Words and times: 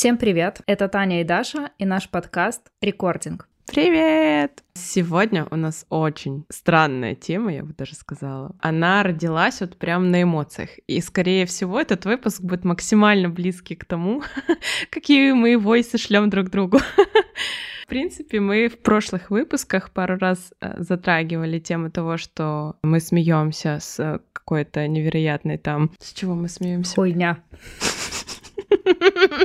Всем 0.00 0.16
привет! 0.16 0.62
Это 0.64 0.88
Таня 0.88 1.20
и 1.20 1.24
Даша 1.24 1.72
и 1.76 1.84
наш 1.84 2.08
подкаст 2.08 2.70
«Рекординг». 2.80 3.46
Привет! 3.66 4.64
Сегодня 4.72 5.46
у 5.50 5.56
нас 5.56 5.84
очень 5.90 6.46
странная 6.48 7.14
тема, 7.14 7.52
я 7.52 7.62
бы 7.62 7.74
даже 7.74 7.94
сказала. 7.94 8.56
Она 8.60 9.02
родилась 9.02 9.60
вот 9.60 9.76
прям 9.76 10.10
на 10.10 10.22
эмоциях. 10.22 10.70
И, 10.86 11.02
скорее 11.02 11.44
всего, 11.44 11.78
этот 11.78 12.06
выпуск 12.06 12.40
будет 12.40 12.64
максимально 12.64 13.28
близкий 13.28 13.76
к 13.76 13.84
тому, 13.84 14.22
какие 14.88 15.32
мы 15.32 15.58
войсы 15.58 15.98
шлем 15.98 16.30
друг 16.30 16.48
другу. 16.48 16.78
В 17.84 17.86
принципе, 17.86 18.40
мы 18.40 18.68
в 18.68 18.78
прошлых 18.78 19.30
выпусках 19.30 19.90
пару 19.90 20.16
раз 20.16 20.54
э, 20.62 20.76
затрагивали 20.78 21.58
тему 21.58 21.90
того, 21.90 22.16
что 22.16 22.76
мы 22.82 23.00
смеемся 23.00 23.80
с 23.80 24.22
какой-то 24.32 24.88
невероятной 24.88 25.58
там... 25.58 25.90
С 25.98 26.14
чего 26.14 26.34
мы 26.34 26.48
смеемся? 26.48 26.94
Хуйня. 26.94 27.42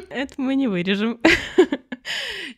Это 0.09 0.33
мы 0.37 0.55
не 0.55 0.67
вырежем. 0.67 1.19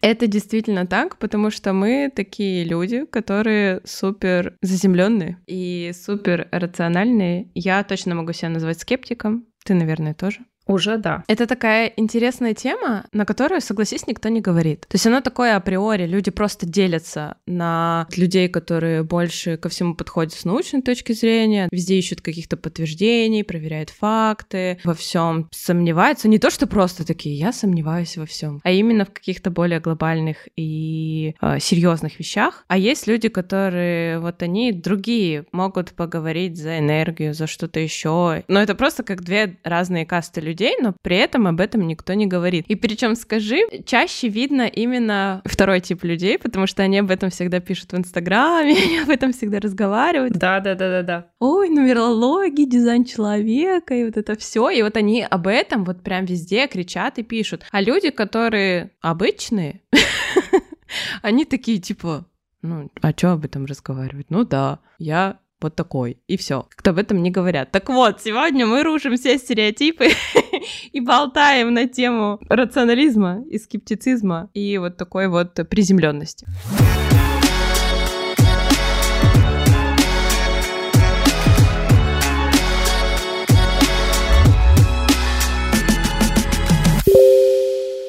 Это 0.01 0.27
действительно 0.27 0.85
так, 0.85 1.17
потому 1.17 1.49
что 1.49 1.73
мы 1.73 2.11
такие 2.13 2.63
люди, 2.63 3.05
которые 3.05 3.81
супер 3.85 4.55
заземленные 4.61 5.37
и 5.47 5.91
супер 5.93 6.47
рациональные. 6.51 7.49
Я 7.53 7.83
точно 7.83 8.15
могу 8.15 8.33
себя 8.33 8.49
назвать 8.49 8.79
скептиком. 8.79 9.45
Ты, 9.63 9.73
наверное, 9.73 10.13
тоже. 10.13 10.39
Уже 10.67 10.97
да. 10.97 11.23
Это 11.27 11.47
такая 11.47 11.91
интересная 11.95 12.53
тема, 12.53 13.05
на 13.13 13.25
которую, 13.25 13.61
согласись, 13.61 14.05
никто 14.07 14.29
не 14.29 14.41
говорит. 14.41 14.81
То 14.81 14.95
есть 14.95 15.07
оно 15.07 15.21
такое 15.21 15.55
априори, 15.55 16.05
люди 16.05 16.29
просто 16.29 16.65
делятся 16.65 17.37
на 17.45 18.07
людей, 18.15 18.49
которые 18.49 19.03
больше 19.03 19.57
ко 19.57 19.69
всему 19.69 19.95
подходят 19.95 20.33
с 20.33 20.45
научной 20.45 20.81
точки 20.81 21.13
зрения, 21.13 21.69
везде 21.71 21.97
ищут 21.97 22.21
каких-то 22.21 22.57
подтверждений, 22.57 23.43
проверяют 23.43 23.89
факты, 23.89 24.79
во 24.83 24.93
всем 24.93 25.47
сомневаются. 25.51 26.27
Не 26.27 26.39
то, 26.39 26.49
что 26.49 26.67
просто 26.67 27.05
такие, 27.05 27.35
я 27.35 27.53
сомневаюсь 27.53 28.17
во 28.17 28.25
всем, 28.25 28.59
а 28.63 28.71
именно 28.71 29.05
в 29.05 29.11
каких-то 29.11 29.49
более 29.49 29.79
глобальных 29.79 30.47
и 30.55 31.35
э, 31.41 31.59
серьезных 31.59 32.19
вещах. 32.19 32.65
А 32.67 32.77
есть 32.77 33.07
люди, 33.07 33.29
которые 33.29 34.19
вот 34.19 34.43
они 34.43 34.71
другие, 34.71 35.45
могут 35.51 35.91
поговорить 35.93 36.57
за 36.57 36.79
энергию, 36.79 37.33
за 37.33 37.47
что-то 37.47 37.79
еще. 37.79 38.43
Но 38.47 38.61
это 38.61 38.75
просто 38.75 39.03
как 39.03 39.23
две 39.23 39.57
разные 39.63 40.05
касты 40.05 40.41
людей 40.41 40.56
людей, 40.57 40.75
но 40.81 40.95
при 41.01 41.17
этом 41.17 41.47
об 41.47 41.59
этом 41.59 41.87
никто 41.87 42.13
не 42.13 42.25
говорит. 42.25 42.65
И 42.67 42.75
причем 42.75 43.15
скажи, 43.15 43.59
чаще 43.85 44.27
видно 44.27 44.63
именно 44.63 45.41
второй 45.45 45.81
тип 45.81 46.03
людей, 46.03 46.39
потому 46.39 46.67
что 46.67 46.83
они 46.83 46.99
об 46.99 47.11
этом 47.11 47.29
всегда 47.29 47.59
пишут 47.59 47.91
в 47.91 47.97
Инстаграме, 47.97 48.75
они 48.83 48.99
об 48.99 49.09
этом 49.09 49.33
всегда 49.33 49.59
разговаривают. 49.59 50.33
Да, 50.33 50.59
да, 50.59 50.75
да, 50.75 50.89
да, 50.89 51.03
да. 51.03 51.27
Ой, 51.39 51.69
нумерология, 51.69 52.65
дизайн 52.65 53.05
человека 53.05 53.93
и 53.93 54.03
вот 54.03 54.17
это 54.17 54.35
все. 54.35 54.69
И 54.69 54.81
вот 54.81 54.97
они 54.97 55.23
об 55.23 55.47
этом 55.47 55.83
вот 55.83 56.01
прям 56.01 56.25
везде 56.25 56.67
кричат 56.67 57.19
и 57.19 57.23
пишут. 57.23 57.63
А 57.71 57.81
люди, 57.81 58.09
которые 58.09 58.91
обычные, 59.01 59.81
они 61.21 61.45
такие 61.45 61.79
типа, 61.79 62.25
ну, 62.61 62.89
а 63.01 63.11
что 63.11 63.33
об 63.33 63.45
этом 63.45 63.65
разговаривать? 63.65 64.27
Ну 64.29 64.43
да, 64.43 64.79
я 64.97 65.39
вот 65.59 65.75
такой, 65.75 66.19
и 66.27 66.37
все. 66.37 66.67
Как-то 66.69 66.91
об 66.91 66.99
этом 66.99 67.23
не 67.23 67.31
говорят. 67.31 67.71
Так 67.71 67.89
вот, 67.89 68.21
сегодня 68.21 68.65
мы 68.65 68.83
рушим 68.83 69.15
все 69.17 69.37
стереотипы 69.37 70.09
и 70.91 70.99
болтаем 70.99 71.73
на 71.73 71.87
тему 71.87 72.39
рационализма 72.47 73.43
и 73.49 73.57
скептицизма 73.57 74.49
и 74.53 74.77
вот 74.77 74.97
такой 74.97 75.27
вот 75.27 75.55
приземленности. 75.69 76.45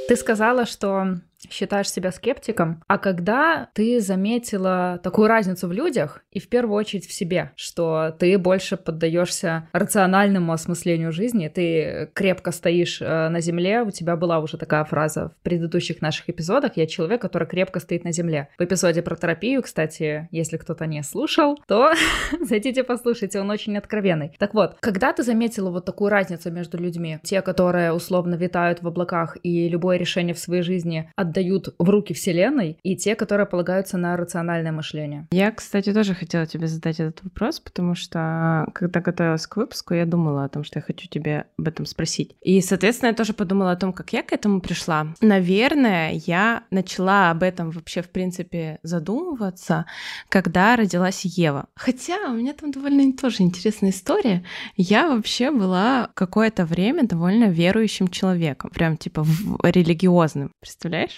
Ты 0.09 0.17
сказала, 0.17 0.65
что 0.65 1.21
считаешь 1.51 1.91
себя 1.91 2.11
скептиком, 2.13 2.83
а 2.87 2.99
когда 2.99 3.69
ты 3.75 4.01
заметила 4.01 5.01
такую 5.03 5.29
разницу 5.29 5.69
в 5.69 5.73
людях 5.73 6.23
и 6.31 6.41
в 6.41 6.49
первую 6.49 6.77
очередь 6.77 7.07
в 7.07 7.13
себе, 7.13 7.53
что 7.57 8.15
ты 8.19 8.37
больше 8.39 8.77
поддаешься 8.77 9.69
рациональному 9.73 10.53
осмыслению 10.53 11.13
жизни, 11.13 11.49
ты 11.49 12.11
крепко 12.15 12.51
стоишь 12.51 13.01
э, 13.01 13.29
на 13.29 13.41
земле, 13.41 13.83
у 13.83 13.91
тебя 13.91 14.17
была 14.17 14.41
уже 14.41 14.57
такая 14.57 14.85
фраза 14.85 15.29
в 15.29 15.43
предыдущих 15.43 16.03
наших 16.03 16.29
эпизодах, 16.31 16.77
я 16.77 16.87
человек, 16.87 17.21
который 17.23 17.47
крепко 17.47 17.81
стоит 17.81 18.05
на 18.05 18.13
земле. 18.13 18.49
В 18.59 18.65
эпизоде 18.65 19.03
про 19.03 19.17
терапию, 19.17 19.63
кстати, 19.63 20.29
если 20.31 20.57
кто-то 20.57 20.87
не 20.87 21.03
слушал, 21.03 21.59
то 21.67 21.93
зайдите 22.41 22.85
послушайте, 22.85 23.41
он 23.41 23.51
очень 23.51 23.77
откровенный. 23.77 24.35
Так 24.39 24.55
вот, 24.55 24.77
когда 24.81 25.13
ты 25.13 25.23
заметила 25.23 25.71
вот 25.71 25.85
такую 25.85 26.11
разницу 26.11 26.51
между 26.51 26.79
людьми, 26.79 27.19
те, 27.23 27.43
которые 27.43 27.93
условно 27.93 28.35
витают 28.35 28.83
в 28.83 28.87
облаках 28.87 29.37
и 29.43 29.69
любое 29.69 29.99
решение 29.99 30.35
в 30.35 30.39
своей 30.39 30.63
жизни 30.63 31.13
отдают 31.29 31.75
в 31.79 31.89
руки 31.89 32.15
Вселенной, 32.15 32.79
и 32.83 32.97
те, 32.97 33.15
которые 33.15 33.47
полагаются 33.47 33.97
на 33.99 34.17
рациональное 34.17 34.73
мышление. 34.73 35.27
Я, 35.31 35.53
кстати, 35.53 35.93
тоже 35.93 36.15
хотела 36.15 36.47
тебе 36.47 36.67
задать 36.67 37.01
этот 37.01 37.23
вопрос, 37.23 37.61
потому 37.61 37.95
что 37.95 38.67
когда 38.75 39.01
готовилась 39.01 39.47
к 39.47 39.57
выпуску, 39.57 39.95
я 39.95 40.07
думала 40.07 40.45
о 40.45 40.49
том, 40.49 40.65
что 40.65 40.79
я 40.79 40.83
хочу 40.83 41.09
тебе 41.09 41.45
об 41.59 41.69
этом 41.69 41.87
спросить. 41.87 42.35
И, 42.43 42.61
соответственно, 42.61 43.11
я 43.11 43.15
тоже 43.15 43.33
подумала 43.33 43.73
о 43.73 43.77
том, 43.77 43.93
как 43.93 44.13
я 44.13 44.23
к 44.23 44.33
этому 44.33 44.61
пришла. 44.61 45.09
Наверное, 45.21 46.13
я 46.27 46.65
начала 46.71 47.31
об 47.31 47.43
этом 47.43 47.71
вообще, 47.71 48.03
в 48.03 48.11
принципе, 48.11 48.79
задумываться, 48.83 49.87
когда 50.29 50.77
родилась 50.77 51.25
Ева. 51.25 51.67
Хотя 51.75 52.17
у 52.29 52.35
меня 52.35 52.55
там 52.55 52.71
довольно 52.71 53.13
тоже 53.13 53.43
интересная 53.43 53.91
история. 53.91 54.45
Я 54.77 55.09
вообще 55.09 55.51
была 55.51 56.11
какое-то 56.15 56.65
время 56.65 57.07
довольно 57.07 57.45
верующим 57.45 58.09
человеком, 58.09 58.71
прям 58.71 58.97
типа 58.97 59.27
религиозным. 59.63 60.53
Представляешь? 60.61 61.18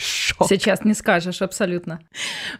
Шок. 0.00 0.48
Сейчас 0.48 0.84
не 0.84 0.94
скажешь, 0.94 1.42
абсолютно. 1.42 2.00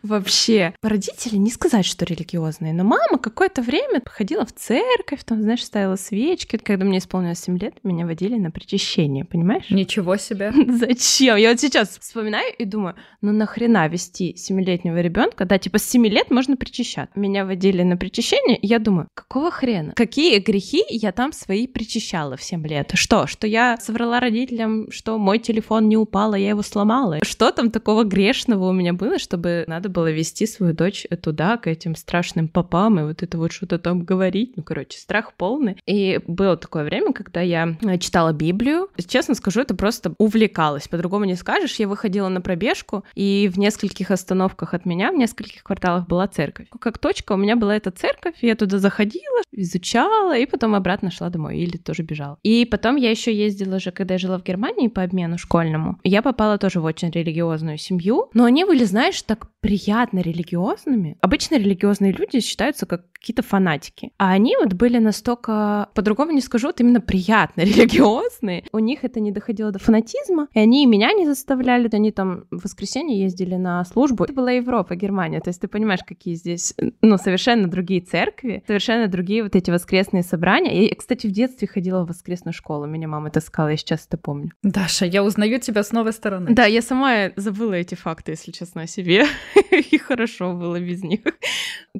Вообще, 0.02 0.74
родители 0.82 1.36
не 1.36 1.50
сказать, 1.50 1.86
что 1.86 2.04
религиозные, 2.04 2.72
но 2.72 2.84
мама 2.84 3.18
какое-то 3.18 3.62
время 3.62 4.02
ходила 4.04 4.44
в 4.44 4.52
церковь, 4.52 5.24
там, 5.24 5.40
знаешь, 5.40 5.64
ставила 5.64 5.96
свечки. 5.96 6.56
Когда 6.58 6.84
мне 6.84 6.98
исполнилось 6.98 7.40
7 7.40 7.58
лет, 7.58 7.74
меня 7.82 8.06
водили 8.06 8.36
на 8.36 8.50
причащение, 8.50 9.24
понимаешь? 9.24 9.70
Ничего 9.70 10.16
себе. 10.16 10.52
Зачем? 10.68 11.36
Я 11.36 11.50
вот 11.50 11.60
сейчас 11.60 11.98
вспоминаю 11.98 12.52
и 12.56 12.64
думаю, 12.64 12.96
ну 13.20 13.32
нахрена 13.32 13.88
вести 13.88 14.36
семилетнего 14.36 15.00
ребенка, 15.00 15.44
да, 15.44 15.58
типа 15.58 15.78
с 15.78 15.84
7 15.84 16.06
лет 16.06 16.30
можно 16.30 16.56
причащать. 16.56 17.08
Меня 17.14 17.44
водили 17.44 17.82
на 17.82 17.96
причащение, 17.96 18.56
и 18.56 18.66
я 18.66 18.78
думаю, 18.78 19.08
какого 19.14 19.50
хрена? 19.50 19.92
Какие 19.94 20.38
грехи 20.38 20.84
я 20.88 21.12
там 21.12 21.32
свои 21.32 21.66
причащала 21.66 22.36
в 22.36 22.42
7 22.42 22.66
лет? 22.66 22.90
Что? 22.94 23.26
Что 23.26 23.46
я 23.46 23.76
соврала 23.78 24.20
родителям, 24.20 24.90
что 24.90 25.18
мой 25.18 25.38
телефон 25.38 25.88
не 25.88 25.96
упал, 25.96 26.34
а 26.34 26.38
я 26.38 26.50
его 26.50 26.62
сломала? 26.62 27.18
Что 27.30 27.52
там 27.52 27.70
такого 27.70 28.02
грешного 28.02 28.68
у 28.68 28.72
меня 28.72 28.92
было, 28.92 29.20
чтобы 29.20 29.62
надо 29.68 29.88
было 29.88 30.10
вести 30.10 30.46
свою 30.46 30.74
дочь 30.74 31.06
туда, 31.22 31.58
к 31.58 31.68
этим 31.68 31.94
страшным 31.94 32.48
попам, 32.48 32.98
и 32.98 33.04
вот 33.04 33.22
это 33.22 33.38
вот 33.38 33.52
что-то 33.52 33.78
там 33.78 34.02
говорить. 34.02 34.56
Ну, 34.56 34.64
короче, 34.64 34.98
страх 34.98 35.34
полный. 35.34 35.76
И 35.86 36.18
было 36.26 36.56
такое 36.56 36.82
время, 36.82 37.12
когда 37.12 37.40
я 37.40 37.76
э, 37.82 37.98
читала 37.98 38.32
Библию. 38.32 38.88
Честно 39.06 39.36
скажу, 39.36 39.60
это 39.60 39.76
просто 39.76 40.12
увлекалась. 40.18 40.88
По-другому 40.88 41.24
не 41.24 41.36
скажешь. 41.36 41.76
Я 41.76 41.86
выходила 41.86 42.28
на 42.28 42.40
пробежку, 42.40 43.04
и 43.14 43.48
в 43.52 43.60
нескольких 43.60 44.10
остановках 44.10 44.74
от 44.74 44.84
меня, 44.84 45.12
в 45.12 45.14
нескольких 45.14 45.62
кварталах 45.62 46.08
была 46.08 46.26
церковь. 46.26 46.66
Как 46.80 46.98
точка 46.98 47.34
у 47.34 47.36
меня 47.36 47.54
была 47.54 47.76
эта 47.76 47.92
церковь, 47.92 48.34
я 48.40 48.56
туда 48.56 48.78
заходила, 48.78 49.42
изучала, 49.52 50.36
и 50.36 50.46
потом 50.46 50.74
обратно 50.74 51.12
шла 51.12 51.30
домой 51.30 51.58
или 51.58 51.76
тоже 51.76 52.02
бежала. 52.02 52.38
И 52.42 52.64
потом 52.64 52.96
я 52.96 53.10
еще 53.10 53.32
ездила 53.32 53.78
же, 53.78 53.92
когда 53.92 54.14
я 54.14 54.18
жила 54.18 54.36
в 54.36 54.42
Германии 54.42 54.88
по 54.88 55.04
обмену 55.04 55.38
школьному. 55.38 56.00
Я 56.02 56.22
попала 56.22 56.58
тоже 56.58 56.80
в 56.80 56.84
очень 56.84 57.12
религиозную 57.22 57.78
семью, 57.78 58.28
но 58.34 58.44
они 58.44 58.64
были, 58.64 58.84
знаешь, 58.84 59.20
так 59.22 59.48
приятно 59.60 60.20
религиозными. 60.20 61.16
Обычно 61.20 61.56
религиозные 61.56 62.12
люди 62.12 62.40
считаются 62.40 62.86
как 62.86 63.10
какие-то 63.20 63.42
фанатики. 63.42 64.12
А 64.18 64.32
они 64.32 64.56
вот 64.56 64.72
были 64.72 64.98
настолько, 64.98 65.88
по-другому 65.94 66.32
не 66.32 66.40
скажу, 66.40 66.68
вот 66.68 66.80
именно 66.80 67.00
приятно 67.00 67.60
религиозные. 67.64 68.64
У 68.72 68.78
них 68.78 69.04
это 69.04 69.20
не 69.20 69.30
доходило 69.30 69.70
до 69.70 69.78
фанатизма, 69.78 70.48
и 70.54 70.58
они 70.58 70.86
меня 70.86 71.12
не 71.12 71.26
заставляли, 71.26 71.90
они 71.92 72.12
там 72.12 72.44
в 72.50 72.64
воскресенье 72.64 73.20
ездили 73.20 73.56
на 73.56 73.84
службу. 73.84 74.24
Это 74.24 74.32
была 74.32 74.52
Европа, 74.52 74.96
Германия, 74.96 75.40
то 75.40 75.50
есть 75.50 75.60
ты 75.60 75.68
понимаешь, 75.68 76.00
какие 76.06 76.34
здесь, 76.34 76.74
ну, 77.02 77.18
совершенно 77.18 77.68
другие 77.68 78.00
церкви, 78.00 78.64
совершенно 78.66 79.06
другие 79.06 79.42
вот 79.42 79.54
эти 79.54 79.70
воскресные 79.70 80.22
собрания. 80.22 80.86
Я, 80.86 80.94
кстати, 80.94 81.26
в 81.26 81.30
детстве 81.30 81.68
ходила 81.68 82.04
в 82.04 82.08
воскресную 82.08 82.54
школу, 82.54 82.86
меня 82.86 83.08
мама 83.08 83.30
таскала, 83.30 83.68
я 83.68 83.76
сейчас 83.76 84.06
это 84.06 84.16
помню. 84.16 84.52
Даша, 84.62 85.04
я 85.04 85.22
узнаю 85.22 85.60
тебя 85.60 85.82
с 85.82 85.92
новой 85.92 86.14
стороны. 86.14 86.54
Да, 86.54 86.64
я 86.64 86.80
сама 86.80 87.09
забыла 87.36 87.74
эти 87.74 87.94
факты, 87.94 88.32
если 88.32 88.52
честно, 88.52 88.82
о 88.82 88.86
себе, 88.86 89.24
и 89.70 89.98
хорошо 89.98 90.54
было 90.54 90.80
без 90.80 91.02
них. 91.02 91.20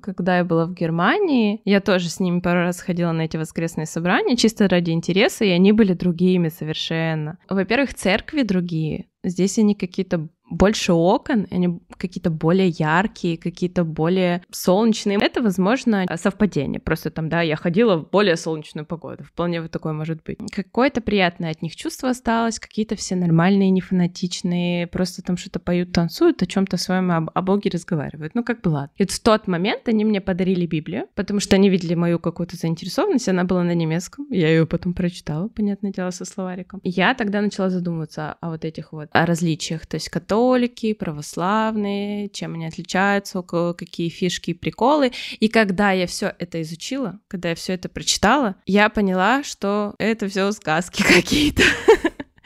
Когда 0.03 0.39
я 0.39 0.45
была 0.45 0.67
в 0.67 0.75
Германии. 0.75 1.61
Я 1.65 1.81
тоже 1.81 2.09
с 2.09 2.21
ними 2.21 2.41
пару 2.41 2.61
раз 2.61 2.81
ходила 2.81 3.13
на 3.13 3.23
эти 3.23 3.37
воскресные 3.37 3.87
собрания, 3.87 4.37
чисто 4.37 4.69
ради 4.69 4.91
интереса, 4.91 5.45
и 5.45 5.51
они 5.51 5.73
были 5.73 5.95
другими 5.95 6.49
совершенно. 6.49 7.39
Во-первых, 7.49 7.95
церкви 7.95 8.43
другие. 8.43 9.07
Здесь 9.23 9.59
они 9.59 9.75
какие-то 9.75 10.29
больше 10.51 10.93
окон, 10.93 11.47
они 11.51 11.81
какие-то 11.97 12.31
более 12.31 12.69
яркие, 12.69 13.39
какие-то 13.39 13.85
более 13.85 14.43
солнечные. 14.51 15.19
Это, 15.21 15.43
возможно, 15.43 16.07
совпадение. 16.17 16.81
Просто 16.81 17.11
там, 17.11 17.29
да, 17.29 17.41
я 17.41 17.57
ходила 17.57 17.97
в 17.97 18.11
более 18.11 18.37
солнечную 18.37 18.85
погоду. 18.85 19.25
Вполне 19.25 19.63
вот 19.63 19.71
такое 19.71 19.93
может 19.93 20.23
быть. 20.25 20.39
Какое-то 20.53 21.01
приятное 21.01 21.53
от 21.53 21.63
них 21.63 21.77
чувство 21.77 22.11
осталось, 22.11 22.59
какие-то 22.59 22.97
все 22.97 23.15
нормальные, 23.15 23.71
не 23.71 23.81
фанатичные, 23.81 24.89
просто 24.89 25.23
там 25.23 25.37
что-то 25.37 25.61
поют, 25.61 25.93
танцуют, 25.93 26.43
о 26.43 26.47
чем-то 26.47 26.77
своем 26.77 27.13
об, 27.13 27.31
о 27.33 27.43
Боге 27.43 27.71
разговаривают. 27.73 28.35
Ну, 28.35 28.43
как 28.43 28.61
бы 28.61 28.71
ладно. 28.71 28.91
И 28.97 29.05
вот 29.05 29.13
в 29.13 29.23
тот 29.23 29.47
момент 29.47 29.89
они 29.89 30.05
мне 30.05 30.21
подарили 30.21 30.67
Библию, 30.67 31.07
потому 31.15 31.39
что 31.41 31.55
они 31.55 31.71
видели 31.71 31.95
мою 31.95 32.19
какую-то 32.19 32.57
заинтересованность, 32.57 33.29
она 33.29 33.45
была 33.45 33.63
на 33.63 33.75
немецком. 33.75 34.27
Я 34.31 34.49
ее 34.49 34.67
потом 34.67 34.95
прочитала, 34.95 35.49
понятное 35.49 35.93
дело, 35.93 36.11
со 36.11 36.25
словариком. 36.25 36.81
И 36.83 36.91
я 36.91 37.15
тогда 37.15 37.41
начала 37.41 37.71
задумываться 37.71 38.37
о 38.41 38.51
вот 38.51 38.65
этих 38.65 38.93
вот 38.93 39.10
о 39.11 39.27
различиях. 39.27 39.87
То 39.87 39.97
есть 39.97 40.09
католики, 40.09 40.93
православные, 40.93 42.29
чем 42.29 42.55
они 42.55 42.67
отличаются, 42.67 43.43
какие 43.43 44.09
фишки 44.09 44.51
и 44.51 44.55
приколы. 44.55 45.13
И 45.39 45.49
когда 45.49 45.93
я 45.93 46.07
все 46.07 46.35
это 46.39 46.61
изучила, 46.63 47.21
когда 47.29 47.51
я 47.51 47.55
все 47.55 47.75
это 47.75 47.89
прочитала, 47.89 48.57
я 48.67 48.89
поняла, 48.89 49.43
что 49.43 49.95
это 49.99 50.29
все 50.29 50.51
сказки 50.53 51.03
какие-то. 51.07 51.63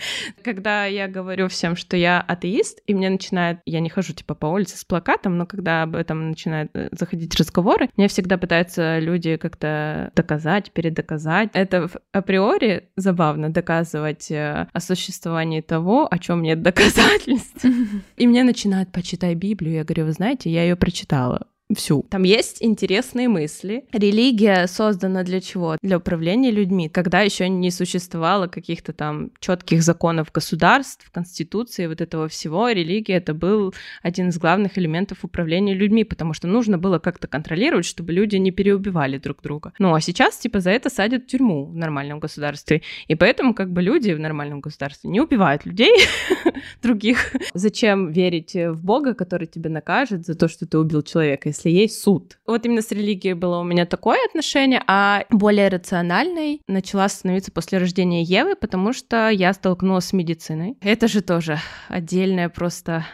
Когда 0.42 0.86
я 0.86 1.08
говорю 1.08 1.48
всем, 1.48 1.76
что 1.76 1.96
я 1.96 2.20
атеист, 2.20 2.80
и 2.86 2.94
мне 2.94 3.10
начинает, 3.10 3.58
я 3.66 3.80
не 3.80 3.88
хожу 3.88 4.12
типа 4.12 4.34
по 4.34 4.46
улице 4.46 4.76
с 4.76 4.84
плакатом, 4.84 5.36
но 5.38 5.46
когда 5.46 5.82
об 5.82 5.96
этом 5.96 6.30
начинают 6.30 6.70
э, 6.74 6.88
заходить 6.92 7.34
разговоры, 7.36 7.90
мне 7.96 8.08
всегда 8.08 8.38
пытаются 8.38 8.98
люди 8.98 9.36
как-то 9.36 10.10
доказать, 10.14 10.70
передоказать. 10.72 11.50
Это 11.52 11.88
априори 12.12 12.88
забавно 12.96 13.52
доказывать 13.52 14.30
э, 14.30 14.68
о 14.72 14.80
существовании 14.80 15.60
того, 15.60 16.08
о 16.10 16.18
чем 16.18 16.42
нет 16.42 16.62
доказательств. 16.62 17.64
И 18.16 18.26
мне 18.26 18.44
начинают 18.44 18.92
почитай 18.92 19.34
Библию. 19.34 19.74
Я 19.74 19.84
говорю, 19.84 20.06
вы 20.06 20.12
знаете, 20.12 20.50
я 20.50 20.62
ее 20.62 20.76
прочитала 20.76 21.46
всю. 21.74 22.04
Там 22.10 22.22
есть 22.22 22.62
интересные 22.62 23.28
мысли. 23.28 23.84
Религия 23.92 24.66
создана 24.66 25.22
для 25.22 25.40
чего? 25.40 25.76
Для 25.82 25.98
управления 25.98 26.50
людьми. 26.50 26.88
Когда 26.88 27.20
еще 27.20 27.48
не 27.48 27.70
существовало 27.70 28.46
каких-то 28.46 28.92
там 28.92 29.30
четких 29.40 29.82
законов 29.82 30.32
государств, 30.32 31.10
конституции, 31.12 31.86
вот 31.86 32.00
этого 32.00 32.28
всего, 32.28 32.68
религия 32.70 33.14
это 33.14 33.34
был 33.34 33.74
один 34.02 34.28
из 34.28 34.38
главных 34.38 34.78
элементов 34.78 35.24
управления 35.24 35.74
людьми, 35.74 36.04
потому 36.04 36.34
что 36.34 36.46
нужно 36.46 36.78
было 36.78 36.98
как-то 36.98 37.26
контролировать, 37.26 37.86
чтобы 37.86 38.12
люди 38.12 38.36
не 38.36 38.50
переубивали 38.50 39.18
друг 39.18 39.42
друга. 39.42 39.72
Ну 39.78 39.94
а 39.94 40.00
сейчас 40.00 40.36
типа 40.38 40.60
за 40.60 40.70
это 40.70 40.90
садят 40.90 41.24
в 41.24 41.26
тюрьму 41.26 41.66
в 41.66 41.76
нормальном 41.76 42.20
государстве. 42.20 42.82
И 43.08 43.14
поэтому 43.14 43.54
как 43.54 43.72
бы 43.72 43.82
люди 43.82 44.12
в 44.12 44.20
нормальном 44.20 44.60
государстве 44.60 45.10
не 45.10 45.20
убивают 45.20 45.66
людей 45.66 45.94
других. 46.82 47.34
Зачем 47.54 48.10
верить 48.10 48.54
в 48.54 48.84
Бога, 48.84 49.14
который 49.14 49.46
тебя 49.46 49.70
накажет 49.70 50.26
за 50.26 50.34
то, 50.34 50.48
что 50.48 50.66
ты 50.66 50.78
убил 50.78 51.02
человека, 51.02 51.48
если 51.48 51.63
есть 51.68 52.02
суд. 52.02 52.38
Вот 52.46 52.64
именно 52.66 52.82
с 52.82 52.90
религией 52.90 53.34
было 53.34 53.60
у 53.60 53.64
меня 53.64 53.86
такое 53.86 54.18
отношение, 54.26 54.82
а 54.86 55.24
более 55.30 55.68
рациональной 55.68 56.60
начала 56.66 57.08
становиться 57.08 57.52
после 57.52 57.78
рождения 57.78 58.22
Евы, 58.22 58.56
потому 58.56 58.92
что 58.92 59.28
я 59.28 59.52
столкнулась 59.52 60.06
с 60.06 60.12
медициной. 60.12 60.76
Это 60.80 61.08
же 61.08 61.22
тоже 61.22 61.58
отдельная 61.88 62.48
просто 62.48 63.06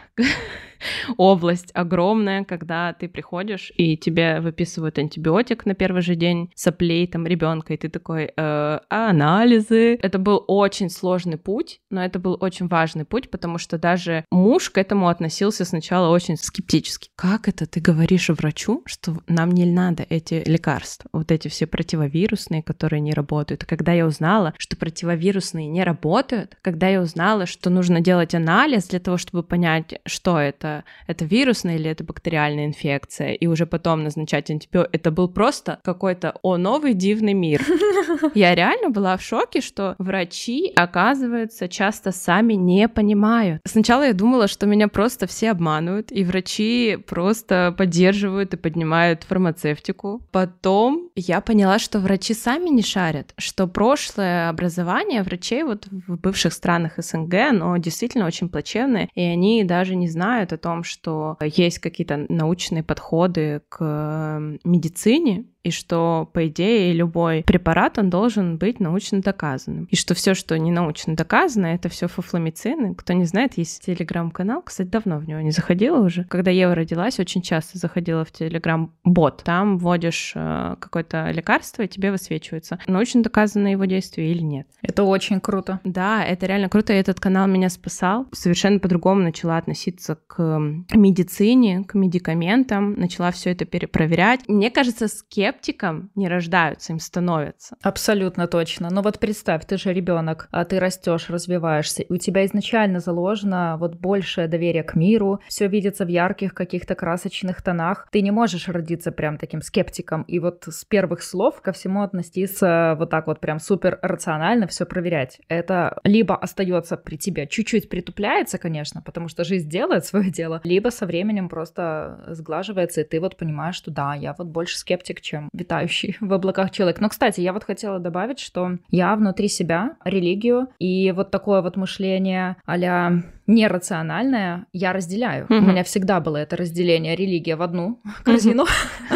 область 1.17 1.71
огромная, 1.73 2.43
когда 2.43 2.93
ты 2.93 3.07
приходишь 3.07 3.71
и 3.75 3.97
тебе 3.97 4.39
выписывают 4.39 4.97
антибиотик 4.97 5.65
на 5.65 5.75
первый 5.75 6.01
же 6.01 6.15
день 6.15 6.51
соплей 6.55 7.07
там 7.07 7.27
ребенка, 7.27 7.73
и 7.73 7.77
ты 7.77 7.89
такой, 7.89 8.25
э, 8.25 8.31
а 8.35 8.81
анализы. 8.89 9.95
Это 10.01 10.17
был 10.19 10.43
очень 10.47 10.89
сложный 10.89 11.37
путь, 11.37 11.79
но 11.89 12.03
это 12.03 12.19
был 12.19 12.37
очень 12.39 12.67
важный 12.67 13.05
путь, 13.05 13.29
потому 13.29 13.57
что 13.57 13.77
даже 13.77 14.25
муж 14.31 14.69
к 14.69 14.77
этому 14.77 15.07
относился 15.07 15.65
сначала 15.65 16.09
очень 16.09 16.37
скептически. 16.37 17.09
Как 17.15 17.47
это 17.47 17.65
ты 17.65 17.79
говоришь 17.79 18.29
врачу, 18.29 18.83
что 18.85 19.17
нам 19.27 19.51
не 19.51 19.65
надо 19.65 20.05
эти 20.09 20.43
лекарства, 20.45 21.09
вот 21.13 21.31
эти 21.31 21.47
все 21.47 21.67
противовирусные, 21.67 22.63
которые 22.63 23.01
не 23.01 23.13
работают. 23.13 23.65
Когда 23.65 23.91
я 23.93 24.05
узнала, 24.05 24.53
что 24.57 24.77
противовирусные 24.77 25.67
не 25.67 25.83
работают, 25.83 26.57
когда 26.61 26.87
я 26.87 27.01
узнала, 27.01 27.45
что 27.45 27.69
нужно 27.69 28.01
делать 28.01 28.35
анализ 28.35 28.87
для 28.87 28.99
того, 28.99 29.17
чтобы 29.17 29.43
понять, 29.43 29.99
что 30.05 30.39
это, 30.39 30.70
это, 31.07 31.25
вирусная 31.25 31.75
или 31.75 31.89
это 31.89 32.03
бактериальная 32.03 32.65
инфекция, 32.65 33.33
и 33.33 33.47
уже 33.47 33.65
потом 33.65 34.03
назначать 34.03 34.49
антибиотик. 34.49 34.89
Это 34.93 35.11
был 35.11 35.27
просто 35.27 35.79
какой-то, 35.83 36.35
о, 36.41 36.57
новый 36.57 36.93
дивный 36.93 37.33
мир. 37.33 37.63
Я 38.35 38.55
реально 38.55 38.89
была 38.89 39.17
в 39.17 39.21
шоке, 39.21 39.61
что 39.61 39.95
врачи, 39.97 40.71
оказывается, 40.75 41.67
часто 41.67 42.11
сами 42.11 42.53
не 42.53 42.87
понимают. 42.87 43.61
Сначала 43.65 44.03
я 44.03 44.13
думала, 44.13 44.47
что 44.47 44.65
меня 44.65 44.87
просто 44.87 45.27
все 45.27 45.51
обманывают, 45.51 46.11
и 46.11 46.23
врачи 46.23 46.97
просто 47.07 47.73
поддерживают 47.77 48.53
и 48.53 48.57
поднимают 48.57 49.23
фармацевтику. 49.23 50.21
Потом 50.31 51.09
я 51.15 51.41
поняла, 51.41 51.79
что 51.79 51.99
врачи 51.99 52.33
сами 52.33 52.69
не 52.69 52.81
шарят, 52.81 53.33
что 53.37 53.67
прошлое 53.67 54.49
образование 54.49 55.23
врачей 55.23 55.63
вот 55.63 55.87
в 55.87 56.17
бывших 56.17 56.53
странах 56.53 56.93
СНГ, 56.97 57.33
оно 57.49 57.77
действительно 57.77 58.25
очень 58.25 58.49
плачевное, 58.49 59.09
и 59.15 59.21
они 59.21 59.63
даже 59.63 59.95
не 59.95 60.07
знают 60.07 60.53
о 60.53 60.57
том, 60.61 60.83
что 60.83 61.37
есть 61.41 61.79
какие-то 61.79 62.25
научные 62.29 62.83
подходы 62.83 63.61
к 63.69 64.39
медицине, 64.63 65.45
и 65.63 65.71
что, 65.71 66.29
по 66.33 66.47
идее, 66.47 66.93
любой 66.93 67.43
препарат, 67.43 67.99
он 67.99 68.09
должен 68.09 68.57
быть 68.57 68.79
научно 68.79 69.21
доказанным. 69.21 69.85
И 69.91 69.95
что 69.95 70.15
все, 70.15 70.33
что 70.33 70.57
не 70.57 70.71
научно 70.71 71.15
доказано, 71.15 71.67
это 71.67 71.87
все 71.89 72.07
фуфломицины. 72.07 72.95
Кто 72.95 73.13
не 73.13 73.25
знает, 73.25 73.57
есть 73.57 73.85
телеграм-канал, 73.85 74.63
кстати, 74.63 74.87
давно 74.87 75.19
в 75.19 75.27
него 75.27 75.39
не 75.41 75.51
заходила 75.51 75.99
уже. 75.99 76.23
Когда 76.25 76.49
Ева 76.51 76.73
родилась, 76.73 77.19
очень 77.19 77.41
часто 77.41 77.77
заходила 77.77 78.25
в 78.25 78.31
телеграм-бот. 78.31 79.43
Там 79.43 79.77
вводишь 79.77 80.33
э, 80.35 80.75
какое-то 80.79 81.29
лекарство, 81.31 81.83
и 81.83 81.87
тебе 81.87 82.11
высвечивается, 82.11 82.79
научно 82.87 83.21
доказано 83.21 83.67
его 83.67 83.85
действие 83.85 84.31
или 84.31 84.41
нет. 84.41 84.67
Это 84.81 85.03
очень 85.03 85.39
круто. 85.39 85.79
Да, 85.83 86.23
это 86.25 86.47
реально 86.47 86.69
круто, 86.69 86.93
и 86.93 86.97
этот 86.97 87.19
канал 87.19 87.47
меня 87.47 87.69
спасал. 87.69 88.27
Совершенно 88.31 88.79
по-другому 88.79 89.21
начала 89.21 89.57
относиться 89.57 90.17
к 90.27 90.59
медицине, 90.93 91.83
к 91.83 91.93
медикаментам, 91.93 92.93
начала 92.93 93.31
все 93.31 93.51
это 93.51 93.65
перепроверять. 93.65 94.47
Мне 94.47 94.71
кажется, 94.71 95.07
скеп 95.07 95.50
скептиком 95.51 96.09
не 96.15 96.27
рождаются, 96.27 96.93
им 96.93 96.99
становятся. 96.99 97.75
Абсолютно 97.81 98.47
точно. 98.47 98.89
Но 98.89 99.01
вот 99.01 99.19
представь, 99.19 99.65
ты 99.65 99.77
же 99.77 99.93
ребенок, 99.93 100.47
а 100.51 100.65
ты 100.65 100.79
растешь, 100.79 101.29
развиваешься, 101.29 102.03
и 102.03 102.13
у 102.13 102.17
тебя 102.17 102.45
изначально 102.45 102.99
заложено 102.99 103.77
вот 103.77 103.95
большее 103.95 104.47
доверие 104.47 104.83
к 104.83 104.95
миру, 104.95 105.39
все 105.47 105.67
видится 105.67 106.05
в 106.05 106.07
ярких 106.07 106.53
каких-то 106.53 106.95
красочных 106.95 107.61
тонах. 107.61 108.07
Ты 108.11 108.21
не 108.21 108.31
можешь 108.31 108.67
родиться 108.67 109.11
прям 109.11 109.37
таким 109.37 109.61
скептиком, 109.61 110.23
и 110.23 110.39
вот 110.39 110.63
с 110.67 110.85
первых 110.85 111.21
слов 111.21 111.61
ко 111.61 111.71
всему 111.71 112.01
относиться 112.01 112.95
вот 112.97 113.09
так 113.09 113.27
вот 113.27 113.39
прям 113.39 113.59
супер 113.59 113.99
рационально, 114.01 114.67
все 114.67 114.85
проверять. 114.85 115.41
Это 115.49 115.99
либо 116.03 116.35
остается 116.35 116.97
при 116.97 117.17
тебе, 117.17 117.47
чуть-чуть 117.47 117.89
притупляется, 117.89 118.57
конечно, 118.57 119.01
потому 119.01 119.27
что 119.27 119.43
жизнь 119.43 119.69
делает 119.69 120.05
свое 120.05 120.31
дело, 120.31 120.61
либо 120.63 120.89
со 120.89 121.05
временем 121.05 121.49
просто 121.49 122.23
сглаживается, 122.27 123.01
и 123.01 123.03
ты 123.03 123.19
вот 123.19 123.37
понимаешь, 123.37 123.75
что 123.75 123.91
да, 123.91 124.15
я 124.15 124.33
вот 124.37 124.47
больше 124.47 124.77
скептик, 124.77 125.21
чем 125.21 125.40
чем 125.41 125.49
витающий 125.53 126.17
в 126.21 126.33
облаках 126.33 126.71
человек. 126.71 126.99
Но, 126.99 127.09
кстати, 127.09 127.41
я 127.41 127.53
вот 127.53 127.63
хотела 127.63 127.99
добавить, 127.99 128.39
что 128.39 128.77
я 128.89 129.15
внутри 129.15 129.47
себя 129.47 129.95
религию 130.03 130.67
и 130.79 131.11
вот 131.11 131.31
такое 131.31 131.61
вот 131.61 131.77
мышление 131.77 132.57
а 132.65 133.11
нерациональное 133.47 134.65
я 134.71 134.93
разделяю. 134.93 135.45
Mm-hmm. 135.45 135.57
У 135.57 135.61
меня 135.61 135.83
всегда 135.83 136.19
было 136.19 136.37
это 136.37 136.55
разделение 136.55 137.15
религия 137.15 137.55
в 137.55 137.61
одну 137.61 138.01
корзину, 138.23 138.65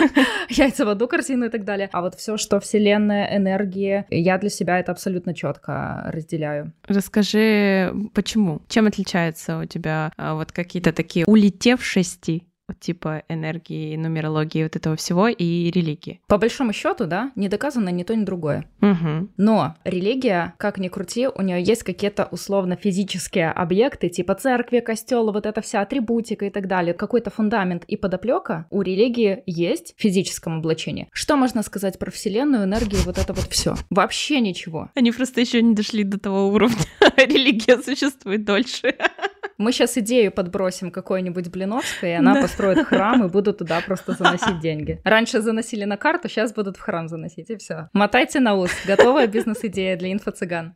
яйца 0.50 0.86
в 0.86 0.89
одну 0.89 1.08
корзину 1.08 1.46
и 1.46 1.50
так 1.50 1.63
далее. 1.63 1.89
А 1.91 2.01
вот 2.01 2.15
все, 2.15 2.38
что 2.38 2.60
вселенная, 2.60 3.38
энергия, 3.38 4.05
я 4.10 4.38
для 4.38 4.50
себя 4.50 4.79
это 4.79 4.91
абсолютно 4.91 5.34
четко 5.34 6.03
разделяю. 6.08 6.74
Расскажи, 6.88 7.94
почему? 8.13 8.62
Чем 8.67 8.88
отличается 8.88 9.60
у 9.60 9.65
тебя 9.65 10.12
а, 10.17 10.36
вот 10.36 10.51
какие-то 10.51 10.91
такие 10.91 11.25
улетевшести 11.25 12.44
типа 12.79 13.24
энергии, 13.29 13.95
нумерологии, 13.95 14.63
вот 14.63 14.75
этого 14.75 14.95
всего 14.95 15.27
и 15.27 15.72
религии. 15.72 16.22
По 16.27 16.38
большому 16.38 16.74
счету, 16.74 17.05
да, 17.05 17.31
не 17.36 17.50
доказано 17.50 17.89
ни 17.89 18.03
то, 18.03 18.15
ни 18.15 18.24
другое. 18.24 18.67
Угу. 18.81 19.29
Но 19.38 19.75
религия, 19.84 20.53
как 20.57 20.77
ни 20.77 20.88
крути, 20.88 21.27
у 21.27 21.41
нее 21.41 21.62
есть 21.62 21.84
какие-то 21.84 22.27
условно 22.31 22.75
физические 22.75 23.51
объекты, 23.51 24.10
типа 24.10 24.36
церкви, 24.36 24.79
костела, 24.79 25.31
вот 25.31 25.45
эта 25.45 25.62
вся 25.62 25.81
атрибутика 25.81 26.45
и 26.45 26.50
так 26.50 26.67
далее. 26.67 26.93
Какой-то 26.93 27.29
фундамент 27.29 27.86
и 27.86 27.98
подоплека 27.98 28.67
у 28.69 28.81
религии 28.81 29.43
есть 29.45 29.95
в 29.98 30.01
физическом 30.01 30.57
облачении. 30.57 31.07
Что 31.12 31.36
можно 31.36 31.63
сказать 31.63 32.00
про 32.00 32.12
Вселенную, 32.12 32.63
энергию, 32.65 33.01
вот 33.05 33.17
это 33.17 33.34
вот 33.34 33.45
все? 33.45 33.75
Вообще 33.89 34.39
ничего. 34.39 34.89
Они 34.95 35.12
просто 35.12 35.41
еще 35.41 35.62
не 35.62 35.74
дошли 35.74 36.03
до 36.03 36.19
того 36.19 36.48
уровня. 36.50 36.77
Религия 37.17 37.77
существует 37.81 38.43
дольше. 38.45 38.95
Мы 39.57 39.71
сейчас 39.71 39.97
идею 39.97 40.33
подбросим 40.33 40.91
какой-нибудь 40.91 41.50
Блиновской, 41.50 42.09
и 42.09 42.13
она 42.13 42.41
построит 42.41 42.85
храм 42.85 43.24
и 43.24 43.29
будут 43.29 43.59
туда 43.59 43.79
просто 43.85 44.12
заносить 44.19 44.59
деньги. 44.59 45.00
Раньше 45.05 45.41
заносили 45.41 45.85
на 45.85 45.95
карту, 45.95 46.27
сейчас 46.27 46.53
будут 46.53 46.75
в 46.75 46.81
храм 46.81 47.07
заносить, 47.07 47.50
и 47.50 47.55
все. 47.55 47.89
Мотайте 47.93 48.41
на 48.41 48.55
ус. 48.55 48.71
Готовая 48.85 49.27
бизнес-идея 49.35 49.95
для 49.95 50.12
инфо-цыган. 50.12 50.74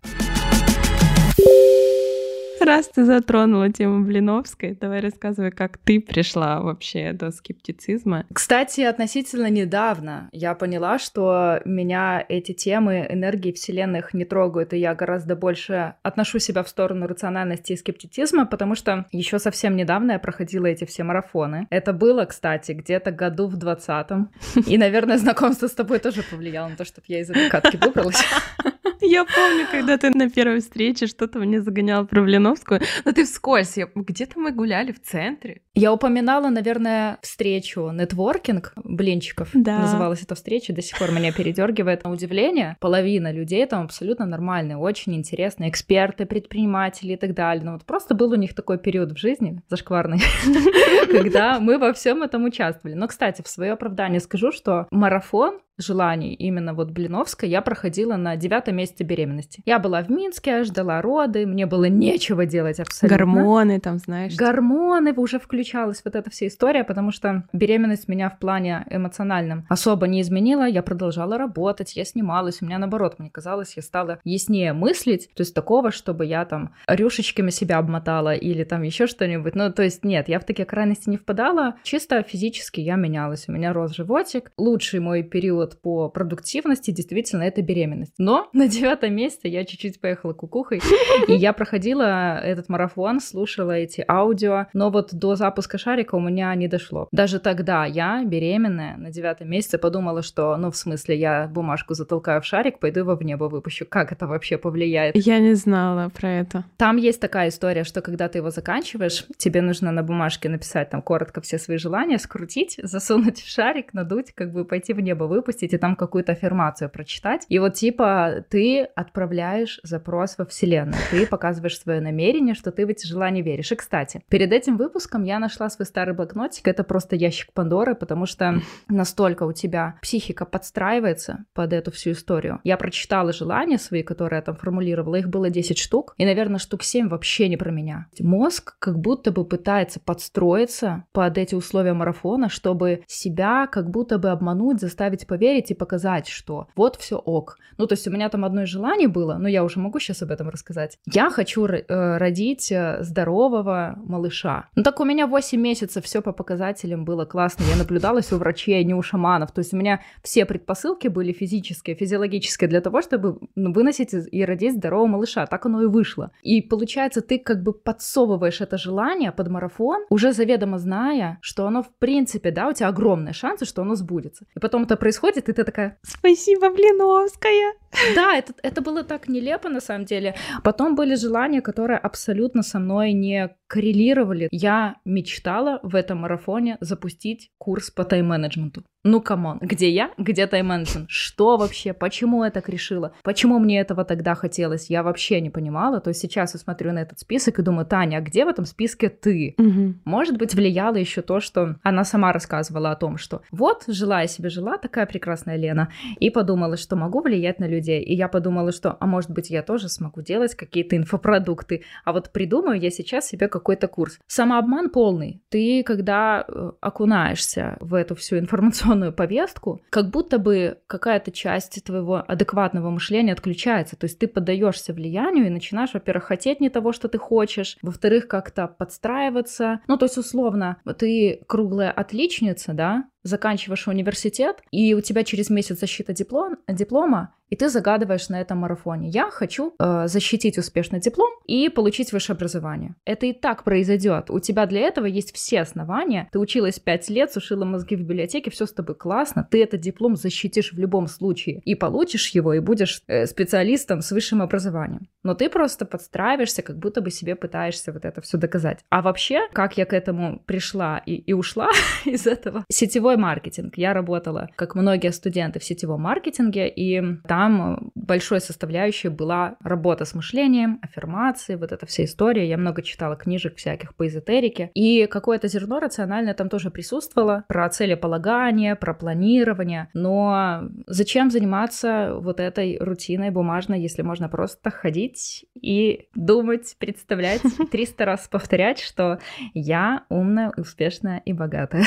Раз 2.60 2.88
ты 2.90 3.06
затронула 3.06 3.72
тему 3.72 4.04
Блиновской, 4.06 4.78
давай 4.80 5.00
рассказывай, 5.00 5.52
как 5.52 5.78
ты 5.78 6.00
пришла 6.00 6.62
вообще 6.62 7.14
до 7.14 7.32
скептицизма. 7.32 8.26
Кстати, 8.34 8.82
относительно 8.82 9.50
недавно 9.50 10.30
я 10.32 10.54
поняла, 10.56 11.00
что 11.00 11.62
меня 11.66 12.24
эти 12.28 12.54
темы 12.54 13.08
энергии 13.10 13.52
вселенных 13.52 14.14
не 14.14 14.26
трогают, 14.26 14.74
и 14.74 14.78
я 14.78 14.94
гораздо 14.96 15.36
больше 15.36 15.96
отношу 16.04 16.40
себя 16.40 16.64
в 16.64 16.70
сторону 16.70 17.08
рациональности 17.08 17.74
и 17.74 17.78
скептицизма, 17.78 18.46
потому 18.46 18.76
что 18.76 19.06
еще 19.12 19.40
совсем 19.40 19.76
недавно 19.76 20.14
я 20.14 20.20
проходила 20.20 20.66
эти 20.66 20.86
все 20.86 21.04
марафоны. 21.04 21.68
Это 21.70 21.94
было, 21.94 22.26
кстати, 22.26 22.74
где-то 22.74 23.12
году 23.12 23.48
в 23.48 23.58
двадцатом. 23.58 24.32
И, 24.68 24.78
наверное, 24.78 25.18
знакомство 25.18 25.68
с 25.68 25.72
тобой 25.72 26.00
тоже 26.00 26.24
повлияло 26.24 26.70
на 26.70 26.76
то, 26.76 26.86
чтобы 26.86 27.06
я 27.08 27.22
из 27.22 27.30
этой 27.30 27.50
катки 27.50 27.78
выбралась. 27.78 28.24
Я 29.02 29.26
помню, 29.26 29.66
когда 29.72 29.98
ты 29.98 30.10
на 30.10 30.30
первой 30.30 30.62
встрече 30.62 31.08
что-то 31.08 31.40
мне 31.40 31.62
загонял 31.62 32.06
про 32.06 32.22
Блиновскую. 32.22 32.82
Но 33.06 33.12
ты 33.12 33.26
вскользь. 33.26 33.78
Я... 33.78 33.88
Где-то 33.96 34.40
мы 34.40 34.52
гуляли 34.52 34.92
в 34.92 35.02
центре. 35.02 35.62
Я 35.74 35.94
упоминала, 35.94 36.50
наверное, 36.50 37.18
встречу 37.22 37.90
нетворкинг 37.92 38.74
блинчиков. 38.84 39.50
Да. 39.54 39.80
Называлась 39.80 40.22
эта 40.24 40.36
встреча, 40.36 40.74
до 40.74 40.82
сих 40.82 40.98
пор 40.98 41.12
меня 41.12 41.32
передергивает. 41.32 42.04
На 42.04 42.12
удивление, 42.12 42.78
половина 42.80 43.32
людей 43.32 43.66
там 43.66 43.86
абсолютно 43.86 44.26
нормальные, 44.26 44.78
очень 44.78 45.16
интересные, 45.16 45.70
эксперты, 45.70 46.26
предприниматели 46.26 47.14
и 47.14 47.18
так 47.18 47.34
далее. 47.34 47.64
Но 47.64 47.74
вот 47.74 47.86
просто 47.86 48.16
был 48.16 48.32
у 48.32 48.36
них 48.36 48.54
такой 48.54 48.78
период 48.78 49.12
в 49.12 49.18
жизни, 49.18 49.62
зашкварный, 49.70 50.20
когда 51.12 51.60
мы 51.60 51.78
во 51.78 51.94
всем 51.94 52.24
этом 52.24 52.46
участвовали. 52.46 52.96
Но, 52.96 53.08
кстати, 53.08 53.42
в 53.42 53.48
свое 53.48 53.74
оправдание 53.74 54.20
скажу, 54.20 54.52
что 54.52 54.88
марафон 54.92 55.60
желаний 55.80 56.34
именно 56.34 56.74
вот 56.74 56.92
Блиновской 56.92 57.50
я 57.50 57.62
проходила 57.62 58.16
на 58.16 58.36
девятом 58.36 58.76
месяце 58.76 59.04
беременности. 59.04 59.62
Я 59.66 59.80
была 59.80 60.02
в 60.02 60.10
Минске, 60.10 60.64
ждала 60.64 61.02
роды, 61.02 61.46
мне 61.46 61.66
было 61.66 61.86
нечего 61.86 62.46
делать 62.46 62.80
абсолютно. 62.80 63.18
Гормоны 63.18 63.80
там, 63.80 63.98
знаешь. 63.98 64.36
Гормоны, 64.36 65.14
уже 65.14 65.40
включалась 65.40 66.02
вот 66.04 66.16
эта 66.16 66.30
вся 66.30 66.48
история, 66.48 66.84
потому 66.84 67.12
что 67.12 67.44
беременность 67.54 68.08
меня 68.08 68.30
в 68.30 68.40
плане 68.40 68.86
эмоциональном 68.90 69.66
особо 69.70 70.08
не 70.08 70.22
изменила, 70.22 70.68
я 70.68 70.82
продолжала 70.82 71.38
работать, 71.38 71.96
я 71.96 72.06
снималась, 72.06 72.62
у 72.62 72.66
меня 72.66 72.78
наоборот, 72.78 73.20
мне 73.20 73.30
казалось, 73.30 73.74
я 73.76 73.82
стала 73.82 74.20
яснее 74.24 74.74
мыслить, 74.74 75.30
то 75.36 75.42
есть 75.42 75.54
такого, 75.54 75.92
чтобы 75.92 76.26
я 76.26 76.46
там 76.46 76.74
рюшечками 76.88 77.50
себя 77.50 77.78
обмотала 77.78 78.34
или 78.34 78.64
там 78.64 78.84
еще 78.84 79.08
что-нибудь, 79.08 79.56
ну 79.56 79.72
то 79.72 79.84
есть 79.84 80.04
нет, 80.04 80.30
я 80.30 80.40
в 80.40 80.46
такие 80.46 80.66
крайности 80.66 81.10
не 81.10 81.18
впадала, 81.18 81.76
чисто 81.84 82.24
физически 82.24 82.80
я 82.80 82.96
менялась, 82.96 83.46
у 83.48 83.52
меня 83.52 83.74
рос 83.74 83.96
животик, 83.96 84.52
лучший 84.58 85.00
мой 85.00 85.24
период 85.24 85.69
вот 85.70 85.82
по 85.82 86.10
продуктивности 86.10 86.92
действительно 86.92 87.44
это 87.44 87.62
беременность. 87.62 88.14
Но 88.18 88.50
на 88.54 88.68
девятом 88.68 89.14
месяце 89.14 89.48
я 89.48 89.66
чуть-чуть 89.66 90.02
поехала 90.02 90.34
кукухой, 90.34 90.82
и 91.28 91.34
я 91.34 91.54
проходила 91.54 92.40
этот 92.40 92.70
марафон, 92.70 93.20
слушала 93.20 93.72
эти 93.72 94.04
аудио, 94.08 94.68
но 94.74 94.90
вот 94.90 95.14
до 95.14 95.36
запуска 95.36 95.78
шарика 95.78 96.16
у 96.16 96.20
меня 96.20 96.54
не 96.56 96.68
дошло. 96.68 97.08
Даже 97.12 97.40
тогда 97.40 97.86
я, 97.86 98.24
беременная, 98.24 98.98
на 98.98 99.12
девятом 99.12 99.50
месяце 99.50 99.78
подумала, 99.78 100.22
что, 100.22 100.58
ну, 100.58 100.72
в 100.72 100.78
смысле, 100.78 101.18
я 101.18 101.48
бумажку 101.48 101.94
затолкаю 101.94 102.42
в 102.42 102.46
шарик, 102.46 102.80
пойду 102.80 103.02
его 103.02 103.16
в 103.16 103.24
небо 103.24 103.46
выпущу. 103.46 103.86
Как 103.86 104.12
это 104.12 104.28
вообще 104.28 104.58
повлияет? 104.58 105.16
Я 105.16 105.40
не 105.40 105.54
знала 105.54 106.10
про 106.10 106.30
это. 106.30 106.66
Там 106.78 106.98
есть 106.98 107.20
такая 107.20 107.50
история, 107.50 107.84
что 107.84 108.02
когда 108.02 108.28
ты 108.28 108.40
его 108.40 108.50
заканчиваешь, 108.50 109.26
тебе 109.38 109.62
нужно 109.62 109.92
на 109.92 110.04
бумажке 110.04 110.50
написать 110.50 110.90
там 110.90 111.02
коротко 111.02 111.42
все 111.42 111.58
свои 111.58 111.78
желания, 111.78 112.18
скрутить, 112.20 112.80
засунуть 112.82 113.40
в 113.40 113.50
шарик, 113.50 113.94
надуть, 113.94 114.34
как 114.34 114.52
бы 114.52 114.66
пойти 114.66 114.94
в 114.94 115.00
небо 115.00 115.26
выпустить, 115.26 115.59
выпустить 115.60 115.74
и 115.74 115.78
там 115.78 115.96
какую-то 115.96 116.32
аффирмацию 116.34 116.90
прочитать. 116.90 117.46
И 117.50 117.60
вот 117.60 117.74
типа 117.74 118.46
ты 118.50 118.84
отправляешь 118.96 119.80
запрос 119.84 120.38
во 120.38 120.46
Вселенную, 120.46 120.98
ты 121.12 121.28
показываешь 121.28 121.80
свое 121.80 122.02
намерение, 122.02 122.56
что 122.56 122.72
ты 122.72 122.86
в 122.86 122.90
эти 122.90 123.06
желания 123.06 123.42
веришь. 123.42 123.72
И, 123.72 123.76
кстати, 123.76 124.22
перед 124.30 124.52
этим 124.52 124.78
выпуском 124.78 125.24
я 125.24 125.40
нашла 125.40 125.70
свой 125.70 125.86
старый 125.86 126.16
блокнотик, 126.16 126.68
это 126.68 126.84
просто 126.84 127.16
ящик 127.16 127.54
Пандоры, 127.54 127.96
потому 127.96 128.26
что 128.26 128.62
настолько 128.88 129.44
у 129.44 129.54
тебя 129.54 129.96
психика 130.02 130.46
подстраивается 130.46 131.46
под 131.54 131.74
эту 131.74 131.92
всю 131.92 132.12
историю. 132.12 132.60
Я 132.64 132.78
прочитала 132.78 133.34
желания 133.34 133.78
свои, 133.78 134.04
которые 134.04 134.38
я 134.38 134.42
там 134.42 134.56
формулировала, 134.56 135.16
их 135.16 135.28
было 135.28 135.50
10 135.50 135.78
штук, 135.78 136.14
и, 136.18 136.26
наверное, 136.26 136.60
штук 136.60 136.84
7 136.84 137.10
вообще 137.10 137.50
не 137.50 137.58
про 137.58 137.72
меня. 137.72 138.08
Мозг 138.20 138.76
как 138.80 139.00
будто 139.00 139.32
бы 139.32 139.46
пытается 139.46 140.00
подстроиться 140.00 141.04
под 141.12 141.38
эти 141.38 141.56
условия 141.56 141.94
марафона, 141.94 142.50
чтобы 142.50 143.04
себя 143.08 143.68
как 143.68 143.90
будто 143.90 144.18
бы 144.18 144.30
обмануть, 144.30 144.80
заставить 144.80 145.28
поверить, 145.28 145.49
проверить 145.50 145.72
и 145.72 145.74
показать, 145.74 146.28
что 146.28 146.68
вот 146.76 146.96
все 146.96 147.18
ок. 147.18 147.58
Ну, 147.78 147.88
то 147.88 147.94
есть 147.94 148.08
у 148.08 148.12
меня 148.12 148.30
там 148.30 148.44
одно 148.44 148.64
из 148.64 148.70
желаний 148.70 149.08
было, 149.08 149.38
но 149.40 149.48
я 149.48 149.64
уже 149.64 149.80
могу 149.80 150.00
сейчас 150.00 150.22
об 150.22 150.32
этом 150.32 150.50
рассказать. 150.50 150.98
Я 151.14 151.30
хочу 151.30 151.66
э, 151.66 152.18
родить 152.18 152.72
э, 152.72 152.98
здорового 153.02 153.96
малыша. 154.06 154.66
Ну, 154.76 154.84
так 154.84 155.00
у 155.00 155.06
меня 155.06 155.28
8 155.28 155.62
месяцев 155.62 156.04
все 156.04 156.22
по 156.22 156.34
показателям 156.34 157.06
было 157.06 157.26
классно. 157.26 157.64
Я 157.64 157.78
наблюдалась 157.78 158.34
у 158.34 158.38
врачей, 158.38 158.82
а 158.82 158.84
не 158.84 158.94
у 158.94 159.02
шаманов. 159.02 159.52
То 159.52 159.60
есть 159.60 159.74
у 159.74 159.78
меня 159.78 160.02
все 160.24 160.46
предпосылки 160.46 161.08
были 161.08 161.32
физические, 161.32 161.96
физиологические 161.96 162.68
для 162.70 162.82
того, 162.82 163.02
чтобы 163.02 163.40
выносить 163.56 164.14
и 164.14 164.46
родить 164.46 164.74
здорового 164.74 165.08
малыша. 165.08 165.46
Так 165.46 165.66
оно 165.66 165.84
и 165.84 165.86
вышло. 165.86 166.32
И 166.44 166.62
получается, 166.62 167.22
ты 167.22 167.40
как 167.40 167.64
бы 167.64 167.72
подсовываешь 167.72 168.62
это 168.62 168.78
желание 168.78 169.32
под 169.32 169.48
марафон, 169.48 170.06
уже 170.10 170.34
заведомо 170.34 170.80
зная, 170.80 171.38
что 171.42 171.66
оно 171.66 171.82
в 171.82 171.90
принципе, 171.98 172.52
да, 172.52 172.68
у 172.68 172.74
тебя 172.74 172.90
огромные 172.90 173.34
шансы, 173.34 173.66
что 173.66 173.82
оно 173.82 173.96
сбудется. 173.96 174.46
И 174.56 174.60
потом 174.60 174.84
это 174.84 174.98
происходит, 174.98 175.39
происходит, 175.40 175.50
и 175.50 175.54
ты 175.54 175.64
такая... 175.64 175.98
Спасибо, 176.04 176.70
Блиновская! 176.70 177.74
Да, 178.16 178.36
это, 178.36 178.54
это 178.64 178.82
было 178.82 179.04
так 179.04 179.28
нелепо 179.28 179.70
на 179.70 179.80
самом 179.80 180.06
деле. 180.06 180.36
Потом 180.64 180.96
были 180.96 181.16
желания, 181.16 181.62
которые 181.62 181.98
абсолютно 181.98 182.64
со 182.64 182.80
мной 182.80 183.14
не 183.14 183.50
коррелировали. 183.68 184.50
Я 184.52 184.96
мечтала 185.06 185.80
в 185.84 185.96
этом 185.96 186.20
марафоне 186.20 186.78
запустить 186.82 187.52
курс 187.58 187.92
по 187.92 188.04
тайм-менеджменту. 188.04 188.84
Ну, 189.06 189.22
come 189.22 189.44
on, 189.44 189.60
где 189.62 189.90
я, 189.90 190.12
где 190.18 190.46
тайм-менеджмент? 190.46 191.10
Что 191.10 191.56
вообще? 191.56 191.94
Почему 191.94 192.44
я 192.44 192.52
так 192.52 192.68
решила? 192.68 193.14
Почему 193.24 193.58
мне 193.60 193.80
этого 193.80 194.04
тогда 194.04 194.36
хотелось? 194.36 194.90
Я 194.90 195.04
вообще 195.04 195.40
не 195.40 195.50
понимала. 195.50 196.02
То 196.02 196.10
есть 196.10 196.20
сейчас 196.20 196.54
я 196.54 196.60
смотрю 196.60 196.92
на 196.92 197.00
этот 197.00 197.20
список 197.20 197.60
и 197.60 197.62
думаю, 197.62 197.86
Таня, 197.86 198.18
а 198.18 198.22
где 198.22 198.44
в 198.44 198.50
этом 198.50 198.66
списке 198.66 199.08
ты? 199.10 199.56
Угу. 199.58 200.00
Может 200.04 200.38
быть, 200.38 200.54
влияло 200.54 200.96
еще 200.96 201.22
то, 201.22 201.40
что 201.40 201.78
она 201.84 202.04
сама 202.04 202.34
рассказывала 202.34 202.92
о 202.92 202.96
том, 202.96 203.18
что 203.18 203.42
вот, 203.52 203.84
жила 203.88 204.22
я 204.22 204.28
себе 204.28 204.50
жила, 204.50 204.78
такая 204.78 205.06
прекрасная 205.06 205.56
Лена, 205.56 205.94
и 206.20 206.30
подумала, 206.30 206.76
что 206.76 206.96
могу 206.96 207.22
влиять 207.22 207.60
на 207.60 207.66
людей. 207.66 207.79
И 207.88 208.14
я 208.14 208.28
подумала, 208.28 208.72
что, 208.72 208.98
а 209.00 209.06
может 209.06 209.32
быть, 209.32 209.50
я 209.50 209.64
тоже 209.64 209.90
смогу 209.90 210.22
делать 210.22 210.56
какие-то 210.56 210.96
инфопродукты. 210.96 211.84
А 212.06 212.14
вот 212.14 212.32
придумаю 212.32 212.80
я 212.80 212.90
сейчас 212.90 213.28
себе 213.28 213.48
какой-то 213.48 213.88
курс. 213.88 214.20
Самообман 214.28 214.90
полный. 214.90 215.42
Ты, 215.50 215.84
когда 215.84 216.46
э, 216.48 216.72
окунаешься 216.82 217.78
в 217.80 217.94
эту 217.94 218.16
всю 218.16 218.38
информационную 218.38 219.14
повестку, 219.14 219.82
как 219.90 220.10
будто 220.10 220.40
бы 220.40 220.78
какая-то 220.88 221.32
часть 221.32 221.84
твоего 221.84 222.24
адекватного 222.28 222.90
мышления 222.90 223.34
отключается. 223.34 223.96
То 223.96 224.06
есть 224.06 224.20
ты 224.20 224.28
поддаешься 224.28 224.94
влиянию 224.94 225.48
и 225.48 225.50
начинаешь, 225.50 225.94
во-первых, 225.94 226.26
хотеть 226.26 226.60
не 226.60 226.70
того, 226.70 226.92
что 226.94 227.08
ты 227.08 227.18
хочешь, 227.18 227.78
во-вторых, 227.82 228.28
как-то 228.28 228.68
подстраиваться. 228.68 229.82
Ну, 229.88 229.98
то 229.98 230.06
есть, 230.06 230.18
условно, 230.18 230.78
ты 230.98 231.42
круглая 231.48 231.92
отличница, 231.92 232.74
да, 232.74 233.06
заканчиваешь 233.24 233.88
университет, 233.88 234.62
и 234.72 234.94
у 234.94 235.02
тебя 235.02 235.24
через 235.24 235.50
месяц 235.50 235.80
защита 235.80 236.14
диплом, 236.14 236.58
диплома, 236.68 237.34
и 237.50 237.56
ты 237.56 237.70
загадываешь 237.70 238.30
на 238.30 238.40
этом 238.40 238.60
марафоне. 238.60 239.10
Я 239.10 239.32
хочу 239.32 239.74
э, 239.80 240.08
защитить 240.08 240.58
успешный 240.58 241.00
диплом 241.00 241.30
и 241.46 241.70
получить 241.70 242.12
высшее 242.12 242.36
образование. 242.36 242.96
Это 243.06 243.26
и 243.26 243.34
так 243.34 243.64
произойдет. 243.64 244.30
У 244.30 244.40
тебя 244.40 244.66
для 244.66 244.82
этого 244.82 245.06
есть 245.06 245.34
все 245.34 245.62
основания. 245.62 246.30
Ты 246.32 246.40
училась 246.40 246.80
5 246.80 247.10
лет, 247.10 247.32
сушила 247.32 247.66
мозги 247.66 247.96
в 247.96 248.02
библиотеке, 248.02 248.52
все 248.52 248.66
с 248.66 248.74
тобой 248.74 248.96
классно. 248.96 249.48
Ты 249.50 249.64
этот 249.64 249.82
диплом 249.82 250.16
защитишь 250.16 250.74
в 250.74 250.78
любом 250.78 251.08
случае. 251.08 251.62
И 251.66 251.76
получишь 251.76 252.30
его, 252.30 252.54
и 252.54 252.60
будешь 252.60 253.02
э, 253.08 253.26
специалистом 253.26 254.02
с 254.02 254.12
высшим 254.12 254.42
образованием. 254.42 255.10
Но 255.24 255.34
ты 255.34 255.50
просто 255.50 255.86
подстраиваешься, 255.86 256.62
как 256.62 256.78
будто 256.78 257.02
бы 257.02 257.10
себе 257.10 257.36
пытаешься 257.36 257.92
вот 257.92 258.06
это 258.06 258.22
все 258.22 258.38
доказать. 258.38 258.80
А 258.90 259.02
вообще, 259.02 259.48
как 259.54 259.78
я 259.78 259.86
к 259.86 259.94
этому 259.94 260.40
пришла 260.46 261.02
и, 261.06 261.16
и 261.16 261.34
ушла 261.34 261.70
из 262.06 262.28
этого? 262.28 262.64
Сетевой 262.70 263.09
маркетинг. 263.18 263.78
Я 263.78 263.94
работала, 263.94 264.50
как 264.56 264.76
многие 264.76 265.12
студенты, 265.12 265.60
в 265.60 265.64
сетевом 265.64 266.02
маркетинге, 266.02 266.68
и 266.68 267.02
там 267.28 267.92
большой 267.96 268.42
составляющей 268.42 269.10
была 269.10 269.56
работа 269.64 270.06
с 270.06 270.14
мышлением, 270.14 270.80
аффирмации, 270.82 271.56
вот 271.56 271.72
эта 271.72 271.86
вся 271.86 272.06
история. 272.06 272.48
Я 272.48 272.58
много 272.58 272.82
читала 272.82 273.16
книжек 273.16 273.56
всяких 273.58 273.96
по 273.96 274.08
эзотерике, 274.08 274.72
и 274.74 275.08
какое-то 275.08 275.48
зерно 275.48 275.80
рациональное 275.80 276.34
там 276.34 276.50
тоже 276.50 276.72
присутствовало, 276.72 277.46
про 277.48 277.70
целеполагание, 277.70 278.76
про 278.76 278.94
планирование, 278.94 279.90
но 279.94 280.70
зачем 280.88 281.32
заниматься 281.32 282.14
вот 282.16 282.40
этой 282.40 282.78
рутиной 282.80 283.30
бумажной, 283.30 283.82
если 283.82 284.02
можно 284.02 284.30
просто 284.30 284.70
ходить 284.72 285.46
и 285.62 286.08
думать, 286.16 286.76
представлять, 286.80 287.42
300 287.72 288.06
раз 288.06 288.28
повторять, 288.28 288.80
что 288.80 289.20
я 289.54 290.06
умная, 290.10 290.52
успешная 290.58 291.22
и 291.26 291.34
богатая. 291.34 291.84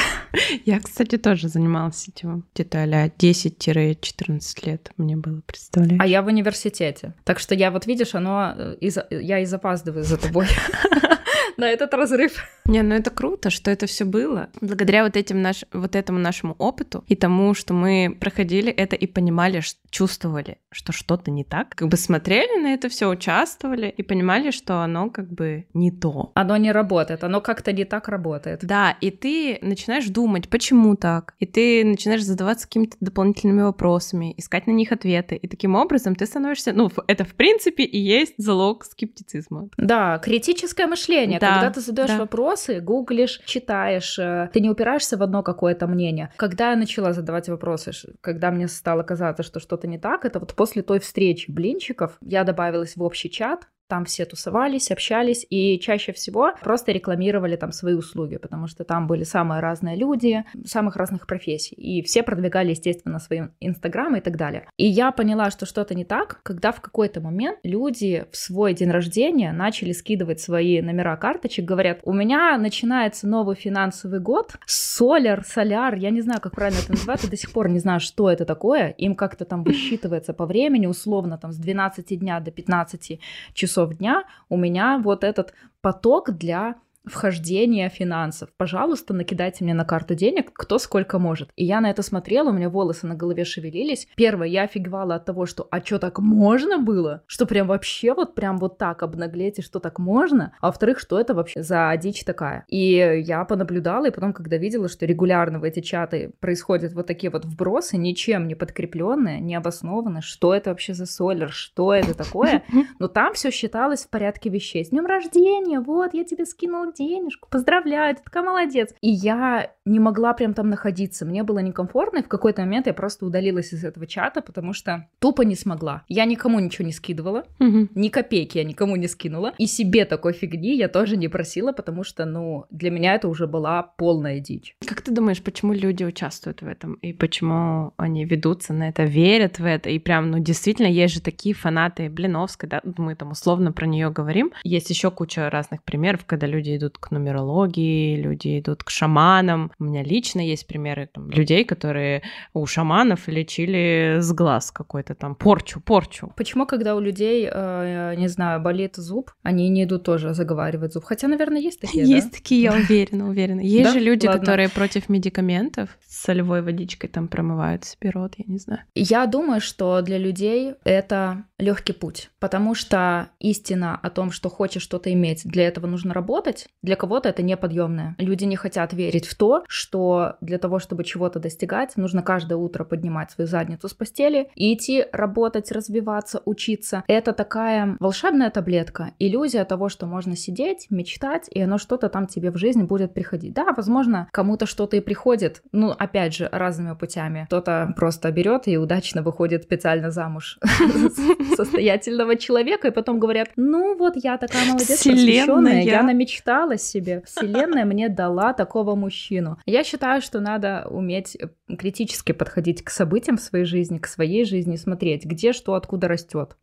Я, 0.64 0.80
кстати, 0.80 1.12
тоже 1.19 1.49
занималась 1.49 1.97
сетевым. 1.97 2.45
Где-то 2.54 2.83
а 2.83 3.09
10-14 3.09 4.66
лет 4.66 4.90
мне 4.97 5.16
было 5.16 5.40
представляешь? 5.47 6.00
А 6.00 6.07
я 6.07 6.23
в 6.23 6.26
университете. 6.26 7.14
Так 7.25 7.38
что 7.38 7.54
я 7.54 7.71
вот, 7.71 7.87
видишь, 7.87 8.14
оно... 8.14 8.54
э, 8.57 8.76
Из... 8.81 8.99
Я 9.11 9.40
и 9.40 9.45
запаздываю 9.45 10.04
за 10.04 10.16
тобой 10.16 10.47
на 11.56 11.68
этот 11.71 11.94
разрыв. 11.94 12.44
Не, 12.64 12.82
ну 12.82 12.94
это 12.94 13.11
круто, 13.11 13.50
что 13.50 13.71
это 13.71 13.87
все 13.87 14.04
было. 14.04 14.49
Благодаря 14.61 15.04
вот, 15.04 15.16
этим 15.16 15.42
наш, 15.42 15.64
вот 15.73 15.97
этому 15.97 16.18
нашему 16.18 16.54
опыту 16.59 17.04
и 17.09 17.16
тому, 17.16 17.54
что 17.54 17.75
мы 17.75 18.16
проходили 18.21 18.71
это 18.71 18.94
и 18.94 19.06
понимали, 19.06 19.62
чувствовали, 19.90 20.59
что 20.71 20.92
что-то 20.92 21.30
не 21.30 21.44
так, 21.44 21.71
как 21.71 21.88
бы 21.88 21.97
смотрели 21.97 22.62
на 22.62 22.75
это 22.75 22.88
все, 22.88 23.09
участвовали 23.09 23.92
и 23.97 24.02
понимали, 24.02 24.50
что 24.52 24.80
оно 24.80 25.11
как 25.11 25.32
бы 25.32 25.66
не 25.75 25.90
то. 25.90 26.30
Оно 26.35 26.56
не 26.56 26.71
работает, 26.71 27.25
оно 27.25 27.40
как-то 27.40 27.73
не 27.73 27.85
так 27.85 28.09
работает. 28.09 28.61
Да, 28.62 28.97
и 29.00 29.11
ты 29.11 29.59
начинаешь 29.61 30.06
думать, 30.06 30.49
почему 30.49 30.97
так, 30.97 31.35
и 31.40 31.47
ты 31.47 31.85
начинаешь 31.85 32.23
задаваться 32.23 32.66
какими-то 32.66 32.97
дополнительными 33.00 33.62
вопросами, 33.62 34.35
искать 34.37 34.66
на 34.66 34.73
них 34.73 34.92
ответы, 34.92 35.35
и 35.35 35.49
таким 35.49 35.75
образом 35.75 36.14
ты 36.14 36.26
становишься, 36.26 36.73
ну, 36.73 36.90
это 37.09 37.25
в 37.25 37.35
принципе 37.35 37.82
и 37.82 37.99
есть 37.99 38.35
залог 38.37 38.85
скептицизма. 38.85 39.68
Да, 39.76 40.18
критическое 40.18 40.87
мышление. 40.87 41.40
Да, 41.42 41.54
Когда 41.54 41.70
ты 41.70 41.80
задаешь 41.80 42.11
да. 42.11 42.18
вопросы, 42.18 42.80
гуглишь, 42.80 43.40
читаешь, 43.44 44.18
э, 44.18 44.49
ты 44.52 44.61
не 44.61 44.70
упираешься 44.70 45.16
в 45.16 45.22
одно 45.22 45.42
какое-то 45.42 45.87
мнение. 45.87 46.32
Когда 46.37 46.70
я 46.70 46.76
начала 46.76 47.12
задавать 47.12 47.49
вопросы, 47.49 47.92
когда 48.20 48.50
мне 48.50 48.68
стало 48.68 49.02
казаться, 49.02 49.42
что 49.42 49.61
что-то 49.61 49.87
не 49.87 49.99
так, 49.99 50.25
это 50.25 50.38
вот 50.40 50.54
после 50.54 50.82
той 50.82 51.00
встречи 51.00 51.50
блинчиков 51.50 52.16
я 52.20 52.44
добавилась 52.44 52.96
в 52.96 53.02
общий 53.02 53.30
чат, 53.30 53.66
там 53.92 54.06
все 54.06 54.25
тусовались, 54.25 54.90
общались 54.90 55.46
и 55.50 55.78
чаще 55.78 56.14
всего 56.14 56.52
просто 56.62 56.92
рекламировали 56.92 57.56
там 57.56 57.72
свои 57.72 57.92
услуги, 57.92 58.38
потому 58.38 58.66
что 58.66 58.84
там 58.84 59.06
были 59.06 59.22
самые 59.22 59.61
разные 59.61 59.96
люди, 59.96 60.44
самых 60.64 60.96
разных 60.96 61.26
профессий, 61.26 61.75
и 61.75 62.00
все 62.00 62.22
продвигали, 62.22 62.70
естественно, 62.70 63.18
свои 63.18 63.42
инстаграмы 63.61 64.16
и 64.16 64.20
так 64.22 64.38
далее. 64.38 64.66
И 64.78 64.87
я 64.87 65.11
поняла, 65.11 65.50
что 65.50 65.66
что-то 65.66 65.94
не 65.94 66.06
так, 66.06 66.40
когда 66.42 66.72
в 66.72 66.80
какой-то 66.80 67.20
момент 67.20 67.58
люди 67.64 68.25
в 68.30 68.37
свой 68.38 68.72
день 68.72 68.90
рождения 68.90 69.52
начали 69.52 69.92
скидывать 69.92 70.40
свои 70.40 70.80
номера 70.80 71.14
карточек, 71.18 71.66
говорят, 71.66 72.00
у 72.04 72.14
меня 72.14 72.56
начинается 72.56 73.28
новый 73.28 73.56
финансовый 73.56 74.20
год, 74.20 74.52
соляр, 74.64 75.44
соляр, 75.44 75.96
я 75.96 76.08
не 76.08 76.22
знаю, 76.22 76.40
как 76.40 76.54
правильно 76.54 76.80
это 76.82 76.92
называется, 76.92 77.28
до 77.28 77.37
сих 77.37 77.52
пор 77.52 77.68
не 77.68 77.78
знаю, 77.78 78.00
что 78.00 78.30
это 78.30 78.46
такое, 78.46 78.94
им 78.96 79.14
как-то 79.14 79.44
там 79.44 79.64
высчитывается 79.64 80.32
по 80.32 80.46
времени, 80.46 80.87
условно, 80.87 81.37
там 81.37 81.52
с 81.52 81.58
12 81.58 82.18
дня 82.18 82.40
до 82.40 82.50
15 82.50 83.20
часов 83.52 83.81
дня 83.86 84.24
у 84.48 84.56
меня 84.56 84.98
вот 84.98 85.24
этот 85.24 85.54
поток 85.80 86.30
для 86.30 86.76
вхождения 87.04 87.88
финансов. 87.88 88.50
Пожалуйста, 88.56 89.14
накидайте 89.14 89.64
мне 89.64 89.75
на 89.75 89.85
карту 89.85 90.14
денег, 90.14 90.52
кто 90.52 90.78
сколько 90.78 91.18
может. 91.18 91.50
И 91.56 91.64
я 91.64 91.80
на 91.80 91.90
это 91.90 92.02
смотрела, 92.02 92.50
у 92.50 92.52
меня 92.52 92.68
волосы 92.68 93.06
на 93.06 93.14
голове 93.14 93.44
шевелились. 93.44 94.09
Первое, 94.16 94.49
я 94.49 94.62
офигевала 94.62 95.16
от 95.16 95.25
того, 95.25 95.47
что 95.47 95.66
а 95.71 95.80
что 95.80 95.99
так 95.99 96.18
можно 96.18 96.78
было? 96.78 97.23
Что 97.26 97.47
прям 97.47 97.66
вообще 97.66 98.14
вот 98.14 98.35
прям 98.35 98.59
вот 98.59 98.78
так 98.78 99.02
обнаглеть, 99.02 99.59
и 99.59 99.62
что 99.62 99.80
так 99.80 99.99
можно? 99.99 100.54
А 100.61 100.66
во-вторых, 100.66 100.99
что 100.99 101.18
это 101.18 101.35
вообще 101.35 101.62
за 101.62 101.92
дичь 102.00 102.25
такая? 102.25 102.64
И 102.68 103.23
я 103.25 103.44
понаблюдала, 103.44 104.06
и 104.06 104.11
потом, 104.11 104.32
когда 104.32 104.56
видела, 104.56 104.88
что 104.88 105.06
регулярно 105.06 105.59
в 105.59 105.64
эти 105.64 105.80
чаты 105.80 106.32
происходят 106.40 106.92
вот 106.92 107.06
такие 107.06 107.30
вот 107.30 107.44
вбросы, 107.44 107.97
ничем 107.97 108.47
не 108.47 108.54
подкрепленные, 108.54 109.40
не 109.40 109.54
обоснованные, 109.54 110.23
что 110.23 110.54
это 110.54 110.71
вообще 110.71 110.94
за 110.94 111.06
солер, 111.06 111.50
что 111.50 111.94
это 111.94 112.14
такое, 112.14 112.62
но 112.99 113.09
там 113.09 113.35
все 113.35 113.50
считалось 113.50 114.04
в 114.04 114.11
порядке 114.11 114.50
вещей. 114.50 114.85
С 114.85 114.90
днем 114.90 115.06
рождения, 115.06 115.80
вот, 115.80 116.14
я 116.14 116.25
тебе 116.25 116.44
денежку, 116.92 117.49
поздравляю, 117.50 118.16
ты 118.16 118.22
такая 118.22 118.42
молодец. 118.42 118.94
И 119.00 119.11
я 119.11 119.70
не 119.84 119.99
могла 119.99 120.32
прям 120.32 120.54
там 120.54 120.68
находиться, 120.68 121.25
мне 121.25 121.42
было 121.42 121.58
некомфортно, 121.61 122.18
и 122.18 122.22
в 122.22 122.28
какой-то 122.28 122.62
момент 122.62 122.87
я 122.87 122.94
просто 122.94 123.26
удалилась 123.26 123.72
из 123.72 123.84
этого 123.84 124.06
чата, 124.06 124.40
потому 124.42 124.72
что 124.72 125.08
тупо 125.18 125.42
не 125.42 125.56
смогла. 125.56 126.02
Я 126.08 126.25
никому 126.25 126.61
ничего 126.61 126.84
не 126.87 126.92
скидывала, 126.92 127.44
Мгм. 127.58 127.90
ни 127.94 128.08
копейки 128.08 128.58
я 128.58 128.64
никому 128.64 128.96
не 128.96 129.08
скинула, 129.08 129.52
и 129.58 129.66
себе 129.66 130.04
такой 130.04 130.32
фигни 130.32 130.76
я 130.76 130.88
тоже 130.88 131.16
не 131.16 131.28
просила, 131.28 131.72
потому 131.72 132.04
что, 132.04 132.25
ну, 132.25 132.66
для 132.70 132.90
меня 132.90 133.14
это 133.14 133.28
уже 133.28 133.46
была 133.46 133.82
полная 133.82 134.40
дичь. 134.40 134.76
Как 134.87 135.00
ты 135.02 135.11
думаешь, 135.12 135.42
почему 135.42 135.72
люди 135.72 136.04
участвуют 136.04 136.62
в 136.62 136.66
этом? 136.68 136.94
И 136.94 137.12
почему 137.12 137.92
они 137.96 138.25
ведутся 138.25 138.72
на 138.72 138.88
это, 138.88 139.04
верят 139.04 139.58
в 139.58 139.64
это? 139.64 139.90
И 139.90 139.99
прям, 139.99 140.30
ну, 140.30 140.38
действительно, 140.38 140.87
есть 140.87 141.14
же 141.14 141.20
такие 141.20 141.54
фанаты 141.54 142.08
Блиновской, 142.08 142.68
да, 142.68 142.80
мы 142.96 143.14
там 143.14 143.30
условно 143.32 143.72
про 143.72 143.87
нее 143.87 144.11
говорим. 144.11 144.52
Есть 144.64 144.90
еще 144.90 145.11
куча 145.11 145.49
разных 145.50 145.82
примеров, 145.82 146.25
когда 146.26 146.46
люди 146.46 146.76
идут 146.76 146.81
к 146.98 147.10
нумерологии, 147.10 148.16
люди 148.16 148.60
идут 148.60 148.84
к 148.84 148.90
шаманам. 148.90 149.72
У 149.78 149.84
меня 149.84 150.02
лично 150.02 150.40
есть 150.40 150.66
примеры 150.66 151.09
там, 151.12 151.30
людей, 151.30 151.64
которые 151.64 152.22
у 152.52 152.66
шаманов 152.66 153.28
лечили 153.28 154.18
с 154.20 154.33
глаз 154.33 154.70
какой-то 154.70 155.14
там 155.14 155.35
порчу, 155.35 155.80
порчу. 155.80 156.33
Почему, 156.37 156.66
когда 156.66 156.94
у 156.94 157.00
людей, 157.00 157.48
э, 157.50 158.14
не 158.16 158.28
знаю, 158.28 158.61
болит 158.61 158.96
зуб, 158.96 159.30
они 159.42 159.68
не 159.68 159.85
идут 159.85 160.04
тоже 160.04 160.35
заговаривать 160.35 160.92
зуб? 160.92 161.04
Хотя, 161.04 161.28
наверное, 161.28 161.61
есть 161.61 161.80
такие? 161.80 162.04
Есть 162.04 162.33
такие, 162.33 162.62
я 162.62 162.72
уверена, 162.72 163.28
уверена. 163.28 163.61
Есть 163.61 163.92
же 163.92 164.00
люди, 164.00 164.26
которые 164.26 164.68
против 164.68 165.09
медикаментов 165.09 165.90
с 166.07 166.22
солевой 166.22 166.62
водичкой 166.62 167.11
там 167.11 167.28
промывают 167.28 167.85
себе 167.85 168.11
рот, 168.11 168.35
я 168.38 168.44
не 168.46 168.59
знаю. 168.59 168.80
Я 168.94 169.26
думаю, 169.26 169.61
что 169.61 170.00
для 170.02 170.18
людей 170.18 170.74
это 170.85 171.44
легкий 171.62 171.92
путь, 171.92 172.31
потому 172.40 172.75
что 172.75 173.29
истина 173.38 173.98
о 174.03 174.11
том, 174.11 174.33
что 174.33 174.51
хочешь 174.51 174.83
что-то 174.83 175.12
иметь, 175.12 175.42
для 175.44 175.66
этого 175.68 175.87
нужно 175.87 176.12
работать, 176.12 176.66
для 176.83 176.96
кого-то 176.96 177.29
это 177.29 177.42
неподъемное. 177.42 178.16
Люди 178.18 178.44
не 178.44 178.57
хотят 178.57 178.92
верить 178.92 179.27
в 179.27 179.37
то, 179.37 179.64
что 179.68 180.37
для 180.40 180.59
того, 180.59 180.81
чтобы 180.81 181.05
чего-то 181.05 181.38
достигать, 181.38 181.96
нужно 181.96 182.22
каждое 182.22 182.57
утро 182.57 182.85
поднимать 182.85 183.31
свою 183.31 183.48
задницу 183.48 183.88
с 183.88 183.94
постели 183.94 184.51
и 184.57 184.75
идти 184.75 185.07
работать, 185.12 185.70
развиваться, 185.70 186.42
учиться. 186.44 187.05
Это 187.07 187.33
такая 187.33 187.96
волшебная 188.01 188.51
таблетка, 188.51 189.12
иллюзия 189.18 189.64
того, 189.64 189.88
что 189.88 190.07
можно 190.07 190.37
сидеть, 190.37 190.88
мечтать, 190.90 191.48
и 191.51 191.61
оно 191.61 191.79
что-то 191.79 192.09
там 192.09 192.27
тебе 192.27 192.51
в 192.51 192.57
жизнь 192.57 192.83
будет 192.83 193.14
приходить. 193.14 193.55
Да, 193.55 193.72
возможно, 193.77 194.29
кому-то 194.33 194.66
что-то 194.66 194.96
и 194.96 195.01
приходит, 195.01 195.62
ну, 195.70 195.90
опять 195.90 196.35
же, 196.35 196.48
разными 196.51 196.94
путями. 196.94 197.44
Кто-то 197.46 197.94
просто 197.96 198.33
берет 198.33 198.66
и 198.66 198.77
удачно 198.77 199.22
выходит 199.22 199.62
специально 199.62 200.11
замуж 200.11 200.59
состоятельного 201.56 202.36
человека, 202.36 202.88
и 202.88 202.90
потом 202.90 203.18
говорят, 203.18 203.50
ну 203.56 203.96
вот 203.96 204.14
я 204.16 204.38
такая 204.38 204.66
молодец, 204.66 204.98
Вселенная. 204.98 205.82
я 205.82 206.02
намечтала 206.02 206.76
себе, 206.76 207.22
вселенная 207.26 207.84
мне 207.84 208.08
дала 208.08 208.52
такого 208.52 208.94
мужчину. 208.94 209.58
Я 209.66 209.84
считаю, 209.84 210.22
что 210.22 210.40
надо 210.40 210.86
уметь 210.90 211.36
э, 211.36 211.48
критически 211.76 212.32
подходить 212.32 212.82
к 212.82 212.90
событиям 212.90 213.36
в 213.36 213.40
своей 213.42 213.64
жизни, 213.64 213.98
к 213.98 214.06
своей 214.06 214.44
жизни, 214.44 214.76
смотреть, 214.76 215.24
где 215.24 215.52
что, 215.52 215.74
откуда 215.74 216.08
растет. 216.08 216.56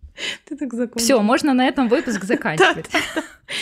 Ты 0.47 0.57
так. 0.57 0.97
Все, 0.97 1.21
можно 1.21 1.53
на 1.53 1.67
этом 1.67 1.87
выпуск 1.87 2.23
заканчивать. 2.23 2.87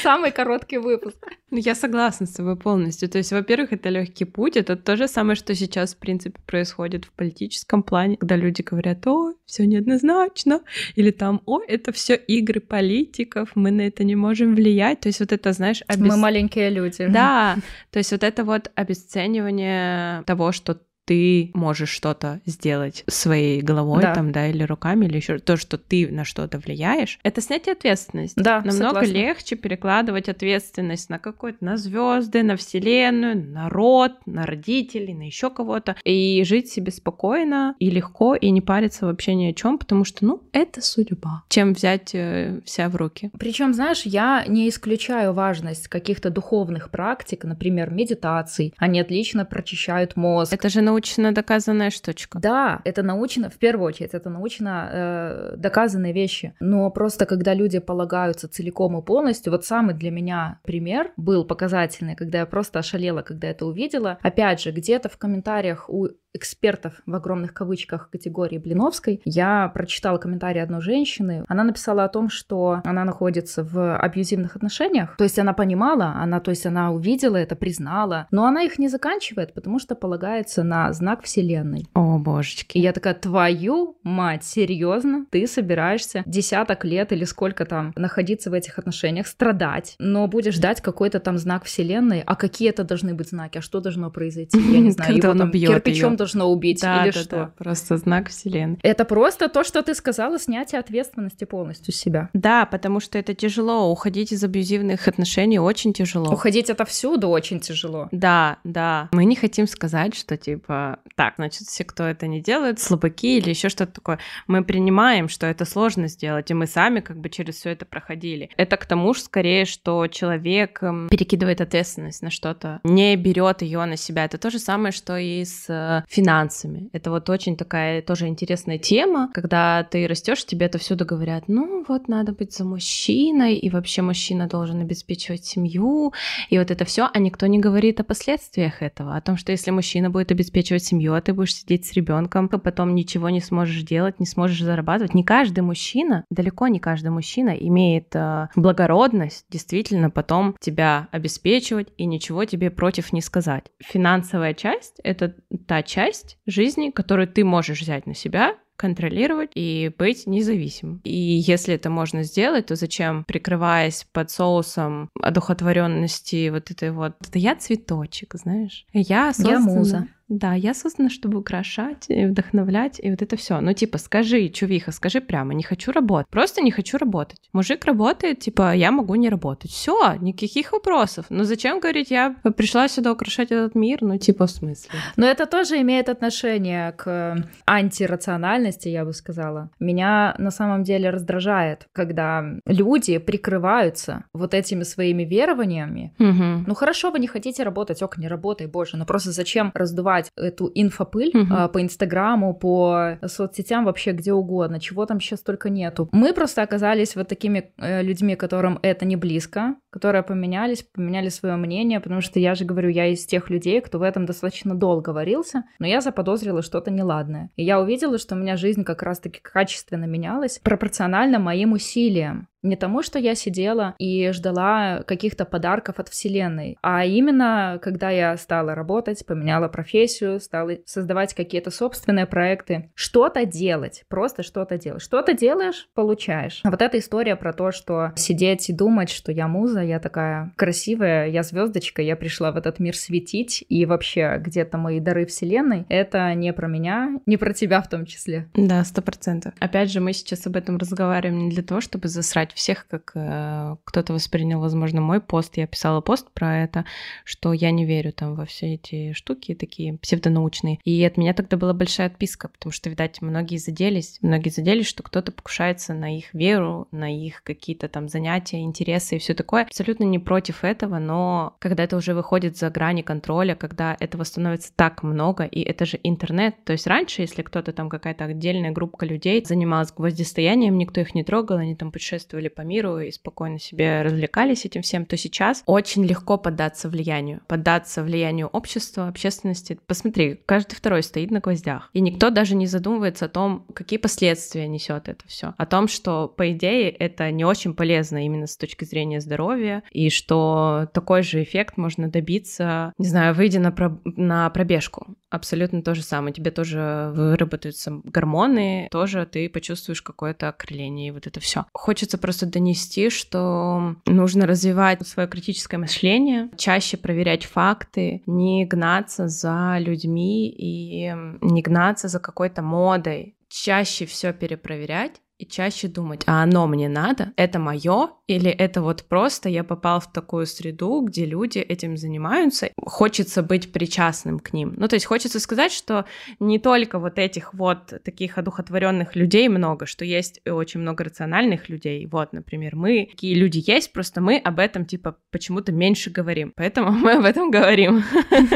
Самый 0.04 0.32
короткий 0.32 0.78
выпуск. 0.78 1.18
Ну, 1.50 1.58
я 1.58 1.76
согласна 1.76 2.26
с 2.26 2.32
тобой 2.32 2.58
полностью. 2.58 3.10
То 3.10 3.20
есть, 3.20 3.32
во-первых, 3.32 3.72
это 3.72 3.90
легкий 3.90 4.26
путь. 4.26 4.58
Это 4.58 4.76
то 4.76 4.98
же 4.98 5.08
самое, 5.08 5.36
что 5.36 5.56
сейчас, 5.56 5.96
в 5.96 5.98
принципе, 5.98 6.40
происходит 6.46 7.06
в 7.06 7.12
политическом 7.12 7.84
плане, 7.84 8.18
когда 8.18 8.36
люди 8.36 8.62
говорят, 8.62 9.08
о, 9.08 9.34
все 9.46 9.66
неоднозначно, 9.66 10.62
или 10.96 11.12
там, 11.18 11.42
о, 11.46 11.60
это 11.68 11.92
все 11.92 12.16
игры 12.16 12.60
политиков, 12.62 13.50
мы 13.56 13.72
на 13.72 13.82
это 13.82 14.04
не 14.04 14.16
можем 14.16 14.56
влиять. 14.56 15.00
То 15.02 15.08
есть, 15.10 15.20
вот 15.20 15.32
это, 15.32 15.52
знаешь, 15.54 15.82
обес- 15.88 16.08
Мы 16.08 16.18
маленькие 16.18 16.70
люди. 16.70 17.06
Да, 17.08 17.58
то 17.92 18.00
есть 18.00 18.12
вот 18.12 18.24
это 18.24 18.44
вот 18.44 18.72
обесценивание 18.76 20.24
того, 20.24 20.52
что 20.52 20.80
ты 21.08 21.52
можешь 21.54 21.90
что-то 21.90 22.42
сделать 22.46 23.06
своей 23.08 23.62
головой, 23.62 24.02
Да. 24.02 24.14
там, 24.14 24.34
да, 24.34 24.48
или 24.48 24.64
руками, 24.64 25.06
или 25.06 25.16
еще 25.16 25.40
то, 25.40 25.56
что 25.56 25.78
ты 25.78 26.08
на 26.12 26.26
что-то 26.26 26.60
влияешь, 26.60 27.18
это 27.24 27.40
снятие 27.42 27.74
ответственности. 27.74 28.38
Да, 28.40 28.58
Намного 28.58 28.74
согласна. 28.74 29.14
легче 29.14 29.56
перекладывать 29.56 30.28
ответственность 30.28 31.10
на 31.10 31.18
какой-то, 31.18 31.64
на 31.64 31.78
звезды, 31.78 32.44
на 32.44 32.58
вселенную, 32.58 33.38
на 33.54 33.70
род, 33.70 34.12
на 34.26 34.46
родителей, 34.46 35.14
на 35.14 35.24
еще 35.24 35.50
кого-то, 35.50 35.96
и 36.04 36.44
жить 36.46 36.70
себе 36.70 36.92
спокойно 36.92 37.76
и 37.80 37.90
легко, 37.90 38.36
и 38.36 38.50
не 38.50 38.60
париться 38.60 39.06
вообще 39.06 39.34
ни 39.34 39.46
о 39.46 39.54
чем, 39.54 39.78
потому 39.78 40.04
что, 40.04 40.26
ну, 40.26 40.44
это 40.52 40.82
судьба. 40.82 41.44
Чем 41.48 41.74
взять 41.74 42.12
э, 42.14 42.60
вся 42.66 42.90
в 42.90 42.98
руки. 42.98 43.32
Причем, 43.40 43.74
знаешь, 43.74 44.02
я 44.02 44.44
не 44.46 44.68
исключаю 44.68 45.32
важность 45.32 45.88
каких-то 45.88 46.30
духовных 46.30 46.90
практик, 46.92 47.46
например, 47.46 47.92
медитаций. 47.92 48.74
Они 48.78 49.00
отлично 49.00 49.46
прочищают 49.46 50.18
мозг. 50.18 50.52
Это 50.54 50.68
же 50.68 50.82
научно 50.98 51.32
доказанная 51.32 51.92
штучка. 51.92 52.40
Да, 52.40 52.82
это 52.84 53.04
научно, 53.04 53.50
в 53.50 53.58
первую 53.58 53.88
очередь, 53.88 54.16
это 54.16 54.30
научно 54.32 54.90
э, 54.92 55.56
доказанные 55.58 56.12
вещи. 56.12 56.54
Но 56.60 56.90
просто 56.90 57.28
когда 57.28 57.54
люди 57.54 57.78
полагаются 57.80 58.48
целиком 58.48 58.98
и 58.98 59.04
полностью, 59.04 59.52
вот 59.52 59.64
самый 59.64 59.94
для 59.94 60.10
меня 60.10 60.60
пример 60.64 61.12
был 61.16 61.46
показательный, 61.46 62.16
когда 62.16 62.40
я 62.40 62.46
просто 62.48 62.80
ошалела, 62.80 63.22
когда 63.22 63.48
это 63.48 63.68
увидела. 63.68 64.18
Опять 64.24 64.62
же, 64.62 64.72
где-то 64.72 65.08
в 65.08 65.18
комментариях 65.18 65.88
у 65.88 66.08
экспертов 66.34 67.02
в 67.06 67.16
огромных 67.16 67.54
кавычках 67.54 68.10
категории 68.10 68.58
Блиновской, 68.58 69.22
я 69.26 69.70
прочитала 69.70 70.18
комментарий 70.18 70.62
одной 70.62 70.82
женщины. 70.82 71.44
Она 71.48 71.64
написала 71.64 72.04
о 72.04 72.10
том, 72.10 72.30
что 72.30 72.82
она 72.84 73.06
находится 73.06 73.64
в 73.64 73.98
абьюзивных 73.98 74.56
отношениях. 74.56 75.16
То 75.18 75.24
есть 75.24 75.40
она 75.40 75.54
понимала, 75.54 76.14
она, 76.18 76.40
то 76.40 76.52
есть 76.52 76.66
она 76.66 76.92
увидела 76.92 77.38
это, 77.38 77.56
признала, 77.56 78.28
но 78.32 78.46
она 78.46 78.64
их 78.64 78.78
не 78.78 78.88
заканчивает, 78.88 79.54
потому 79.54 79.80
что 79.80 79.96
полагается 79.96 80.64
на 80.64 80.92
знак 80.94 81.24
Вселенной. 81.24 81.88
О, 81.94 82.20
божечки. 82.20 82.78
И 82.78 82.82
я 82.82 82.94
такая, 82.94 83.14
твою 83.14 83.98
мать, 84.04 84.44
серьезно? 84.44 85.26
Ты 85.32 85.48
собираешься 85.48 86.24
десяток 86.26 86.86
лет 86.86 87.12
или 87.12 87.24
сколько 87.24 87.66
там 87.66 87.94
находиться 87.96 88.50
в 88.50 88.54
этих 88.54 88.78
отношениях, 88.78 89.28
страдать, 89.28 89.96
но 90.00 90.28
будешь 90.28 90.56
ждать 90.56 90.82
какой-то 90.82 91.20
там 91.20 91.38
знак 91.38 91.64
Вселенной, 91.64 92.22
а 92.26 92.36
какие 92.36 92.70
это 92.70 92.84
должны 92.84 93.14
быть 93.14 93.30
знаки, 93.30 93.58
а 93.58 93.62
что 93.62 93.80
должно 93.80 94.12
произойти? 94.12 94.60
Я 94.60 94.80
не 94.80 94.92
знаю, 94.98 95.16
его 95.16 95.34
там 95.34 95.52
кирпичом 95.52 96.17
должно 96.18 96.52
убить 96.52 96.82
да, 96.82 97.06
или 97.06 97.12
да, 97.12 97.20
что? 97.20 97.36
Да, 97.36 97.52
просто 97.58 97.98
знак 97.98 98.30
Вселенной. 98.30 98.80
Это 98.84 99.06
просто 99.06 99.48
то, 99.48 99.64
что 99.64 99.82
ты 99.82 99.94
сказала, 99.94 100.40
снятие 100.40 100.80
ответственности 100.80 101.46
полностью 101.46 101.94
с 101.94 101.98
себя. 101.98 102.30
Да, 102.34 102.66
потому 102.66 103.00
что 103.00 103.18
это 103.18 103.34
тяжело. 103.34 103.92
Уходить 103.92 104.32
из 104.32 104.44
абьюзивных 104.44 105.08
отношений 105.08 105.60
очень 105.60 105.94
тяжело. 105.94 106.34
Уходить 106.34 106.70
отовсюду 106.70 107.30
очень 107.30 107.60
тяжело. 107.60 108.10
Да, 108.12 108.58
да. 108.64 109.10
Мы 109.12 109.26
не 109.26 109.36
хотим 109.36 109.68
сказать, 109.68 110.16
что 110.16 110.38
типа, 110.38 111.00
так, 111.16 111.36
значит, 111.38 111.68
все, 111.68 111.84
кто 111.84 112.04
это 112.04 112.28
не 112.28 112.42
делает, 112.42 112.80
слабаки 112.80 113.38
или 113.38 113.50
еще 113.50 113.70
что-то 113.70 113.94
такое. 113.94 114.20
Мы 114.48 114.64
принимаем, 114.64 115.30
что 115.30 115.46
это 115.46 115.66
сложно 115.66 116.08
сделать, 116.08 116.52
и 116.52 116.54
мы 116.54 116.68
сами 116.68 117.00
как 117.00 117.18
бы 117.18 117.30
через 117.30 117.56
все 117.56 117.70
это 117.72 117.86
проходили. 117.86 118.50
Это 118.58 118.78
к 118.78 118.86
тому 118.86 119.14
же 119.14 119.22
скорее, 119.22 119.66
что 119.66 120.08
человек 120.08 120.82
эм, 120.82 121.08
перекидывает 121.10 121.62
ответственность 121.62 122.22
на 122.22 122.30
что-то, 122.30 122.80
не 122.84 123.16
берет 123.16 123.62
ее 123.62 123.86
на 123.86 123.98
себя. 123.98 124.26
Это 124.26 124.38
то 124.38 124.50
же 124.50 124.60
самое, 124.60 124.92
что 124.92 125.18
и 125.18 125.44
с 125.44 125.66
э, 125.70 126.07
финансами. 126.08 126.90
Это 126.94 127.12
вот 127.12 127.30
очень 127.30 127.58
такая 127.58 128.02
тоже 128.02 128.28
интересная 128.28 128.78
тема, 128.78 129.30
когда 129.34 129.84
ты 129.84 130.08
растешь, 130.08 130.46
тебе 130.46 130.68
это 130.68 130.78
всюду 130.78 131.06
говорят, 131.06 131.46
ну 131.48 131.84
вот 131.88 132.08
надо 132.08 132.32
быть 132.32 132.54
за 132.54 132.64
мужчиной, 132.64 133.56
и 133.56 133.70
вообще 133.70 134.02
мужчина 134.02 134.48
должен 134.48 134.82
обеспечивать 134.82 135.46
семью, 135.46 136.14
и 136.50 136.58
вот 136.58 136.72
это 136.72 136.86
все, 136.86 137.10
а 137.14 137.20
никто 137.20 137.46
не 137.48 137.60
говорит 137.60 138.00
о 138.00 138.06
последствиях 138.06 138.82
этого, 138.82 139.16
о 139.16 139.22
том, 139.22 139.36
что 139.36 139.52
если 139.52 139.72
мужчина 139.72 140.10
будет 140.10 140.32
обеспечивать 140.32 140.84
семью, 140.84 141.14
а 141.14 141.22
ты 141.22 141.34
будешь 141.34 141.56
сидеть 141.56 141.86
с 141.86 141.94
ребенком, 141.94 142.50
а 142.52 142.58
потом 142.58 142.96
ничего 142.96 143.30
не 143.30 143.42
сможешь 143.42 143.84
делать, 143.84 144.20
не 144.20 144.26
сможешь 144.26 144.62
зарабатывать. 144.62 145.14
Не 145.14 145.24
каждый 145.24 145.60
мужчина, 145.62 146.24
далеко 146.30 146.68
не 146.68 146.80
каждый 146.80 147.10
мужчина 147.10 147.50
имеет 147.50 148.16
э, 148.16 148.48
благородность 148.56 149.46
действительно 149.50 150.10
потом 150.10 150.56
тебя 150.60 151.10
обеспечивать 151.12 151.90
и 151.98 152.06
ничего 152.06 152.46
тебе 152.46 152.72
против 152.72 153.12
не 153.12 153.22
сказать. 153.22 153.66
Финансовая 153.80 154.54
часть— 154.54 155.00
это 155.04 155.36
та 155.68 155.84
часть 155.84 155.97
жизни, 156.46 156.92
которую 156.92 157.28
ты 157.28 157.44
можешь 157.44 157.82
взять 157.82 158.06
на 158.06 158.14
себя, 158.14 158.56
контролировать 158.78 159.52
и 159.56 159.92
быть 159.98 160.28
независимым. 160.28 161.02
И 161.04 161.12
если 161.12 161.74
это 161.74 161.90
можно 161.90 162.24
сделать, 162.24 162.68
то 162.68 162.76
зачем, 162.76 163.24
прикрываясь 163.26 164.06
под 164.12 164.32
соусом 164.32 165.10
одухотворенности 165.20 166.50
вот 166.50 166.72
этой 166.72 166.92
вот... 166.92 167.16
Это 167.28 167.40
я 167.40 167.56
цветочек, 167.56 168.36
знаешь? 168.36 168.86
Я, 168.94 169.34
я 169.38 169.60
муза. 169.60 170.08
Да, 170.30 170.54
я 170.54 170.74
создана, 170.74 171.10
чтобы 171.10 171.40
украшать 171.40 172.06
и 172.10 172.26
вдохновлять, 172.26 173.00
и 173.02 173.10
вот 173.10 173.22
это 173.22 173.38
все. 173.38 173.62
Ну, 173.62 173.72
типа, 173.74 173.98
скажи, 173.98 174.50
чувиха, 174.50 174.92
скажи 174.92 175.22
прямо, 175.22 175.54
не 175.54 175.64
хочу 175.64 175.94
работать. 175.94 176.30
Просто 176.30 176.62
не 176.62 176.72
хочу 176.72 176.98
работать. 176.98 177.40
Мужик 177.54 177.86
работает, 177.86 178.40
типа, 178.40 178.76
я 178.76 178.92
могу 178.92 179.16
не 179.16 179.30
работать. 179.30 179.72
Все, 179.72 180.16
никаких 180.20 180.74
вопросов. 180.74 181.28
Но 181.30 181.46
зачем 181.46 181.80
говорить, 181.80 182.12
я 182.12 182.36
пришла 182.58 182.90
сюда 182.90 183.14
украшать 183.14 183.52
этот 183.52 183.74
мир? 183.76 184.00
Ну, 184.02 184.18
типа, 184.18 184.48
в 184.48 184.52
смысле? 184.52 184.90
Но 185.16 185.26
это 185.26 185.46
тоже 185.46 185.80
имеет 185.80 186.10
отношение 186.10 186.92
к 186.92 187.48
антирациональности, 187.66 188.67
я 188.90 189.06
бы 189.06 189.14
сказала. 189.14 189.70
Меня 189.80 190.36
на 190.38 190.52
самом 190.52 190.84
деле 190.84 191.10
раздражает, 191.10 191.88
когда 191.94 192.44
люди 192.66 193.18
прикрываются 193.18 194.26
вот 194.34 194.54
этими 194.54 194.84
своими 194.84 195.24
верованиями. 195.24 196.14
Угу. 196.20 196.66
Ну, 196.68 196.74
хорошо, 196.76 197.12
вы 197.12 197.20
не 197.20 197.28
хотите 197.28 197.64
работать, 197.64 198.02
ок, 198.02 198.18
не 198.18 198.28
работай, 198.28 198.68
боже, 198.68 198.98
но 198.98 199.06
просто 199.06 199.32
зачем 199.32 199.72
раздувать 199.74 200.32
эту 200.36 200.72
инфопыль 200.74 201.32
угу. 201.34 201.48
а, 201.54 201.68
по 201.68 201.82
Инстаграму, 201.82 202.54
по 202.54 203.18
соцсетям, 203.26 203.86
вообще 203.86 204.12
где 204.12 204.34
угодно, 204.34 204.80
чего 204.80 205.06
там 205.06 205.20
сейчас 205.20 205.42
только 205.42 205.70
нету. 205.70 206.10
Мы 206.12 206.34
просто 206.34 206.62
оказались 206.62 207.16
вот 207.16 207.28
такими 207.28 207.72
э, 207.78 208.02
людьми, 208.02 208.36
которым 208.36 208.80
это 208.82 209.06
не 209.06 209.16
близко, 209.16 209.76
которые 209.98 210.22
поменялись, 210.22 210.84
поменяли 210.84 211.30
свое 211.30 211.56
мнение, 211.56 212.00
потому 212.00 212.22
что 212.22 212.40
я 212.40 212.54
же 212.54 212.66
говорю, 212.66 212.90
я 212.90 213.08
из 213.08 213.26
тех 213.26 213.50
людей, 213.50 213.82
кто 213.82 213.98
в 213.98 214.04
этом 214.04 214.28
достаточно 214.28 214.76
долго 214.76 215.10
варился, 215.10 215.64
но 215.80 215.88
я 215.88 216.02
заподозрила 216.02 216.62
что-то 216.62 216.92
неладное. 216.92 217.50
И 217.56 217.64
я 217.64 217.82
увидела, 217.82 218.20
что 218.20 218.36
у 218.36 218.38
меня 218.38 218.58
жизнь 218.58 218.84
как 218.84 219.02
раз-таки 219.02 219.40
качественно 219.42 220.06
менялась 220.06 220.60
пропорционально 220.60 221.40
моим 221.40 221.72
усилиям. 221.72 222.48
Не 222.68 222.76
тому, 222.76 223.02
что 223.02 223.18
я 223.18 223.34
сидела 223.34 223.96
и 223.98 224.32
ждала 224.32 225.02
каких-то 225.08 225.46
подарков 225.46 226.00
от 226.00 226.10
Вселенной, 226.10 226.78
а 226.82 227.06
именно, 227.06 227.80
когда 227.82 228.10
я 228.10 228.36
стала 228.36 228.76
работать, 228.76 229.26
поменяла 229.26 229.70
профессию, 229.70 230.42
стала 230.42 230.74
создавать 230.86 231.34
какие-то 231.34 231.72
собственные 231.72 232.26
проекты, 232.26 232.92
что-то 232.94 233.46
делать, 233.46 234.04
просто 234.10 234.44
что-то 234.44 234.78
делать. 234.78 235.02
Что-то 235.02 235.32
делаешь, 235.34 235.88
получаешь. 235.94 236.60
А 236.66 236.70
вот 236.70 236.82
эта 236.82 237.00
история 237.00 237.38
про 237.38 237.54
то, 237.54 237.72
что 237.72 238.12
сидеть 238.18 238.70
и 238.70 238.74
думать, 238.74 239.10
что 239.10 239.32
я 239.32 239.48
муза, 239.48 239.82
я 239.82 240.02
такая 240.02 240.52
красивая, 240.58 241.30
я 241.30 241.44
звездочка, 241.44 242.02
я 242.02 242.18
пришла 242.18 242.52
в 242.52 242.58
этот 242.58 242.80
мир 242.80 242.98
светить, 242.98 243.64
и 243.70 243.86
вообще 243.86 244.36
где-то 244.40 244.78
мои 244.78 245.00
дары 245.00 245.26
Вселенной, 245.26 245.86
это 245.88 246.34
не 246.34 246.52
про 246.52 246.68
меня, 246.68 247.18
не 247.26 247.38
про 247.38 247.54
тебя 247.54 247.82
в 247.82 247.88
том 247.88 248.06
числе. 248.06 248.50
Да, 248.56 248.84
сто 248.84 249.02
процентов. 249.02 249.54
Опять 249.60 249.90
же, 249.90 250.02
мы 250.02 250.12
сейчас 250.12 250.46
об 250.48 250.58
этом 250.58 250.78
разговариваем 250.78 251.46
не 251.46 251.50
для 251.50 251.64
того, 251.64 251.80
чтобы 251.80 252.10
засрать 252.10 252.57
всех, 252.58 252.88
как 252.88 253.12
э, 253.16 253.76
кто-то 253.86 254.14
воспринял, 254.14 254.60
возможно, 254.60 255.00
мой 255.02 255.22
пост. 255.22 255.58
Я 255.58 255.68
писала 255.68 256.02
пост 256.02 256.30
про 256.34 256.64
это, 256.64 256.86
что 257.24 257.54
я 257.54 257.72
не 257.72 257.86
верю 257.86 258.12
там 258.12 258.36
во 258.36 258.46
все 258.46 258.74
эти 258.74 259.14
штуки 259.14 259.56
такие 259.56 259.98
псевдонаучные. 259.98 260.80
И 260.84 261.04
от 261.04 261.18
меня 261.18 261.34
тогда 261.34 261.56
была 261.58 261.74
большая 261.74 262.08
отписка, 262.08 262.50
потому 262.50 262.72
что, 262.72 262.90
видать, 262.90 263.22
многие 263.22 263.58
заделись, 263.58 264.20
многие 264.22 264.50
заделись, 264.50 264.88
что 264.88 265.04
кто-то 265.04 265.32
покушается 265.32 265.94
на 265.94 266.18
их 266.18 266.34
веру, 266.34 266.88
на 266.92 267.14
их 267.14 267.44
какие-то 267.44 267.88
там 267.88 268.10
занятия, 268.10 268.62
интересы 268.62 269.16
и 269.16 269.20
все 269.20 269.34
такое. 269.34 269.64
Абсолютно 269.64 270.04
не 270.04 270.20
против 270.20 270.64
этого, 270.64 271.00
но 271.00 271.56
когда 271.60 271.84
это 271.84 271.96
уже 271.96 272.14
выходит 272.14 272.58
за 272.58 272.70
грани 272.70 273.02
контроля, 273.02 273.56
когда 273.56 273.96
этого 274.00 274.24
становится 274.24 274.74
так 274.76 275.04
много, 275.04 275.46
и 275.46 275.62
это 275.62 275.86
же 275.86 276.00
интернет. 276.04 276.56
То 276.66 276.74
есть 276.74 276.88
раньше, 276.88 277.22
если 277.22 277.44
кто-то 277.44 277.72
там 277.72 277.90
какая-то 277.90 278.26
отдельная 278.26 278.72
группа 278.72 279.04
людей 279.04 279.44
занималась 279.46 279.92
гвоздистоянием, 279.92 280.78
никто 280.78 281.02
их 281.02 281.14
не 281.16 281.24
трогал, 281.24 281.58
они 281.58 281.76
там 281.76 281.92
путешествовали 281.92 282.47
путешествовали 282.48 282.50
по 282.50 282.62
миру 282.62 283.00
и 283.00 283.12
спокойно 283.12 283.60
себе 283.60 284.02
развлекались 284.02 284.66
этим 284.66 284.82
всем, 284.82 285.06
то 285.06 285.18
сейчас 285.18 285.64
очень 285.66 286.06
легко 286.06 286.38
поддаться 286.38 286.90
влиянию, 286.90 287.42
поддаться 287.48 288.04
влиянию 288.04 288.48
общества, 288.48 289.08
общественности. 289.08 289.80
Посмотри, 289.88 290.40
каждый 290.46 290.76
второй 290.76 291.04
стоит 291.04 291.32
на 291.32 291.40
гвоздях, 291.40 291.90
и 291.94 292.02
никто 292.02 292.30
даже 292.30 292.56
не 292.56 292.68
задумывается 292.68 293.26
о 293.26 293.30
том, 293.30 293.66
какие 293.74 294.00
последствия 294.00 294.68
несет 294.68 295.08
это 295.10 295.28
все, 295.28 295.54
о 295.58 295.66
том, 295.66 295.88
что 295.88 296.28
по 296.28 296.52
идее 296.52 296.90
это 296.90 297.32
не 297.32 297.46
очень 297.46 297.74
полезно 297.74 298.26
именно 298.26 298.48
с 298.48 298.58
точки 298.58 298.86
зрения 298.86 299.22
здоровья, 299.22 299.84
и 299.92 300.10
что 300.10 300.88
такой 300.94 301.24
же 301.24 301.44
эффект 301.44 301.78
можно 301.78 302.10
добиться, 302.10 302.94
не 302.98 303.08
знаю, 303.08 303.34
выйдя 303.34 303.60
на, 303.60 303.72
про... 303.72 304.00
на 304.06 304.50
пробежку. 304.50 305.16
Абсолютно 305.30 305.82
то 305.82 305.94
же 305.94 306.04
самое. 306.04 306.34
Тебе 306.34 306.52
тоже 306.52 307.12
выработаются 307.14 308.00
гормоны, 308.06 308.88
тоже 308.92 309.26
ты 309.26 309.50
почувствуешь 309.50 310.02
какое-то 310.02 310.48
окрыление, 310.48 311.10
и 311.10 311.12
вот 311.12 311.28
это 311.28 311.40
все. 311.42 311.66
Хочется 311.74 312.18
просто 312.28 312.46
донести, 312.46 313.10
что 313.10 313.96
нужно 314.06 314.46
развивать 314.46 315.08
свое 315.08 315.30
критическое 315.30 315.78
мышление, 315.78 316.50
чаще 316.58 316.98
проверять 316.98 317.46
факты, 317.46 318.22
не 318.26 318.66
гнаться 318.66 319.30
за 319.30 319.78
людьми 319.80 320.50
и 320.50 321.10
не 321.40 321.62
гнаться 321.62 322.10
за 322.10 322.20
какой-то 322.20 322.62
модой, 322.62 323.38
чаще 323.48 324.06
все 324.06 324.34
перепроверять 324.34 325.22
и 325.38 325.46
чаще 325.46 325.88
думать, 325.88 326.24
а 326.26 326.44
оно 326.44 326.68
мне 326.68 326.90
надо, 326.90 327.34
это 327.36 327.60
мое, 327.60 328.10
или 328.28 328.50
это 328.50 328.82
вот 328.82 329.04
просто 329.04 329.50
я 329.50 329.64
попал 329.64 330.00
в 330.00 330.12
такую 330.12 330.48
среду, 330.48 331.02
где 331.02 331.26
люди 331.26 331.60
этим 331.60 331.96
занимаются, 331.96 332.70
хочется 332.78 333.44
быть 333.44 333.72
причастным 333.72 334.40
к 334.40 334.52
ним. 334.54 334.74
Ну, 334.76 334.88
то 334.88 334.96
есть 334.96 335.06
хочется 335.06 335.40
сказать, 335.40 335.72
что 335.72 336.06
не 336.40 336.60
только 336.60 337.00
вот 337.00 337.20
этих 337.20 337.54
вот 337.54 337.94
таких 338.04 338.38
одухотворенных 338.38 339.16
людей 339.16 339.48
много, 339.48 339.86
что 339.86 340.04
есть 340.06 340.42
очень 340.48 340.80
много 340.80 341.04
рациональных 341.04 341.70
людей. 341.70 342.06
Вот, 342.08 342.34
например, 342.34 342.76
мы, 342.76 343.08
такие 343.12 343.36
люди 343.36 343.64
есть, 343.66 343.94
просто 343.94 344.22
мы 344.22 344.38
об 344.38 344.60
этом 344.60 344.86
типа 344.86 345.18
почему-то 345.32 345.72
меньше 345.72 346.10
говорим. 346.10 346.54
Поэтому 346.56 346.92
мы 346.92 347.14
об 347.14 347.26
этом 347.26 347.52
говорим, 347.52 348.04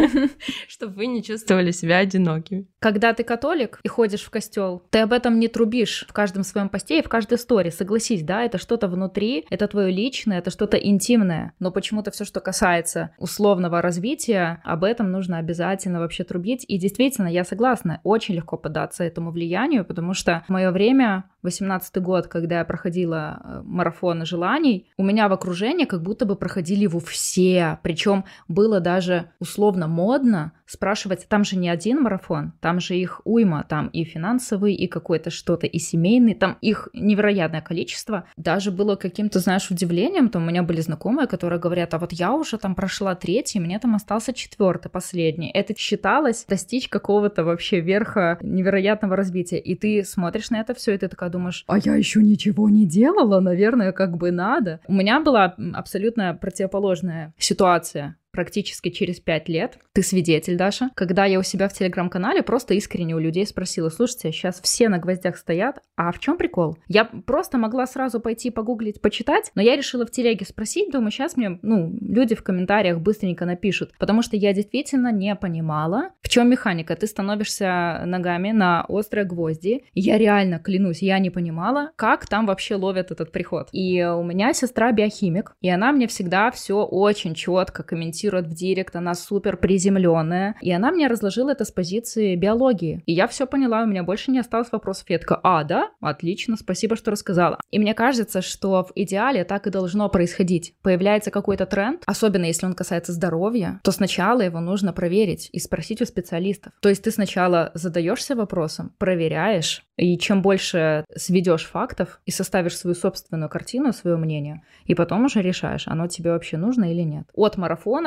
чтобы 0.67 0.95
вы 0.95 1.05
не 1.05 1.23
чувствовали 1.23 1.71
себя 1.71 1.99
одинокими. 1.99 2.67
Когда 2.79 3.13
ты 3.13 3.23
католик 3.23 3.79
и 3.83 3.87
ходишь 3.87 4.23
в 4.23 4.31
костел, 4.31 4.83
ты 4.89 4.99
об 4.99 5.13
этом 5.13 5.39
не 5.39 5.47
трубишь 5.47 6.05
в 6.09 6.13
каждом 6.13 6.43
своем 6.43 6.70
посте 6.71 6.99
и 6.99 7.03
в 7.03 7.09
каждой 7.09 7.35
истории. 7.35 7.69
Согласись, 7.69 8.23
да, 8.23 8.43
это 8.43 8.57
что-то 8.57 8.87
внутри, 8.87 9.45
это 9.49 9.67
твое 9.67 9.91
личное, 9.91 10.39
это 10.39 10.49
что-то 10.49 10.77
интимное. 10.77 11.53
Но 11.59 11.71
почему-то 11.71 12.11
все, 12.11 12.25
что 12.25 12.39
касается 12.39 13.11
условного 13.17 13.81
развития, 13.81 14.61
об 14.63 14.83
этом 14.83 15.11
нужно 15.11 15.37
обязательно 15.37 15.99
вообще 15.99 16.23
трубить. 16.23 16.65
И 16.67 16.77
действительно, 16.77 17.27
я 17.27 17.43
согласна, 17.43 17.99
очень 18.03 18.35
легко 18.35 18.57
поддаться 18.57 19.03
этому 19.03 19.31
влиянию, 19.31 19.85
потому 19.85 20.13
что 20.13 20.43
в 20.47 20.49
мое 20.49 20.71
время 20.71 21.25
18 21.43 21.97
год, 22.01 22.27
когда 22.27 22.59
я 22.59 22.65
проходила 22.65 23.41
э, 23.43 23.61
марафоны 23.63 24.25
желаний, 24.25 24.87
у 24.97 25.03
меня 25.03 25.27
в 25.27 25.33
окружении 25.33 25.85
как 25.85 26.01
будто 26.01 26.25
бы 26.25 26.35
проходили 26.35 26.83
его 26.83 26.99
все. 26.99 27.79
Причем 27.83 28.25
было 28.47 28.79
даже 28.79 29.31
условно 29.39 29.87
модно 29.87 30.53
спрашивать, 30.65 31.27
там 31.27 31.43
же 31.43 31.57
не 31.57 31.69
один 31.69 32.01
марафон, 32.01 32.53
там 32.61 32.79
же 32.79 32.95
их 32.95 33.21
уйма, 33.25 33.65
там 33.67 33.87
и 33.87 34.05
финансовый, 34.05 34.73
и 34.73 34.87
какой-то 34.87 35.29
что-то, 35.29 35.67
и 35.67 35.79
семейный, 35.79 36.33
там 36.33 36.57
их 36.61 36.87
невероятное 36.93 37.61
количество. 37.61 38.25
Даже 38.37 38.71
было 38.71 38.95
каким-то, 38.95 39.39
знаешь, 39.39 39.69
удивлением, 39.69 40.29
там 40.29 40.43
у 40.43 40.45
меня 40.45 40.63
были 40.63 40.79
знакомые, 40.79 41.27
которые 41.27 41.59
говорят, 41.59 41.93
а 41.93 41.99
вот 41.99 42.13
я 42.13 42.33
уже 42.33 42.57
там 42.57 42.75
прошла 42.75 43.15
третий, 43.15 43.59
мне 43.59 43.79
там 43.79 43.95
остался 43.95 44.31
четвертый, 44.31 44.89
последний. 44.89 45.51
Это 45.51 45.77
считалось 45.77 46.45
достичь 46.47 46.87
какого-то 46.87 47.43
вообще 47.43 47.81
верха 47.81 48.37
невероятного 48.41 49.17
развития. 49.17 49.59
И 49.59 49.75
ты 49.75 50.05
смотришь 50.05 50.51
на 50.51 50.61
это 50.61 50.73
все, 50.73 50.93
и 50.93 50.97
ты 50.97 51.09
такая 51.09 51.30
думаешь, 51.31 51.63
а 51.67 51.77
я 51.77 51.95
еще 51.95 52.21
ничего 52.21 52.69
не 52.69 52.85
делала, 52.85 53.39
наверное, 53.39 53.91
как 53.91 54.17
бы 54.17 54.31
надо. 54.31 54.79
У 54.87 54.93
меня 54.93 55.19
была 55.19 55.55
абсолютно 55.73 56.33
противоположная 56.33 57.33
ситуация 57.37 58.17
практически 58.31 58.89
через 58.89 59.19
пять 59.19 59.49
лет. 59.49 59.77
Ты 59.93 60.03
свидетель, 60.03 60.57
Даша. 60.57 60.89
Когда 60.95 61.25
я 61.25 61.39
у 61.39 61.43
себя 61.43 61.67
в 61.67 61.73
телеграм-канале 61.73 62.43
просто 62.43 62.73
искренне 62.73 63.15
у 63.15 63.19
людей 63.19 63.45
спросила, 63.45 63.89
слушайте, 63.89 64.31
сейчас 64.31 64.61
все 64.61 64.89
на 64.89 64.97
гвоздях 64.97 65.37
стоят, 65.37 65.79
а 65.97 66.11
в 66.11 66.19
чем 66.19 66.37
прикол? 66.37 66.77
Я 66.87 67.05
просто 67.05 67.57
могла 67.57 67.85
сразу 67.85 68.19
пойти 68.19 68.49
погуглить, 68.49 69.01
почитать, 69.01 69.51
но 69.55 69.61
я 69.61 69.75
решила 69.75 70.05
в 70.05 70.11
телеге 70.11 70.45
спросить, 70.45 70.91
думаю, 70.91 71.11
сейчас 71.11 71.35
мне, 71.35 71.59
ну, 71.61 71.93
люди 72.01 72.35
в 72.35 72.43
комментариях 72.43 72.99
быстренько 72.99 73.45
напишут, 73.45 73.91
потому 73.99 74.21
что 74.21 74.37
я 74.37 74.53
действительно 74.53 75.11
не 75.11 75.35
понимала, 75.35 76.11
в 76.21 76.29
чем 76.29 76.49
механика. 76.49 76.95
Ты 76.95 77.07
становишься 77.07 78.03
ногами 78.05 78.51
на 78.51 78.85
острые 78.87 79.25
гвозди. 79.25 79.83
Я 79.93 80.17
реально, 80.17 80.59
клянусь, 80.59 81.01
я 81.01 81.19
не 81.19 81.29
понимала, 81.29 81.91
как 81.97 82.27
там 82.27 82.45
вообще 82.45 82.75
ловят 82.75 83.11
этот 83.11 83.31
приход. 83.31 83.67
И 83.73 84.01
у 84.03 84.23
меня 84.23 84.53
сестра 84.53 84.91
биохимик, 84.91 85.53
и 85.61 85.69
она 85.69 85.91
мне 85.91 86.07
всегда 86.07 86.51
все 86.51 86.83
очень 86.83 87.35
четко 87.35 87.83
комментирует 87.83 88.20
комментирует 88.21 88.47
в 88.47 88.53
директ, 88.53 88.95
она 88.95 89.13
супер 89.15 89.57
приземленная. 89.57 90.55
И 90.61 90.71
она 90.71 90.91
мне 90.91 91.07
разложила 91.07 91.51
это 91.51 91.65
с 91.65 91.71
позиции 91.71 92.35
биологии. 92.35 93.01
И 93.05 93.13
я 93.13 93.27
все 93.27 93.47
поняла, 93.47 93.83
у 93.83 93.87
меня 93.87 94.03
больше 94.03 94.31
не 94.31 94.39
осталось 94.39 94.71
вопросов. 94.71 95.09
Я 95.09 95.19
такая, 95.19 95.39
а, 95.43 95.63
да? 95.63 95.89
Отлично, 96.01 96.55
спасибо, 96.57 96.95
что 96.95 97.11
рассказала. 97.11 97.57
И 97.71 97.79
мне 97.79 97.93
кажется, 97.93 98.41
что 98.41 98.83
в 98.83 98.91
идеале 98.95 99.43
так 99.43 99.67
и 99.67 99.71
должно 99.71 100.09
происходить. 100.09 100.75
Появляется 100.81 101.31
какой-то 101.31 101.65
тренд, 101.65 102.03
особенно 102.05 102.45
если 102.45 102.65
он 102.65 102.73
касается 102.73 103.11
здоровья, 103.13 103.79
то 103.83 103.91
сначала 103.91 104.41
его 104.41 104.59
нужно 104.59 104.93
проверить 104.93 105.49
и 105.51 105.59
спросить 105.59 106.01
у 106.01 106.05
специалистов. 106.05 106.73
То 106.81 106.89
есть 106.89 107.03
ты 107.03 107.11
сначала 107.11 107.71
задаешься 107.73 108.35
вопросом, 108.35 108.93
проверяешь, 108.97 109.83
и 109.97 110.17
чем 110.17 110.41
больше 110.41 111.05
сведешь 111.15 111.65
фактов 111.65 112.21
и 112.25 112.31
составишь 112.31 112.77
свою 112.77 112.95
собственную 112.95 113.49
картину, 113.49 113.93
свое 113.93 114.17
мнение, 114.17 114.63
и 114.85 114.95
потом 114.95 115.25
уже 115.25 115.41
решаешь, 115.41 115.87
оно 115.87 116.07
тебе 116.07 116.31
вообще 116.31 116.57
нужно 116.57 116.91
или 116.91 117.01
нет. 117.01 117.27
От 117.33 117.57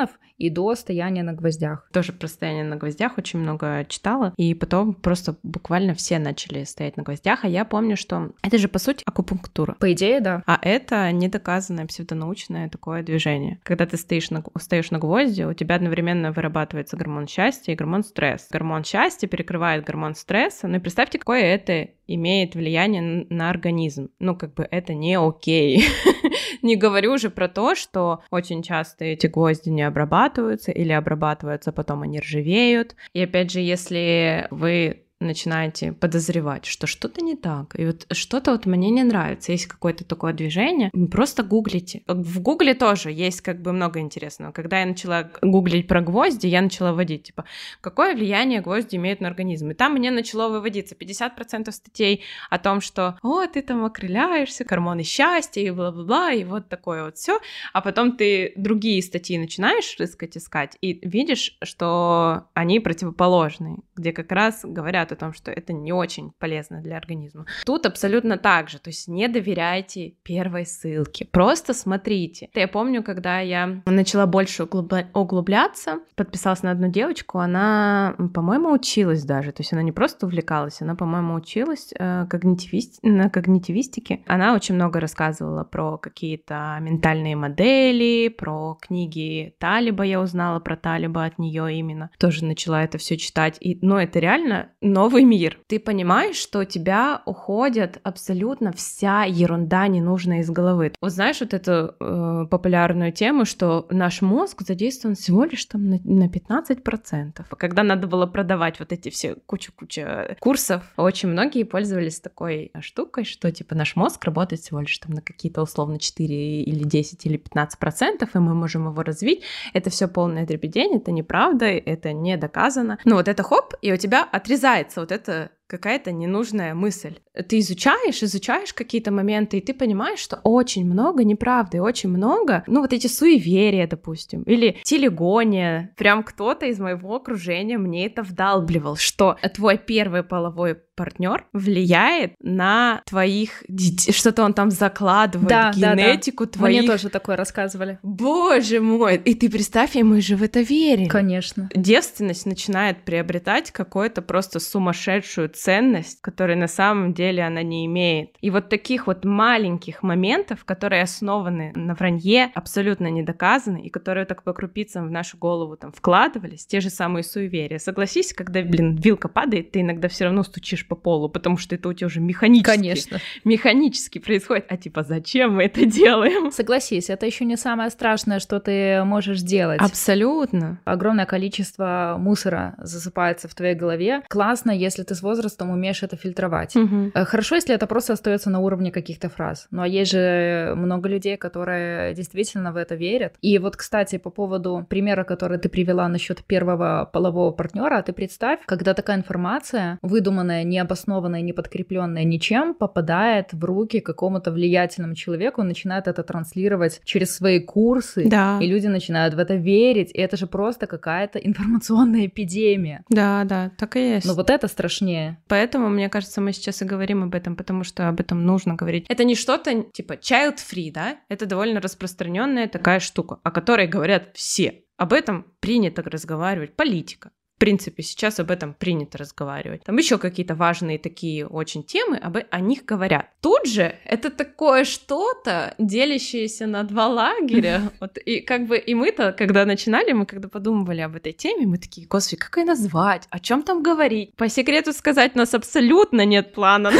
марафонов 0.05 0.19
и 0.37 0.49
до 0.49 0.75
стояния 0.75 1.23
на 1.23 1.33
гвоздях. 1.33 1.87
Тоже 1.93 2.11
про 2.11 2.27
стояние 2.27 2.65
на 2.65 2.75
гвоздях 2.75 3.17
очень 3.17 3.39
много 3.39 3.85
читала, 3.87 4.33
и 4.35 4.53
потом 4.53 4.93
просто 4.93 5.37
буквально 5.43 5.93
все 5.93 6.19
начали 6.19 6.65
стоять 6.65 6.97
на 6.97 7.03
гвоздях, 7.03 7.45
а 7.45 7.47
я 7.47 7.63
помню, 7.63 7.95
что 7.95 8.31
это 8.43 8.57
же 8.57 8.67
по 8.67 8.79
сути 8.79 9.03
акупунктура. 9.05 9.75
По 9.79 9.93
идее, 9.93 10.19
да. 10.19 10.43
А 10.45 10.59
это 10.61 11.09
недоказанное 11.11 11.85
псевдонаучное 11.85 12.69
такое 12.69 13.01
движение. 13.01 13.59
Когда 13.63 13.85
ты 13.85 13.95
стоишь 13.95 14.29
на, 14.29 14.43
стоишь 14.59 14.91
на 14.91 14.99
гвозди, 14.99 15.43
у 15.43 15.53
тебя 15.53 15.75
одновременно 15.75 16.33
вырабатывается 16.33 16.97
гормон 16.97 17.27
счастья 17.27 17.71
и 17.71 17.75
гормон 17.75 18.03
стресса. 18.03 18.47
Гормон 18.51 18.83
счастья 18.83 19.27
перекрывает 19.27 19.85
гормон 19.85 20.15
стресса. 20.15 20.67
Ну 20.67 20.77
и 20.77 20.79
представьте, 20.79 21.17
какое 21.17 21.43
это 21.43 21.89
имеет 22.07 22.55
влияние 22.55 23.25
на 23.29 23.49
организм. 23.49 24.09
Ну, 24.19 24.35
как 24.35 24.53
бы 24.53 24.67
это 24.69 24.93
не 24.93 25.17
окей. 25.17 25.85
не 26.61 26.75
говорю 26.75 27.13
уже 27.13 27.29
про 27.29 27.47
то, 27.47 27.75
что 27.75 28.21
очень 28.31 28.63
часто 28.63 29.05
эти 29.05 29.27
гвозди 29.27 29.69
не 29.69 29.83
обрабатываются 29.95 30.71
или 30.71 30.91
обрабатываются, 30.91 31.71
потом 31.71 32.01
они 32.01 32.19
ржавеют. 32.19 32.95
И 33.13 33.23
опять 33.23 33.51
же, 33.51 33.61
если 33.61 34.47
вы 34.51 35.04
начинаете 35.25 35.91
подозревать, 35.91 36.65
что 36.65 36.87
что-то 36.87 37.21
не 37.21 37.35
так, 37.35 37.77
и 37.79 37.85
вот 37.85 38.05
что-то 38.11 38.51
вот 38.51 38.65
мне 38.65 38.89
не 38.89 39.03
нравится, 39.03 39.51
есть 39.51 39.67
какое-то 39.67 40.03
такое 40.05 40.33
движение, 40.33 40.91
просто 41.11 41.43
гуглите. 41.43 42.03
В 42.07 42.39
гугле 42.39 42.73
тоже 42.73 43.11
есть 43.11 43.41
как 43.41 43.61
бы 43.61 43.73
много 43.73 43.99
интересного. 43.99 44.51
Когда 44.51 44.79
я 44.79 44.85
начала 44.85 45.29
гуглить 45.41 45.87
про 45.87 46.01
гвозди, 46.01 46.47
я 46.47 46.61
начала 46.61 46.93
вводить, 46.93 47.23
типа, 47.23 47.45
какое 47.81 48.15
влияние 48.15 48.61
гвозди 48.61 48.95
имеют 48.95 49.21
на 49.21 49.27
организм. 49.27 49.71
И 49.71 49.73
там 49.73 49.93
мне 49.93 50.11
начало 50.11 50.49
выводиться 50.49 50.95
50% 50.95 51.71
статей 51.71 52.23
о 52.49 52.59
том, 52.59 52.81
что, 52.81 53.17
о, 53.21 53.45
ты 53.47 53.61
там 53.61 53.83
окрыляешься, 53.85 54.63
гормоны 54.65 55.03
счастья 55.03 55.61
и 55.61 55.71
бла-бла-бла, 55.71 56.31
и 56.31 56.43
вот 56.43 56.69
такое 56.69 57.05
вот 57.05 57.17
все. 57.17 57.39
А 57.73 57.81
потом 57.81 58.17
ты 58.17 58.53
другие 58.55 59.01
статьи 59.01 59.37
начинаешь 59.37 59.95
рыскать, 59.99 60.37
искать, 60.37 60.77
и 60.81 60.99
видишь, 61.07 61.57
что 61.63 62.47
они 62.53 62.79
противоположные, 62.79 63.79
где 63.95 64.11
как 64.11 64.31
раз 64.31 64.61
говорят 64.63 65.11
о 65.15 65.19
том, 65.19 65.33
что 65.33 65.51
это 65.51 65.73
не 65.73 65.91
очень 65.91 66.31
полезно 66.39 66.81
для 66.81 66.97
организма. 66.97 67.45
Тут 67.65 67.85
абсолютно 67.85 68.37
так 68.37 68.69
же, 68.69 68.79
то 68.79 68.89
есть 68.89 69.07
не 69.07 69.27
доверяйте 69.27 70.15
первой 70.23 70.65
ссылке, 70.65 71.25
просто 71.25 71.73
смотрите. 71.73 72.49
Я 72.53 72.67
помню, 72.67 73.03
когда 73.03 73.39
я 73.39 73.81
начала 73.85 74.25
больше 74.25 74.63
углубляться, 74.63 75.99
подписалась 76.15 76.63
на 76.63 76.71
одну 76.71 76.89
девочку, 76.89 77.39
она, 77.39 78.15
по-моему, 78.33 78.71
училась 78.71 79.23
даже, 79.23 79.51
то 79.51 79.61
есть 79.61 79.73
она 79.73 79.81
не 79.81 79.91
просто 79.91 80.25
увлекалась, 80.25 80.81
она, 80.81 80.95
по-моему, 80.95 81.33
училась 81.35 81.93
э, 81.97 82.25
когнитивист... 82.29 82.99
на 83.03 83.29
когнитивистике. 83.29 84.21
Она 84.25 84.53
очень 84.53 84.75
много 84.75 84.99
рассказывала 84.99 85.63
про 85.63 85.97
какие-то 85.97 86.77
ментальные 86.81 87.35
модели, 87.35 88.29
про 88.29 88.77
книги 88.81 89.55
Талиба, 89.59 90.03
я 90.03 90.21
узнала 90.21 90.59
про 90.59 90.75
Талиба 90.75 91.25
от 91.25 91.39
нее 91.39 91.73
именно. 91.77 92.09
Тоже 92.17 92.45
начала 92.45 92.83
это 92.83 92.97
все 92.97 93.17
читать. 93.17 93.57
И, 93.59 93.77
ну, 93.81 93.97
это 93.97 94.19
реально 94.19 94.69
новый 95.05 95.23
мир. 95.23 95.59
Ты 95.67 95.79
понимаешь, 95.79 96.35
что 96.35 96.59
у 96.59 96.63
тебя 96.63 97.21
уходит 97.25 97.99
абсолютно 98.03 98.71
вся 98.71 99.23
ерунда 99.23 99.87
ненужная 99.87 100.39
из 100.39 100.49
головы. 100.49 100.93
Вот 100.99 101.11
знаешь 101.11 101.41
вот 101.41 101.53
эту 101.53 101.93
э, 101.99 102.45
популярную 102.49 103.11
тему, 103.11 103.45
что 103.45 103.85
наш 103.91 104.23
мозг 104.23 104.63
задействован 104.63 105.15
всего 105.15 105.43
лишь 105.43 105.65
там 105.65 105.89
на, 105.89 105.99
на 106.03 106.27
15%. 106.27 107.45
Когда 107.55 107.83
надо 107.83 108.07
было 108.07 108.25
продавать 108.25 108.79
вот 108.79 108.91
эти 108.91 109.09
все 109.09 109.35
куча-куча 109.45 110.37
курсов, 110.39 110.81
очень 110.97 111.29
многие 111.29 111.63
пользовались 111.63 112.19
такой 112.19 112.71
штукой, 112.79 113.25
что 113.25 113.51
типа 113.51 113.75
наш 113.75 113.95
мозг 113.95 114.25
работает 114.25 114.61
всего 114.63 114.79
лишь 114.79 114.97
там 114.97 115.13
на 115.13 115.21
какие-то 115.21 115.61
условно 115.61 115.99
4 115.99 116.63
или 116.63 116.83
10 116.83 117.25
или 117.27 117.39
15%, 117.39 118.27
и 118.33 118.37
мы 118.39 118.55
можем 118.55 118.87
его 118.87 119.03
развить. 119.03 119.43
Это 119.73 119.91
все 119.91 120.07
полное 120.07 120.47
дребедень, 120.47 120.95
это 120.95 121.11
неправда, 121.11 121.65
это 121.65 122.11
не 122.11 122.37
доказано. 122.37 122.97
Ну 123.05 123.17
вот 123.17 123.27
это 123.27 123.43
хоп, 123.43 123.75
и 123.83 123.93
у 123.93 123.97
тебя 123.97 124.27
отрезает 124.31 124.84
появляется 124.85 124.99
вот 125.01 125.11
это 125.11 125.51
какая-то 125.67 126.11
ненужная 126.11 126.73
мысль. 126.73 127.15
Ты 127.49 127.59
изучаешь, 127.59 128.23
изучаешь 128.23 128.73
какие-то 128.73 129.11
моменты, 129.11 129.57
и 129.57 129.61
ты 129.61 129.73
понимаешь, 129.73 130.19
что 130.19 130.39
очень 130.43 130.85
много 130.85 131.23
неправды, 131.23 131.81
очень 131.81 132.09
много, 132.09 132.63
ну, 132.67 132.81
вот 132.81 132.93
эти 132.93 133.07
суеверия, 133.07 133.87
допустим, 133.87 134.43
или 134.43 134.77
телегония. 134.83 135.93
Прям 135.97 136.23
кто-то 136.23 136.65
из 136.65 136.79
моего 136.79 137.15
окружения 137.15 137.77
мне 137.77 138.05
это 138.05 138.21
вдалбливал, 138.23 138.95
что 138.95 139.37
твой 139.53 139.77
первый 139.77 140.23
половой 140.23 140.75
партнер 140.95 141.45
влияет 141.51 142.33
на 142.39 143.01
твоих 143.05 143.63
детей, 143.67 144.13
что-то 144.13 144.43
он 144.43 144.53
там 144.53 144.71
закладывает, 144.71 145.49
да, 145.49 145.71
генетику 145.75 146.45
да, 146.45 146.51
да. 146.51 146.57
твоих. 146.57 146.79
Мне 146.81 146.89
тоже 146.89 147.09
такое 147.09 147.35
рассказывали. 147.35 147.99
Боже 148.01 148.79
мой! 148.79 149.17
И 149.17 149.33
ты 149.35 149.49
представь, 149.49 149.95
и 149.95 150.03
мы 150.03 150.21
же 150.21 150.35
в 150.37 150.43
это 150.43 150.61
верим. 150.61 151.09
Конечно. 151.09 151.69
Девственность 151.75 152.45
начинает 152.45 153.03
приобретать 153.03 153.71
какую-то 153.71 154.21
просто 154.21 154.59
сумасшедшую 154.59 155.49
ценность, 155.55 156.21
которой 156.21 156.55
на 156.55 156.67
самом 156.67 157.13
деле 157.13 157.43
она 157.43 157.63
не 157.63 157.85
имеет. 157.85 158.35
И 158.41 158.49
вот 158.49 158.69
таких 158.69 159.07
вот 159.07 159.25
маленьких 159.25 160.03
моментов, 160.03 160.65
которые 160.65 161.01
основаны 161.03 161.71
на 161.75 161.95
вранье, 161.95 162.51
абсолютно 162.53 163.07
не 163.07 163.23
доказаны, 163.23 163.81
и 163.81 163.89
которые 163.89 164.25
так 164.25 164.43
по 164.43 164.53
крупицам 164.53 165.07
в 165.07 165.11
нашу 165.11 165.37
голову 165.37 165.77
там 165.77 165.91
вкладывались, 165.91 166.65
те 166.65 166.81
же 166.81 166.89
самые 166.89 167.23
суеверия. 167.23 167.79
Согласись, 167.79 168.33
когда, 168.33 168.61
блин, 168.61 168.95
вилка 168.95 169.29
падает, 169.29 169.71
ты 169.71 169.81
иногда 169.81 170.07
все 170.07 170.25
равно 170.25 170.43
стучишь 170.43 170.87
по 170.87 170.95
полу, 170.95 171.29
потому 171.29 171.57
что 171.57 171.75
это 171.75 171.89
у 171.89 171.93
тебя 171.93 172.07
уже 172.07 172.19
механически. 172.19 172.65
Конечно. 172.65 173.19
Механически 173.43 174.19
происходит. 174.19 174.65
А 174.69 174.77
типа, 174.77 175.03
зачем 175.03 175.55
мы 175.55 175.63
это 175.63 175.85
делаем? 175.85 176.51
Согласись, 176.51 177.09
это 177.09 177.25
еще 177.25 177.45
не 177.45 177.57
самое 177.57 177.89
страшное, 177.89 178.39
что 178.39 178.59
ты 178.59 179.03
можешь 179.03 179.41
делать. 179.41 179.79
Абсолютно. 179.81 180.81
Огромное 180.85 181.25
количество 181.25 182.17
мусора 182.19 182.75
засыпается 182.77 183.47
в 183.47 183.55
твоей 183.55 183.75
голове. 183.75 184.21
Классно, 184.27 184.71
если 184.71 185.03
ты 185.03 185.15
с 185.15 185.21
возрастом 185.21 185.44
возрастом 185.45 185.69
умеешь 185.69 186.03
это 186.03 186.15
фильтровать. 186.15 186.75
Угу. 186.75 187.11
Хорошо, 187.13 187.55
если 187.55 187.75
это 187.75 187.87
просто 187.87 188.13
остается 188.13 188.49
на 188.49 188.59
уровне 188.59 188.91
каких-то 188.91 189.29
фраз. 189.29 189.67
Ну 189.71 189.81
а 189.81 189.87
есть 189.87 190.11
же 190.11 190.73
много 190.75 191.09
людей, 191.09 191.37
которые 191.37 192.13
действительно 192.15 192.71
в 192.71 192.77
это 192.77 192.95
верят. 192.95 193.35
И 193.41 193.59
вот, 193.59 193.75
кстати, 193.75 194.17
по 194.17 194.29
поводу 194.29 194.85
примера, 194.89 195.23
который 195.23 195.57
ты 195.57 195.69
привела 195.69 196.07
насчет 196.07 196.43
первого 196.43 197.09
полового 197.13 197.51
партнера, 197.51 198.01
ты 198.01 198.13
представь, 198.13 198.59
когда 198.65 198.93
такая 198.93 199.17
информация, 199.17 199.99
выдуманная, 200.01 200.63
необоснованная, 200.63 201.41
не 201.41 201.53
подкрепленная 201.53 202.23
ничем, 202.23 202.73
попадает 202.73 203.53
в 203.53 203.63
руки 203.63 203.99
какому-то 203.99 204.51
влиятельному 204.51 205.15
человеку, 205.15 205.61
он 205.61 205.67
начинает 205.67 206.07
это 206.07 206.23
транслировать 206.23 207.01
через 207.03 207.35
свои 207.35 207.59
курсы, 207.59 208.27
да. 208.27 208.59
и 208.61 208.67
люди 208.67 208.87
начинают 208.87 209.35
в 209.35 209.39
это 209.39 209.55
верить, 209.55 210.11
и 210.13 210.19
это 210.19 210.37
же 210.37 210.47
просто 210.47 210.87
какая-то 210.87 211.39
информационная 211.39 212.25
эпидемия. 212.25 213.03
Да, 213.09 213.43
да, 213.43 213.71
так 213.77 213.95
и 213.95 214.15
есть. 214.15 214.27
Но 214.27 214.33
вот 214.33 214.49
это 214.49 214.67
страшнее. 214.67 215.34
Поэтому, 215.47 215.89
мне 215.89 216.09
кажется, 216.09 216.41
мы 216.41 216.53
сейчас 216.53 216.81
и 216.81 216.85
говорим 216.85 217.23
об 217.23 217.35
этом, 217.35 217.55
потому 217.55 217.83
что 217.83 218.07
об 218.07 218.19
этом 218.19 218.45
нужно 218.45 218.75
говорить. 218.75 219.05
Это 219.09 219.23
не 219.23 219.35
что-то 219.35 219.83
типа 219.83 220.13
child-free, 220.13 220.91
да? 220.91 221.17
Это 221.29 221.45
довольно 221.45 221.81
распространенная 221.81 222.67
такая 222.67 222.99
штука, 222.99 223.39
о 223.43 223.51
которой 223.51 223.87
говорят 223.87 224.29
все. 224.33 224.83
Об 224.97 225.11
этом 225.11 225.45
принято 225.59 226.01
разговаривать. 226.03 226.75
Политика, 226.75 227.31
в 227.55 227.57
принципе, 227.57 228.03
сейчас 228.03 228.39
об 228.39 228.51
этом 228.51 228.73
принято 228.73 229.17
разговаривать. 229.17 229.83
Там 229.85 229.95
еще 229.95 230.17
какие-то 230.17 230.55
важные 230.55 230.99
такие 230.99 231.47
очень 231.47 231.83
темы, 231.83 232.17
об, 232.17 232.37
о 232.49 232.59
них 232.59 232.83
говорят. 232.83 233.29
Тут 233.41 233.65
же 233.65 233.95
это 234.03 234.29
такое 234.29 234.83
что-то, 234.83 235.73
делящееся 235.77 236.67
на 236.67 236.83
два 236.83 237.07
лагеря. 237.07 237.91
Вот, 238.01 238.17
и 238.17 238.41
как 238.41 238.67
бы 238.67 238.77
и 238.77 238.93
мы-то, 238.93 239.31
когда 239.31 239.65
начинали, 239.65 240.11
мы 240.11 240.25
когда 240.25 240.49
подумывали 240.49 240.99
об 240.99 241.15
этой 241.15 241.31
теме, 241.31 241.65
мы 241.65 241.77
такие, 241.77 242.05
господи, 242.07 242.41
как 242.41 242.57
ее 242.57 242.65
назвать? 242.65 243.23
О 243.29 243.39
чем 243.39 243.63
там 243.63 243.81
говорить? 243.81 244.35
По 244.35 244.49
секрету 244.49 244.91
сказать, 244.91 245.31
у 245.35 245.37
нас 245.37 245.53
абсолютно 245.53 246.25
нет 246.25 246.53
плана 246.53 246.91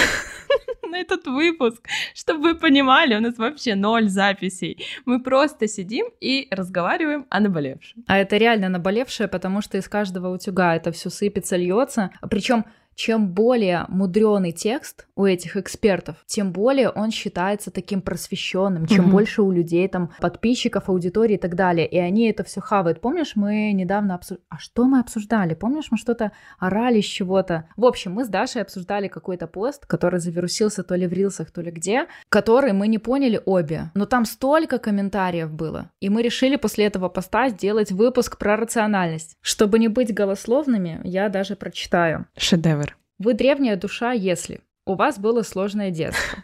на 0.92 0.98
этот 0.98 1.28
выпуск, 1.28 1.88
чтобы 2.14 2.42
вы 2.42 2.56
понимали, 2.56 3.16
у 3.16 3.20
нас 3.20 3.38
вообще 3.38 3.76
ноль 3.76 4.10
записей. 4.10 4.86
Мы 5.06 5.22
просто 5.22 5.68
сидим 5.68 6.08
и 6.20 6.48
разговариваем 6.52 7.26
о 7.30 7.40
наболевшем. 7.40 8.04
А 8.08 8.18
это 8.18 8.38
реально 8.38 8.70
наболевшее, 8.70 9.28
потому 9.28 9.62
что 9.62 9.78
из 9.78 9.88
каждого 9.88 10.34
утюга 10.34 10.76
это 10.76 10.92
все 10.92 11.10
сыпется, 11.10 11.58
льется. 11.58 12.12
Причем 12.30 12.66
чем 12.96 13.28
более 13.30 13.86
мудреный 13.90 14.52
текст 14.52 15.08
у 15.16 15.26
этих 15.26 15.58
экспертов, 15.58 16.16
тем 16.26 16.52
более 16.52 16.90
он 16.90 17.12
считается 17.12 17.72
таким 17.72 18.02
просвещенным, 18.02 18.88
чем 18.88 19.06
mm-hmm. 19.06 19.12
больше 19.12 19.42
у 19.42 19.52
людей 19.52 19.88
там 19.88 20.12
подписчиков, 20.20 20.90
аудитории 20.90 21.36
и 21.36 21.38
так 21.38 21.56
далее. 21.56 21.88
И 21.88 21.98
они 21.98 22.30
это 22.30 22.44
все 22.44 22.62
хавают. 22.62 23.02
Помнишь, 23.02 23.34
мы 23.36 23.72
недавно 23.74 24.16
обсуждали... 24.16 24.46
А 24.50 24.58
что 24.58 24.86
мы 24.86 25.00
обсуждали? 25.00 25.54
Помнишь, 25.54 25.88
мы 25.92 25.98
что-то 25.98 26.32
орали 26.58 27.02
с 27.02 27.06
чего-то? 27.06 27.68
В 27.78 27.86
общем, 27.86 28.14
мы 28.14 28.26
с 28.26 28.28
Дашей 28.28 28.62
обсуждали 28.62 29.08
какой-то 29.08 29.48
пост, 29.48 29.86
который 29.86 30.20
завирусился 30.20 30.84
то 30.84 30.96
ли 30.96 31.08
в 31.08 31.14
рилсах, 31.14 31.52
то 31.52 31.62
ли 31.62 31.72
где, 31.72 32.08
который 32.30 32.74
мы 32.74 32.88
не 32.88 32.98
поняли 32.98 33.42
обе. 33.46 33.92
Но 33.94 34.06
там 34.06 34.26
столько 34.26 34.80
комментариев 34.80 35.52
было. 35.52 35.92
И 36.00 36.10
мы 36.10 36.22
решили 36.22 36.56
после 36.56 36.86
этого 36.86 37.10
поста 37.10 37.50
сделать 37.50 37.92
выпуск 37.92 38.38
про 38.38 38.56
рациональность. 38.56 39.38
Чтобы 39.42 39.80
не 39.80 39.88
быть 39.88 40.14
голословными, 40.14 41.02
я 41.04 41.30
даже 41.30 41.56
прочитаю. 41.56 42.28
Шедевр. 42.38 42.85
Вы 43.18 43.34
древняя 43.34 43.78
душа, 43.78 44.12
если 44.12 44.60
у 44.86 44.96
вас 44.96 45.18
было 45.18 45.42
сложное 45.42 45.90
детство. 45.90 46.38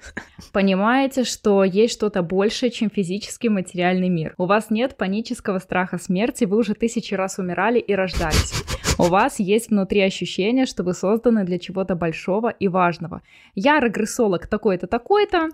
Понимаете, 0.53 1.25
что 1.25 1.63
есть 1.63 1.93
что-то 1.93 2.23
большее, 2.23 2.71
чем 2.71 2.89
физический 2.89 3.49
материальный 3.49 4.09
мир. 4.09 4.33
У 4.37 4.45
вас 4.45 4.69
нет 4.69 4.95
панического 4.95 5.59
страха 5.59 5.97
смерти, 5.97 6.45
вы 6.45 6.57
уже 6.57 6.73
тысячи 6.73 7.13
раз 7.13 7.37
умирали 7.39 7.79
и 7.79 7.93
рождались. 7.93 8.53
У 9.01 9.05
вас 9.05 9.39
есть 9.39 9.71
внутри 9.71 10.01
ощущение, 10.01 10.67
что 10.67 10.83
вы 10.83 10.93
созданы 10.93 11.43
для 11.43 11.57
чего-то 11.57 11.95
большого 11.95 12.49
и 12.49 12.67
важного. 12.67 13.23
Я 13.55 13.79
регрессолог 13.79 14.45
такой-то, 14.45 14.85
такой-то. 14.85 15.49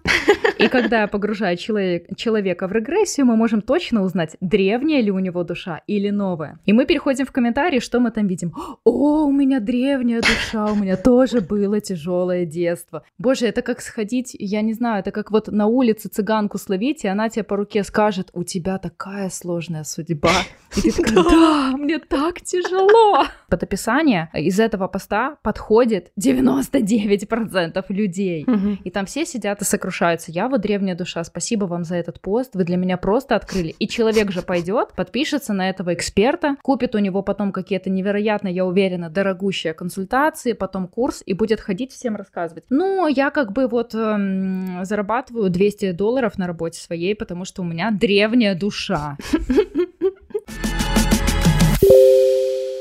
И 0.60 0.68
когда 0.72 1.02
я 1.02 1.08
погружаю 1.08 1.56
человек, 1.56 2.08
человека 2.18 2.68
в 2.68 2.74
регрессию, 2.74 3.26
мы 3.26 3.38
можем 3.38 3.62
точно 3.62 4.04
узнать, 4.04 4.36
древняя 4.42 5.02
ли 5.02 5.12
у 5.12 5.20
него 5.20 5.46
душа 5.46 5.82
или 5.88 6.10
новая. 6.10 6.60
И 6.66 6.74
мы 6.74 6.86
переходим 6.86 7.26
в 7.26 7.32
комментарии, 7.32 7.80
что 7.80 8.02
мы 8.02 8.12
там 8.12 8.28
видим. 8.28 8.54
О, 8.84 9.24
у 9.24 9.32
меня 9.32 9.62
древняя 9.62 10.20
душа, 10.20 10.66
у 10.66 10.76
меня 10.76 10.98
тоже 10.98 11.40
было 11.40 11.80
тяжелое 11.80 12.46
детство. 12.46 13.04
Боже, 13.18 13.48
это 13.48 13.62
как 13.62 13.80
сходить, 13.80 14.36
я 14.38 14.62
не 14.62 14.74
знаю, 14.74 15.00
это 15.00 15.12
как 15.12 15.32
вот 15.32 15.48
на 15.48 15.68
улице 15.68 16.10
цыганку 16.10 16.58
словить, 16.58 17.06
и 17.06 17.08
она 17.08 17.30
тебе 17.30 17.44
по 17.44 17.56
руке 17.56 17.86
скажет, 17.86 18.30
у 18.34 18.44
тебя 18.44 18.78
такая 18.78 19.30
сложная 19.30 19.86
судьба. 19.86 20.34
И 20.76 20.82
ты 20.82 20.92
такая, 20.92 21.24
да, 21.30 21.78
мне 21.78 21.98
так 22.00 22.42
тяжело 22.42 23.26
под 23.50 23.64
описание 23.64 24.30
из 24.34 24.60
этого 24.60 24.88
поста 24.88 25.38
подходит 25.44 26.12
99% 26.20 27.84
людей. 27.90 28.46
Угу. 28.48 28.78
И 28.84 28.90
там 28.90 29.06
все 29.06 29.26
сидят 29.26 29.62
и 29.62 29.66
сокрушаются. 29.66 30.32
Я 30.32 30.48
вот 30.48 30.62
древняя 30.62 30.96
душа, 30.96 31.24
спасибо 31.24 31.66
вам 31.66 31.84
за 31.84 31.96
этот 31.96 32.22
пост, 32.22 32.56
вы 32.56 32.64
для 32.64 32.78
меня 32.78 32.98
просто 32.98 33.36
открыли. 33.36 33.76
И 33.80 33.88
человек 33.88 34.32
же 34.32 34.42
пойдет, 34.42 34.94
подпишется 34.96 35.54
на 35.54 35.70
этого 35.70 35.94
эксперта, 35.94 36.56
купит 36.62 36.96
у 36.96 37.00
него 37.00 37.22
потом 37.22 37.52
какие-то 37.52 37.90
невероятно, 37.90 38.48
я 38.48 38.66
уверена, 38.66 39.10
дорогущие 39.10 39.74
консультации, 39.74 40.54
потом 40.54 40.88
курс 40.88 41.22
и 41.26 41.34
будет 41.34 41.60
ходить 41.60 41.92
всем 41.92 42.16
рассказывать. 42.16 42.64
Ну, 42.70 43.08
я 43.08 43.30
как 43.30 43.52
бы 43.52 43.68
вот 43.68 43.94
эм, 43.96 44.80
зарабатываю 44.84 45.50
200 45.50 45.92
долларов 45.92 46.38
на 46.38 46.48
работе 46.48 46.80
своей, 46.80 47.16
потому 47.16 47.46
что 47.46 47.62
у 47.62 47.66
меня 47.66 47.92
древняя 47.92 48.56
душа. 48.56 49.18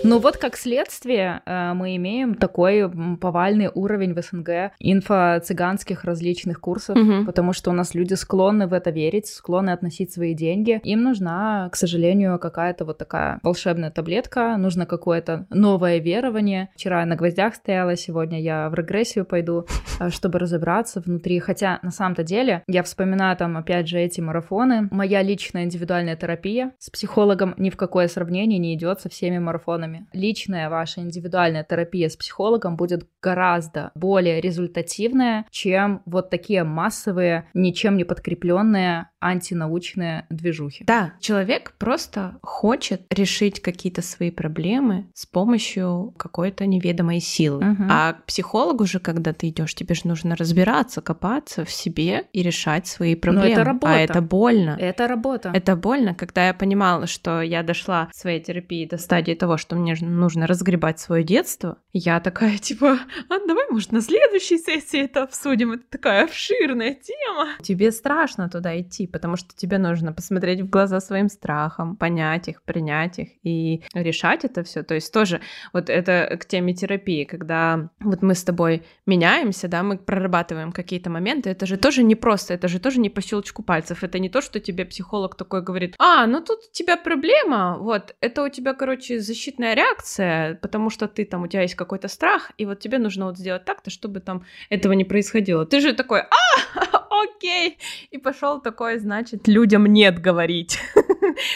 Ну 0.07 0.21
вот 0.21 0.37
как 0.37 0.57
следствие 0.57 1.43
э, 1.45 1.73
мы 1.75 1.97
имеем 1.97 2.37
такой 2.37 2.89
повальный 3.21 3.69
уровень 3.75 4.15
в 4.15 4.23
СНГ 4.23 4.73
инфо-цыганских 4.79 6.05
различных 6.05 6.61
курсов, 6.61 6.97
угу. 6.97 7.25
потому 7.25 7.53
что 7.53 7.71
у 7.71 7.73
нас 7.73 7.93
люди 7.93 8.15
склонны 8.15 8.69
в 8.69 8.73
это 8.73 8.91
верить, 8.91 9.27
склонны 9.27 9.71
относить 9.71 10.13
свои 10.13 10.33
деньги. 10.33 10.81
Им 10.85 11.03
нужна, 11.03 11.69
к 11.73 11.77
сожалению, 11.77 12.39
какая-то 12.39 12.85
вот 12.85 12.99
такая 12.99 13.41
волшебная 13.43 13.91
таблетка, 13.91 14.57
нужно 14.57 14.87
какое-то 14.87 15.47
новое 15.51 15.99
верование. 15.99 16.69
Вчера 16.77 17.01
я 17.01 17.07
на 17.07 17.17
гвоздях 17.17 17.57
стояла, 17.57 17.97
сегодня 17.97 18.41
я 18.41 18.71
в 18.71 18.75
регрессию 18.75 19.25
пойду, 19.25 19.67
э, 19.99 20.11
чтобы 20.11 20.39
разобраться 20.39 21.01
внутри. 21.01 21.41
Хотя 21.41 21.81
на 21.83 21.91
самом-то 21.91 22.23
деле 22.23 22.63
я 22.69 22.85
вспоминаю 22.85 23.37
там 23.37 23.57
опять 23.57 23.89
же 23.89 23.99
эти 23.99 24.21
марафоны. 24.21 24.87
Моя 24.93 25.23
личная 25.23 25.65
индивидуальная 25.65 26.15
терапия 26.15 26.71
с 26.79 26.91
психологом 26.91 27.55
ни 27.57 27.71
в 27.71 27.77
какое 27.77 28.07
сравнение 28.07 28.61
не 28.61 28.73
идет 28.77 29.01
со 29.01 29.09
всеми 29.09 29.39
марафонами 29.39 29.96
психологами. 29.97 30.07
Личная 30.13 30.71
ваша 30.71 31.01
индивидуальная 31.01 31.65
терапия 31.65 32.09
с 32.09 32.17
психологом 32.17 32.77
будет 32.77 33.09
гораздо 33.23 33.91
более 33.95 34.41
результативная, 34.41 35.47
чем 35.51 36.03
вот 36.07 36.31
такие 36.31 36.65
массовые, 36.65 37.49
ничем 37.55 37.97
не 37.97 38.05
подкрепленные 38.05 39.09
антинаучные 39.27 40.27
движухи. 40.31 40.85
Да, 40.85 41.15
человек 41.21 41.75
просто 41.79 42.39
хочет 42.43 43.03
решить 43.11 43.61
какие-то 43.61 44.03
свои 44.03 44.31
проблемы 44.31 45.07
с 45.15 45.27
помощью 45.27 46.15
какой-то 46.17 46.67
неведомой 46.67 47.21
силы. 47.21 47.59
Угу. 47.59 47.85
А 47.89 48.15
к 48.15 48.25
психологу 48.25 48.87
же, 48.87 49.01
когда 49.01 49.33
ты 49.33 49.49
идешь, 49.49 49.75
тебе 49.75 49.95
же 49.95 50.03
нужно 50.05 50.37
разбираться, 50.37 51.01
копаться 51.01 51.65
в 51.65 51.71
себе 51.71 52.25
и 52.33 52.43
решать 52.43 52.87
свои 52.87 53.15
проблемы. 53.15 53.49
Но 53.49 53.53
это 53.53 53.65
работа. 53.65 53.93
А 53.93 53.99
это 53.99 54.23
больно. 54.23 54.77
Это 54.79 55.09
работа. 55.09 55.51
Это 55.55 55.77
больно, 55.77 56.15
когда 56.15 56.47
я 56.47 56.55
понимала, 56.55 57.07
что 57.07 57.43
я 57.43 57.63
дошла 57.63 58.09
в 58.13 58.17
своей 58.17 58.41
терапии 58.41 58.87
до 58.87 58.99
стадии 58.99 59.35
того, 59.35 59.57
что 59.57 59.77
мне 59.77 59.97
нужно 60.01 60.47
разгребать 60.47 60.99
свое 60.99 61.25
детство. 61.25 61.79
Я 61.93 62.21
такая, 62.21 62.59
типа, 62.59 62.99
а 63.29 63.47
давай, 63.47 63.65
может, 63.71 63.93
на 63.93 64.01
следующей 64.01 64.59
сессии 64.59 65.05
это 65.05 65.23
обсудим. 65.23 65.73
Это 65.73 65.85
такая 65.91 66.25
обширная 66.25 66.95
тема. 66.95 67.49
Тебе 67.63 67.93
страшно 67.93 68.49
туда 68.49 68.79
идти, 68.81 69.07
потому 69.17 69.37
что 69.37 69.57
тебе 69.57 69.79
нужно 69.79 70.13
посмотреть 70.13 70.61
в 70.61 70.69
глаза 70.69 71.01
своим 71.01 71.31
страхам, 71.31 71.97
понять 71.97 72.49
их, 72.49 72.63
принять 72.63 73.19
их 73.19 73.29
и 73.43 73.83
решать 73.95 74.45
это 74.45 74.63
все. 74.63 74.83
То 74.83 74.95
есть 74.95 75.11
тоже 75.11 75.41
вот 75.73 75.89
это 75.89 76.37
к 76.39 76.45
теме 76.45 76.75
терапии, 76.75 77.25
когда 77.25 77.89
вот 78.01 78.21
мы 78.21 78.35
с 78.35 78.45
тобой 78.45 78.83
меняемся, 79.07 79.69
да, 79.69 79.83
мы 79.83 79.97
прорабатываем 79.97 80.71
какие-то 80.71 81.09
моменты, 81.09 81.49
это 81.49 81.65
же 81.65 81.79
тоже 81.79 82.03
не 82.03 82.15
просто, 82.15 82.53
это 82.53 82.69
же 82.69 82.79
тоже 82.79 83.01
не 83.01 83.09
по 83.09 83.23
щелчку 83.23 83.63
пальцев, 83.63 84.05
это 84.05 84.19
не 84.19 84.29
то, 84.29 84.43
что 84.43 84.61
тебе 84.61 84.85
психолог 84.85 85.35
такой 85.35 85.63
говорит, 85.63 85.95
а, 85.99 86.27
ну 86.27 86.43
тут 86.43 86.59
у 86.59 86.73
тебя 86.73 86.99
проблема, 86.99 87.79
вот, 87.79 88.15
это 88.21 88.43
у 88.43 88.51
тебя, 88.51 88.75
короче, 88.75 89.19
защитная 89.21 89.75
реакция, 89.75 90.57
потому 90.57 90.91
что 90.91 91.09
ты 91.09 91.25
там, 91.25 91.45
у 91.45 91.47
тебя 91.47 91.63
есть 91.63 91.75
какой-то 91.75 92.09
страх, 92.09 92.53
и 92.59 92.67
вот 92.67 92.81
тебе 92.81 92.99
нужно 92.99 93.25
вот 93.25 93.39
сделать 93.39 93.65
так-то, 93.65 93.89
чтобы 93.89 94.21
там 94.21 94.45
этого 94.69 94.93
не 94.93 95.05
происходило. 95.05 95.65
Ты 95.65 95.81
же 95.81 95.95
такой, 95.95 96.21
а, 96.21 96.96
окей, 97.23 97.79
и 98.11 98.19
пошел 98.19 98.61
такой, 98.61 98.99
значит, 98.99 99.49
людям 99.49 99.87
нет 99.87 100.21
говорить. 100.21 100.79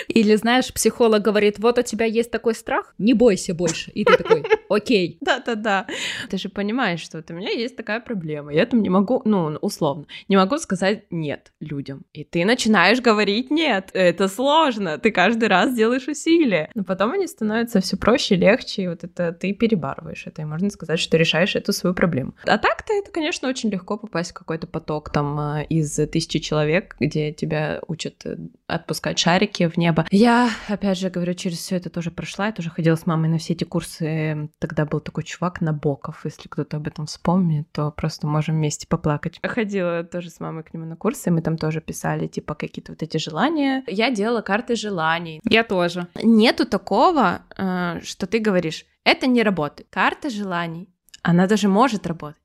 Или, 0.09 0.35
знаешь, 0.37 0.73
психолог 0.73 1.23
говорит, 1.23 1.59
вот 1.59 1.79
у 1.79 1.83
тебя 1.83 2.07
есть 2.07 2.31
такой 2.31 2.55
страх, 2.55 2.95
не 2.99 3.15
бойся 3.15 3.55
больше. 3.55 3.91
И 3.93 4.05
ты 4.05 4.17
такой, 4.17 4.45
окей. 4.71 5.19
Да-да-да. 5.21 5.87
Ты 6.29 6.39
же 6.39 6.49
понимаешь, 6.49 7.01
что 7.01 7.19
вот 7.19 7.31
у 7.31 7.35
меня 7.35 7.51
есть 7.51 7.77
такая 7.77 8.01
проблема. 8.01 8.53
Я 8.53 8.67
там 8.67 8.83
не 8.83 8.89
могу, 8.89 9.23
ну, 9.25 9.59
условно, 9.61 10.07
не 10.29 10.37
могу 10.37 10.59
сказать 10.59 11.05
нет 11.11 11.53
людям. 11.61 12.05
И 12.13 12.25
ты 12.25 12.45
начинаешь 12.45 13.01
говорить 13.01 13.51
нет. 13.51 13.91
Это 13.93 14.29
сложно. 14.29 14.99
Ты 14.99 15.11
каждый 15.11 15.49
раз 15.49 15.75
делаешь 15.75 16.09
усилия. 16.09 16.71
Но 16.75 16.85
потом 16.85 17.13
они 17.13 17.27
становятся 17.27 17.81
все 17.81 17.97
проще, 17.97 18.37
легче, 18.37 18.83
и 18.83 18.89
вот 18.89 19.05
это 19.05 19.33
ты 19.33 19.53
перебарываешь 19.53 20.27
это, 20.27 20.43
и 20.43 20.45
можно 20.45 20.71
сказать, 20.71 21.01
что 21.01 21.17
решаешь 21.17 21.57
эту 21.57 21.73
свою 21.73 21.95
проблему. 21.95 22.35
А 22.45 22.59
так-то 22.59 22.93
это, 22.93 23.11
конечно, 23.11 23.49
очень 23.49 23.71
легко 23.71 23.97
попасть 23.97 24.31
в 24.31 24.35
какой-то 24.35 24.67
поток 24.67 25.11
там 25.11 25.39
э, 25.41 25.65
из 25.67 25.95
тысячи 26.11 26.39
человек, 26.39 26.97
где 27.01 27.33
тебя 27.33 27.81
учат 27.87 28.25
э, 28.25 28.37
отпускать 28.67 29.19
шарики 29.19 29.69
в 29.69 29.77
небо. 29.77 30.07
Я, 30.11 30.51
опять 30.69 30.99
же, 30.99 31.11
говорю, 31.11 31.35
через 31.35 31.59
все 31.59 31.77
это 31.77 31.91
тоже 31.91 32.11
прошла. 32.11 32.47
Я 32.47 32.53
тоже 32.53 32.71
ходила 32.71 32.97
с 32.97 33.07
мамой 33.07 33.29
на 33.29 33.39
все 33.39 33.55
эти 33.55 33.65
курсы. 33.65 34.49
Тогда 34.61 34.85
был 34.85 35.01
такой 35.01 35.25
чувак 35.25 35.63
Набоков. 35.63 36.21
Если 36.25 36.47
кто-то 36.47 36.77
об 36.77 36.87
этом 36.87 37.07
вспомнит, 37.07 37.67
то 37.73 37.91
просто 37.91 38.27
можем 38.27 38.57
вместе 38.57 38.87
поплакать. 38.87 39.41
Ходила 39.43 40.05
тоже 40.05 40.29
с 40.29 40.39
мамой 40.39 40.65
к 40.65 40.75
нему 40.75 40.85
на 40.85 40.97
курсы, 40.97 41.31
мы 41.31 41.41
там 41.41 41.57
тоже 41.57 41.81
писали, 41.81 42.27
типа, 42.27 42.55
какие-то 42.55 42.93
вот 42.93 43.03
эти 43.03 43.17
желания. 43.17 43.83
Я 43.87 44.11
делала 44.11 44.43
карты 44.43 44.77
желаний. 44.77 45.41
Я 45.45 45.65
тоже. 45.65 46.09
Нету 46.23 46.67
такого, 46.67 47.43
э, 47.57 48.01
что 48.03 48.27
ты 48.27 48.39
говоришь, 48.39 48.85
это 49.03 49.27
не 49.27 49.43
работает. 49.43 49.89
Карта 49.91 50.29
желаний, 50.29 50.91
она 51.23 51.47
даже 51.47 51.69
может 51.69 52.07
работать. 52.07 52.37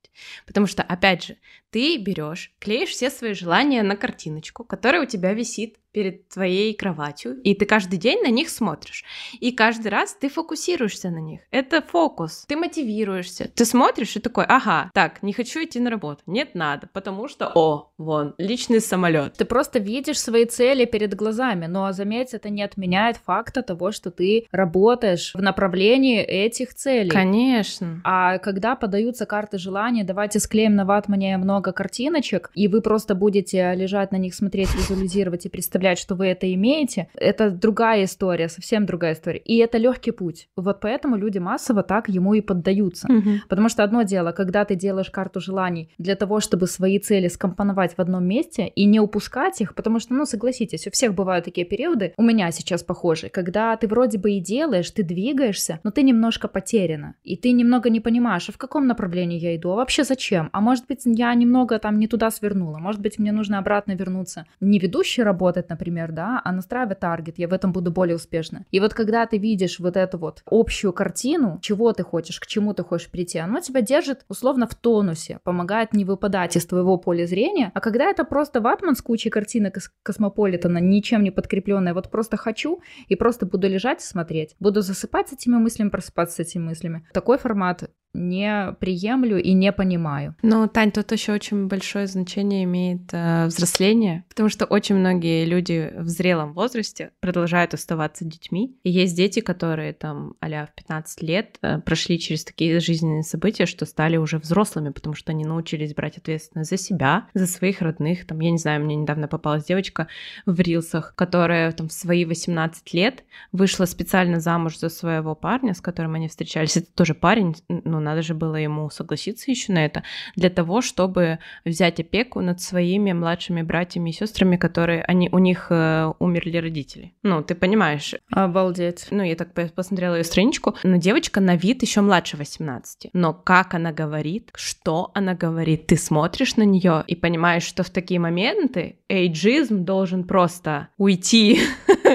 Потому 0.48 0.68
что, 0.68 0.84
опять 0.84 1.26
же, 1.26 1.38
ты 1.70 1.98
берешь, 1.98 2.54
клеишь 2.60 2.92
все 2.92 3.10
свои 3.10 3.34
желания 3.34 3.84
на 3.84 3.98
картиночку, 3.98 4.64
которая 4.64 5.02
у 5.04 5.06
тебя 5.06 5.34
висит 5.34 5.78
перед 5.96 6.28
твоей 6.28 6.74
кроватью, 6.74 7.40
и 7.42 7.56
ты 7.56 7.66
каждый 7.66 7.98
день 7.98 8.22
на 8.22 8.30
них 8.30 8.50
смотришь. 8.50 9.06
И 9.40 9.54
каждый 9.54 9.88
раз 9.88 10.14
ты 10.14 10.28
фокусируешься 10.28 11.10
на 11.10 11.20
них. 11.20 11.40
Это 11.52 11.82
фокус. 11.82 12.44
Ты 12.50 12.58
мотивируешься. 12.58 13.50
Ты 13.56 13.64
смотришь 13.64 14.18
и 14.18 14.20
такой, 14.20 14.44
ага, 14.44 14.92
так, 14.94 15.24
не 15.24 15.32
хочу 15.32 15.64
идти 15.64 15.80
на 15.80 15.90
работу. 15.90 16.22
Нет, 16.26 16.50
надо, 16.54 16.90
потому 16.92 17.30
что, 17.30 17.50
о, 17.56 17.94
вон, 17.98 18.36
личный 18.38 18.82
самолет. 18.82 19.36
Ты 19.38 19.46
просто 19.46 19.80
видишь 19.80 20.20
свои 20.20 20.44
цели 20.44 20.84
перед 20.84 21.16
глазами, 21.16 21.68
но, 21.68 21.90
заметь, 21.94 22.34
это 22.34 22.50
не 22.50 22.62
отменяет 22.62 23.16
факта 23.16 23.62
того, 23.62 23.94
что 23.94 24.12
ты 24.12 24.48
работаешь 24.52 25.32
в 25.34 25.42
направлении 25.42 26.22
этих 26.22 26.74
целей. 26.74 27.10
Конечно. 27.10 28.02
А 28.04 28.38
когда 28.40 28.76
подаются 28.76 29.26
карты 29.26 29.58
желаний, 29.58 30.04
давайте 30.04 30.42
склеим 30.42 30.76
на 30.76 30.84
ватмане 30.84 31.38
много 31.38 31.72
картиночек, 31.72 32.52
и 32.54 32.68
вы 32.68 32.82
просто 32.82 33.16
будете 33.16 33.74
лежать 33.76 34.12
на 34.12 34.18
них, 34.18 34.36
смотреть, 34.36 34.76
визуализировать 34.76 35.46
и 35.46 35.50
представлять, 35.50 35.85
представлять, 35.86 36.00
что 36.00 36.16
вы 36.16 36.28
это 36.28 36.54
имеете, 36.54 37.08
это 37.16 37.50
другая 37.50 38.04
история, 38.04 38.50
совсем 38.50 38.86
другая 38.86 39.14
история. 39.14 39.40
И 39.40 39.58
это 39.58 39.78
легкий 39.78 40.12
путь. 40.12 40.48
Вот 40.56 40.80
поэтому 40.82 41.18
люди 41.18 41.40
массово 41.40 41.84
так 41.84 42.10
ему 42.10 42.34
и 42.34 42.42
поддаются. 42.42 43.08
Угу. 43.08 43.30
Потому 43.50 43.70
что 43.70 43.84
одно 43.84 44.04
дело, 44.04 44.32
когда 44.32 44.66
ты 44.66 44.76
делаешь 44.76 45.10
карту 45.10 45.40
желаний 45.40 45.90
для 45.98 46.16
того, 46.16 46.40
чтобы 46.40 46.68
свои 46.68 47.00
цели 47.00 47.30
скомпоновать 47.30 47.96
в 47.98 48.00
одном 48.00 48.24
месте 48.24 48.68
и 48.68 48.86
не 48.86 49.00
упускать 49.00 49.62
их, 49.62 49.74
потому 49.76 50.00
что, 50.00 50.14
ну, 50.14 50.26
согласитесь, 50.26 50.88
у 50.88 50.92
всех 50.92 51.14
бывают 51.14 51.46
такие 51.46 51.66
периоды, 51.66 52.14
у 52.18 52.24
меня 52.24 52.52
сейчас 52.52 52.84
похожие, 52.84 53.30
когда 53.30 53.76
ты 53.76 53.88
вроде 53.88 54.18
бы 54.18 54.32
и 54.32 54.40
делаешь, 54.40 54.92
ты 54.92 55.04
двигаешься, 55.04 55.80
но 55.84 55.92
ты 55.92 56.04
немножко 56.04 56.48
потеряна, 56.48 57.14
и 57.24 57.36
ты 57.36 57.52
немного 57.52 57.90
не 57.90 58.00
понимаешь, 58.00 58.50
а 58.50 58.52
в 58.52 58.58
каком 58.58 58.88
направлении 58.88 59.40
я 59.40 59.56
иду, 59.56 59.72
а 59.72 59.76
вообще 59.76 60.04
зачем, 60.04 60.50
а 60.52 60.62
может 60.62 60.88
быть 60.88 61.02
я 61.06 61.34
немного 61.36 61.80
там 61.80 62.00
не 62.00 62.08
туда 62.08 62.32
свернула, 62.32 62.80
может 62.80 63.02
быть 63.02 63.20
мне 63.20 63.32
нужно 63.32 63.60
обратно 63.60 63.96
вернуться, 63.96 64.46
не 64.60 64.80
ведущей 64.80 65.24
работать, 65.24 65.70
например, 65.76 66.12
да, 66.12 66.42
а 66.44 66.52
настраивать 66.52 67.00
таргет, 67.00 67.38
я 67.38 67.48
в 67.48 67.54
этом 67.54 67.72
буду 67.72 67.92
более 67.92 68.16
успешна. 68.16 68.66
И 68.72 68.80
вот 68.80 68.94
когда 68.94 69.26
ты 69.26 69.38
видишь 69.38 69.80
вот 69.80 69.98
эту 69.98 70.18
вот 70.18 70.42
общую 70.46 70.94
картину, 70.94 71.60
чего 71.62 71.92
ты 71.92 72.04
хочешь, 72.04 72.40
к 72.40 72.48
чему 72.48 72.74
ты 72.74 72.84
хочешь 72.84 73.12
прийти, 73.12 73.40
оно 73.40 73.60
тебя 73.60 73.82
держит 73.82 74.26
условно 74.30 74.68
в 74.68 74.76
тонусе, 74.76 75.40
помогает 75.44 75.94
не 75.94 76.06
выпадать 76.06 76.56
из 76.56 76.66
твоего 76.66 76.98
поля 76.98 77.26
зрения, 77.26 77.72
а 77.74 77.82
когда 77.82 78.06
это 78.06 78.24
просто 78.24 78.62
ватман 78.62 78.96
с 78.96 79.02
кучей 79.02 79.30
картинок 79.30 79.78
из 79.78 79.92
Космополитена, 80.04 80.78
ничем 80.78 81.24
не 81.24 81.32
подкрепленная, 81.32 81.94
вот 81.94 82.10
просто 82.10 82.38
хочу 82.38 82.82
и 83.08 83.16
просто 83.16 83.46
буду 83.46 83.68
лежать 83.68 84.02
и 84.02 84.06
смотреть, 84.06 84.56
буду 84.60 84.82
засыпать 84.82 85.30
с 85.30 85.34
этими 85.34 85.56
мыслями, 85.56 85.90
просыпаться 85.90 86.36
с 86.38 86.40
этими 86.40 86.64
мыслями. 86.64 87.06
Такой 87.14 87.38
формат 87.38 87.90
не 88.16 88.74
приемлю 88.80 89.42
и 89.42 89.54
не 89.54 89.72
понимаю. 89.72 90.36
Ну, 90.42 90.68
Тань, 90.68 90.92
тут 90.92 91.12
еще 91.12 91.34
очень 91.34 91.68
большое 91.68 92.08
значение 92.08 92.64
имеет 92.64 93.02
э, 93.12 93.46
взросление, 93.48 94.24
потому 94.30 94.50
что 94.50 94.66
очень 94.66 94.96
многие 94.96 95.46
люди 95.46 95.94
в 95.98 96.08
зрелом 96.08 96.54
возрасте 96.54 97.12
продолжают 97.20 97.74
оставаться 97.74 98.26
детьми. 98.26 98.76
И 98.84 98.90
есть 98.90 99.16
дети, 99.16 99.40
которые 99.40 99.94
там 99.94 100.36
а 100.42 100.66
в 100.66 100.76
15 100.76 101.22
лет 101.22 101.58
э, 101.62 101.80
прошли 101.80 102.20
через 102.20 102.44
такие 102.44 102.80
жизненные 102.80 103.24
события, 103.24 103.66
что 103.66 103.86
стали 103.86 104.18
уже 104.18 104.38
взрослыми, 104.38 104.90
потому 104.90 105.16
что 105.16 105.32
они 105.32 105.44
научились 105.46 105.94
брать 105.94 106.18
ответственность 106.18 106.70
за 106.70 106.78
себя, 106.78 107.28
за 107.34 107.48
своих 107.48 107.82
родных. 107.82 108.26
Там, 108.26 108.40
я 108.40 108.52
не 108.52 108.58
знаю, 108.58 108.84
мне 108.84 108.96
недавно 108.96 109.28
попалась 109.28 109.66
девочка 109.66 110.08
в 110.46 110.60
рилсах, 110.60 111.14
которая 111.16 111.72
там 111.72 111.90
в 111.90 111.94
свои 111.94 112.26
18 112.26 112.94
лет 112.94 113.24
вышла 113.52 113.86
специально 113.86 114.40
замуж 114.40 114.78
за 114.78 114.90
своего 114.90 115.36
парня, 115.36 115.74
с 115.74 115.82
которым 115.82 116.16
они 116.16 116.28
встречались. 116.28 116.78
Это 116.78 116.92
тоже 116.94 117.14
парень, 117.14 117.56
ну, 117.68 118.00
надо 118.06 118.22
же 118.22 118.34
было 118.34 118.56
ему 118.56 118.90
согласиться 118.90 119.52
еще 119.52 119.74
на 119.74 119.84
это, 119.84 120.04
для 120.36 120.50
того, 120.50 120.82
чтобы 120.82 121.40
взять 121.66 122.00
опеку 122.00 122.42
над 122.42 122.62
своими 122.62 123.12
младшими 123.14 123.62
братьями 123.62 124.12
и 124.12 124.14
сестрами, 124.14 124.58
которые 124.58 125.04
они, 125.04 125.30
у 125.32 125.40
них 125.40 125.68
э, 125.70 126.14
умерли 126.20 126.58
родители. 126.58 127.14
Ну, 127.24 127.44
ты 127.44 127.56
понимаешь. 127.56 128.16
Обалдеть. 128.32 129.08
Ну, 129.12 129.24
я 129.24 129.36
так 129.36 129.54
посмотрела 129.74 130.16
ее 130.16 130.24
страничку, 130.24 130.76
но 130.84 130.98
девочка 130.98 131.42
на 131.42 131.56
вид 131.56 131.82
еще 131.82 132.02
младше 132.02 132.38
18. 132.38 133.10
Но 133.14 133.34
как 133.34 133.74
она 133.74 133.92
говорит, 133.92 134.52
что 134.56 135.12
она 135.14 135.34
говорит, 135.34 135.88
ты 135.88 135.98
смотришь 135.98 136.56
на 136.56 136.64
нее 136.64 137.04
и 137.08 137.16
понимаешь, 137.16 137.64
что 137.64 137.84
в 137.84 137.90
такие 137.90 138.20
моменты 138.20 139.00
эйджизм 139.10 139.86
должен 139.86 140.24
просто 140.24 140.90
уйти. 140.98 141.60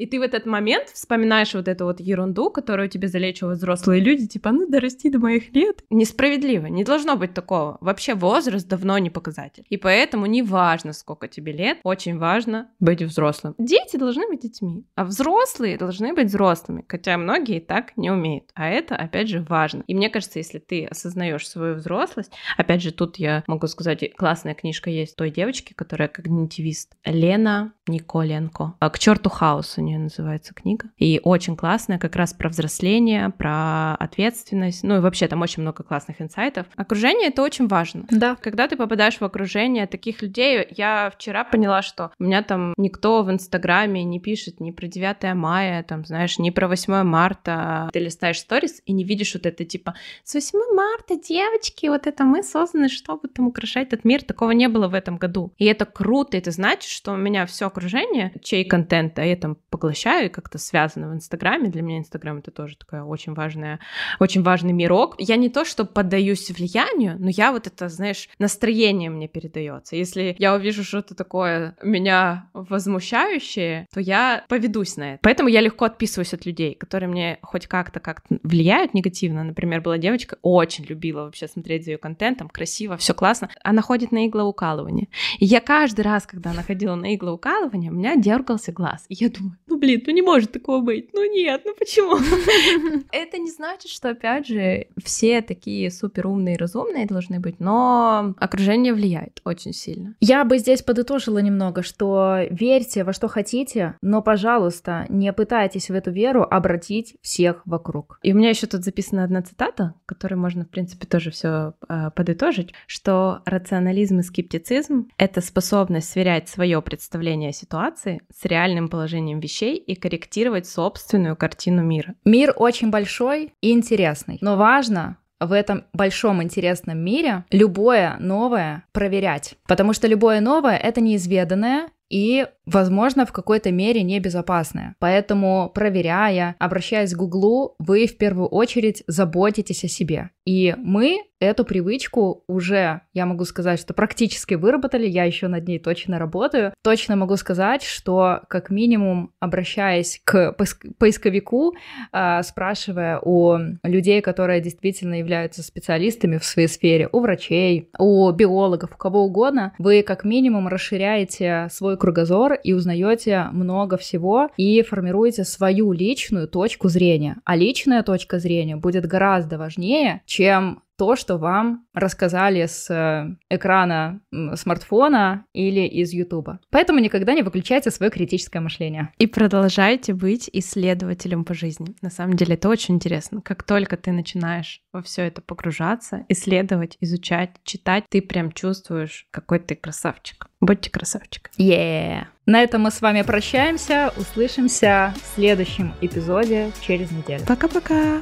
И 0.00 0.06
ты 0.06 0.18
в 0.18 0.22
этот 0.22 0.46
момент 0.46 0.88
вспоминаешь 0.88 1.52
вот 1.52 1.68
эту 1.68 1.84
вот 1.84 2.00
ерунду, 2.00 2.48
которую 2.50 2.88
тебе 2.88 3.08
залечивают 3.08 3.58
взрослые 3.58 4.00
люди, 4.00 4.26
типа, 4.26 4.50
ну, 4.50 4.66
дорасти 4.66 5.10
до 5.10 5.18
моих 5.18 5.54
лет. 5.54 5.84
Несправедливо, 5.90 6.66
не 6.66 6.84
должно 6.84 7.16
быть 7.16 7.34
такого. 7.34 7.76
Вообще 7.82 8.14
возраст 8.14 8.66
давно 8.66 8.96
не 8.96 9.10
показатель. 9.10 9.66
И 9.68 9.76
поэтому 9.76 10.24
не 10.24 10.42
важно, 10.42 10.94
сколько 10.94 11.28
тебе 11.28 11.52
лет, 11.52 11.78
очень 11.82 12.16
важно 12.16 12.70
быть 12.80 13.02
взрослым. 13.02 13.54
Дети 13.58 13.98
должны 13.98 14.26
быть 14.26 14.40
детьми, 14.40 14.86
а 14.94 15.04
взрослые 15.04 15.76
должны 15.76 16.14
быть 16.14 16.28
взрослыми, 16.28 16.82
хотя 16.88 17.18
многие 17.18 17.60
так 17.60 17.94
не 17.98 18.10
умеют. 18.10 18.44
А 18.54 18.70
это, 18.70 18.96
опять 18.96 19.28
же, 19.28 19.44
важно. 19.46 19.84
И 19.86 19.94
мне 19.94 20.08
кажется, 20.08 20.38
если 20.38 20.60
ты 20.60 20.86
осознаешь 20.86 21.46
свою 21.46 21.74
взрослость, 21.74 22.32
опять 22.56 22.80
же, 22.80 22.90
тут 22.90 23.18
я 23.18 23.44
могу 23.46 23.66
сказать, 23.66 24.02
классная 24.16 24.54
книжка 24.54 24.88
есть 24.88 25.14
той 25.14 25.30
девочки, 25.30 25.74
которая 25.74 26.08
когнитивист, 26.30 26.96
Лена 27.04 27.72
Николенко. 27.90 28.74
«К 28.78 28.98
черту 28.98 29.30
хаос» 29.30 29.74
у 29.78 29.82
нее 29.82 29.98
называется 29.98 30.54
книга. 30.54 30.88
И 30.96 31.20
очень 31.22 31.56
классная, 31.56 31.98
как 31.98 32.16
раз 32.16 32.32
про 32.32 32.48
взросление, 32.48 33.30
про 33.30 33.94
ответственность. 33.96 34.82
Ну 34.82 34.96
и 34.96 35.00
вообще 35.00 35.28
там 35.28 35.42
очень 35.42 35.62
много 35.62 35.82
классных 35.82 36.20
инсайтов. 36.20 36.66
Окружение— 36.76 37.28
это 37.30 37.42
очень 37.42 37.66
важно. 37.66 38.04
Да. 38.10 38.36
Когда 38.36 38.68
ты 38.68 38.76
попадаешь 38.76 39.18
в 39.18 39.22
окружение 39.22 39.86
таких 39.86 40.22
людей, 40.22 40.66
я 40.70 41.10
вчера 41.14 41.44
поняла, 41.44 41.82
что 41.82 42.12
у 42.18 42.24
меня 42.24 42.42
там 42.42 42.74
никто 42.76 43.22
в 43.22 43.30
Инстаграме 43.30 44.04
не 44.04 44.20
пишет 44.20 44.60
ни 44.60 44.70
про 44.70 44.86
9 44.86 45.34
мая, 45.34 45.82
там, 45.82 46.04
знаешь, 46.04 46.38
ни 46.38 46.50
про 46.50 46.68
8 46.68 47.02
марта. 47.02 47.88
Ты 47.92 47.98
листаешь 47.98 48.38
сторис 48.38 48.82
и 48.86 48.92
не 48.92 49.04
видишь 49.04 49.34
вот 49.34 49.46
это, 49.46 49.64
типа, 49.64 49.94
с 50.24 50.34
8 50.34 50.58
марта, 50.74 51.16
девочки, 51.16 51.86
вот 51.86 52.06
это 52.06 52.24
мы 52.24 52.42
созданы, 52.42 52.88
чтобы 52.88 53.28
там 53.28 53.48
украшать 53.48 53.88
этот 53.88 54.04
мир. 54.04 54.22
Такого 54.22 54.52
не 54.52 54.68
было 54.68 54.88
в 54.88 54.94
этом 54.94 55.16
году. 55.16 55.52
И 55.58 55.64
это 55.64 55.84
круто, 55.84 56.36
это 56.36 56.50
значит, 56.50 56.90
что 56.90 57.12
у 57.12 57.16
меня 57.16 57.46
все 57.46 57.70
окружение, 57.80 58.32
чей 58.42 58.64
контент 58.64 59.18
я 59.18 59.36
там 59.36 59.56
поглощаю 59.70 60.26
и 60.26 60.28
как-то 60.28 60.58
связано 60.58 61.08
в 61.08 61.14
Инстаграме. 61.14 61.70
Для 61.70 61.80
меня 61.80 61.98
Инстаграм 61.98 62.38
это 62.38 62.50
тоже 62.50 62.76
такая 62.76 63.02
очень 63.02 63.32
важная, 63.32 63.80
очень 64.18 64.42
важный 64.42 64.72
мирок. 64.72 65.14
Я 65.18 65.36
не 65.36 65.48
то, 65.48 65.64
что 65.64 65.86
поддаюсь 65.86 66.50
влиянию, 66.50 67.16
но 67.18 67.30
я 67.30 67.52
вот 67.52 67.66
это, 67.66 67.88
знаешь, 67.88 68.28
настроение 68.38 69.08
мне 69.08 69.28
передается. 69.28 69.96
Если 69.96 70.36
я 70.38 70.54
увижу 70.54 70.84
что-то 70.84 71.14
такое 71.14 71.76
меня 71.82 72.50
возмущающее, 72.52 73.86
то 73.92 74.00
я 74.00 74.44
поведусь 74.48 74.96
на 74.96 75.14
это. 75.14 75.20
Поэтому 75.22 75.48
я 75.48 75.62
легко 75.62 75.86
отписываюсь 75.86 76.34
от 76.34 76.44
людей, 76.44 76.74
которые 76.74 77.08
мне 77.08 77.38
хоть 77.42 77.66
как-то 77.66 78.00
как-то 78.00 78.38
влияют 78.42 78.92
негативно. 78.92 79.42
Например, 79.42 79.80
была 79.80 79.96
девочка, 79.96 80.36
очень 80.42 80.84
любила 80.84 81.24
вообще 81.24 81.48
смотреть 81.48 81.84
за 81.84 81.92
ее 81.92 81.98
контентом, 81.98 82.50
красиво, 82.50 82.98
все 82.98 83.14
классно. 83.14 83.48
Она 83.64 83.80
ходит 83.80 84.12
на 84.12 84.26
иглоукалывание. 84.26 85.08
И 85.38 85.46
я 85.46 85.60
каждый 85.60 86.02
раз, 86.02 86.26
когда 86.26 86.50
она 86.50 86.62
ходила 86.62 86.94
на 86.94 87.14
иглоукалывание, 87.14 87.69
прикалывания 87.70 87.90
у 87.90 87.94
меня 87.94 88.16
дергался 88.16 88.72
глаз. 88.72 89.04
И 89.08 89.14
я 89.14 89.30
думаю, 89.30 89.56
ну 89.66 89.78
блин, 89.78 90.02
ну 90.06 90.12
не 90.12 90.22
может 90.22 90.52
такого 90.52 90.80
быть. 90.80 91.10
Ну 91.12 91.30
нет, 91.30 91.62
ну 91.64 91.74
почему? 91.78 92.16
Это 93.12 93.38
не 93.38 93.50
значит, 93.50 93.90
что, 93.90 94.10
опять 94.10 94.46
же, 94.46 94.86
все 95.02 95.40
такие 95.42 95.90
супер 95.90 96.26
умные 96.26 96.54
и 96.54 96.58
разумные 96.58 97.06
должны 97.06 97.40
быть, 97.40 97.60
но 97.60 98.34
окружение 98.38 98.92
влияет 98.92 99.40
очень 99.44 99.72
сильно. 99.72 100.14
Я 100.20 100.44
бы 100.44 100.58
здесь 100.58 100.82
подытожила 100.82 101.38
немного, 101.38 101.82
что 101.82 102.38
верьте 102.50 103.04
во 103.04 103.12
что 103.12 103.28
хотите, 103.28 103.96
но, 104.02 104.22
пожалуйста, 104.22 105.06
не 105.08 105.32
пытайтесь 105.32 105.90
в 105.90 105.94
эту 105.94 106.10
веру 106.10 106.46
обратить 106.48 107.16
всех 107.22 107.62
вокруг. 107.64 108.18
И 108.22 108.32
у 108.32 108.36
меня 108.36 108.50
еще 108.50 108.66
тут 108.66 108.84
записана 108.84 109.24
одна 109.24 109.42
цитата, 109.42 109.94
которой 110.06 110.34
можно, 110.34 110.64
в 110.64 110.68
принципе, 110.68 111.06
тоже 111.06 111.30
все 111.30 111.74
э, 111.88 112.10
подытожить, 112.14 112.72
что 112.86 113.40
рационализм 113.44 114.20
и 114.20 114.22
скептицизм— 114.22 115.08
это 115.18 115.40
способность 115.40 116.10
сверять 116.10 116.48
свое 116.48 116.80
представление 116.82 117.49
о 117.50 117.52
ситуации 117.52 118.22
с 118.34 118.44
реальным 118.44 118.88
положением 118.88 119.40
вещей 119.40 119.76
и 119.76 119.94
корректировать 119.94 120.66
собственную 120.66 121.36
картину 121.36 121.82
мира. 121.82 122.14
Мир 122.24 122.52
очень 122.56 122.90
большой 122.90 123.52
и 123.60 123.72
интересный, 123.72 124.38
но 124.40 124.56
важно 124.56 125.18
в 125.40 125.52
этом 125.52 125.84
большом 125.92 126.42
интересном 126.42 126.98
мире 126.98 127.44
любое 127.50 128.16
новое 128.18 128.84
проверять. 128.92 129.54
Потому 129.66 129.92
что 129.92 130.06
любое 130.06 130.40
новое— 130.40 130.76
это 130.78 131.00
неизведанное, 131.00 131.88
и, 132.10 132.46
возможно, 132.72 133.26
в 133.26 133.32
какой-то 133.32 133.70
мере 133.70 134.02
небезопасное. 134.02 134.94
Поэтому, 134.98 135.70
проверяя, 135.74 136.56
обращаясь 136.58 137.14
к 137.14 137.16
Гуглу, 137.16 137.74
вы 137.78 138.06
в 138.06 138.16
первую 138.16 138.48
очередь 138.48 139.02
заботитесь 139.06 139.84
о 139.84 139.88
себе. 139.88 140.30
И 140.46 140.74
мы 140.78 141.22
эту 141.40 141.64
привычку 141.64 142.44
уже, 142.46 143.00
я 143.14 143.26
могу 143.26 143.44
сказать, 143.44 143.80
что 143.80 143.94
практически 143.94 144.54
выработали, 144.54 145.06
я 145.06 145.24
еще 145.24 145.48
над 145.48 145.66
ней 145.66 145.78
точно 145.78 146.18
работаю. 146.18 146.74
Точно 146.82 147.16
могу 147.16 147.36
сказать, 147.36 147.82
что 147.82 148.42
как 148.48 148.70
минимум, 148.70 149.32
обращаясь 149.40 150.20
к 150.24 150.54
поисковику, 150.98 151.74
а, 152.12 152.42
спрашивая 152.42 153.18
у 153.20 153.58
людей, 153.82 154.20
которые 154.20 154.60
действительно 154.60 155.14
являются 155.14 155.62
специалистами 155.62 156.36
в 156.36 156.44
своей 156.44 156.68
сфере, 156.68 157.08
у 157.10 157.20
врачей, 157.20 157.90
у 157.98 158.30
биологов, 158.32 158.92
у 158.94 158.98
кого 158.98 159.24
угодно, 159.24 159.72
вы 159.78 160.02
как 160.02 160.24
минимум 160.24 160.68
расширяете 160.68 161.68
свой 161.70 161.96
кругозор 161.96 162.54
и 162.62 162.72
узнаете 162.72 163.48
много 163.52 163.96
всего 163.96 164.48
и 164.56 164.82
формируете 164.82 165.44
свою 165.44 165.92
личную 165.92 166.48
точку 166.48 166.88
зрения. 166.88 167.36
А 167.44 167.56
личная 167.56 168.02
точка 168.02 168.38
зрения 168.38 168.76
будет 168.76 169.06
гораздо 169.06 169.58
важнее, 169.58 170.22
чем 170.26 170.82
то, 171.00 171.16
что 171.16 171.38
вам 171.38 171.86
рассказали 171.94 172.66
с 172.66 172.90
э, 172.90 173.34
экрана 173.48 174.20
смартфона 174.54 175.46
или 175.54 175.80
из 175.86 176.12
Ютуба. 176.12 176.60
Поэтому 176.68 176.98
никогда 176.98 177.32
не 177.32 177.40
выключайте 177.40 177.90
свое 177.90 178.12
критическое 178.12 178.60
мышление. 178.60 179.08
И 179.16 179.26
продолжайте 179.26 180.12
быть 180.12 180.50
исследователем 180.52 181.46
по 181.46 181.54
жизни. 181.54 181.94
На 182.02 182.10
самом 182.10 182.36
деле 182.36 182.52
это 182.52 182.68
очень 182.68 182.96
интересно. 182.96 183.40
Как 183.40 183.62
только 183.62 183.96
ты 183.96 184.12
начинаешь 184.12 184.82
во 184.92 185.00
все 185.00 185.22
это 185.22 185.40
погружаться, 185.40 186.26
исследовать, 186.28 186.98
изучать, 187.00 187.52
читать, 187.64 188.04
ты 188.10 188.20
прям 188.20 188.52
чувствуешь, 188.52 189.26
какой 189.30 189.58
ты 189.58 189.76
красавчик. 189.76 190.48
Будьте 190.60 190.90
красавчик. 190.90 191.50
Yeah. 191.56 192.24
На 192.44 192.62
этом 192.62 192.82
мы 192.82 192.90
с 192.90 193.00
вами 193.00 193.22
прощаемся. 193.22 194.12
Услышимся 194.18 195.14
в 195.16 195.34
следующем 195.34 195.94
эпизоде 196.02 196.72
через 196.82 197.10
неделю. 197.10 197.44
Пока-пока. 197.46 198.20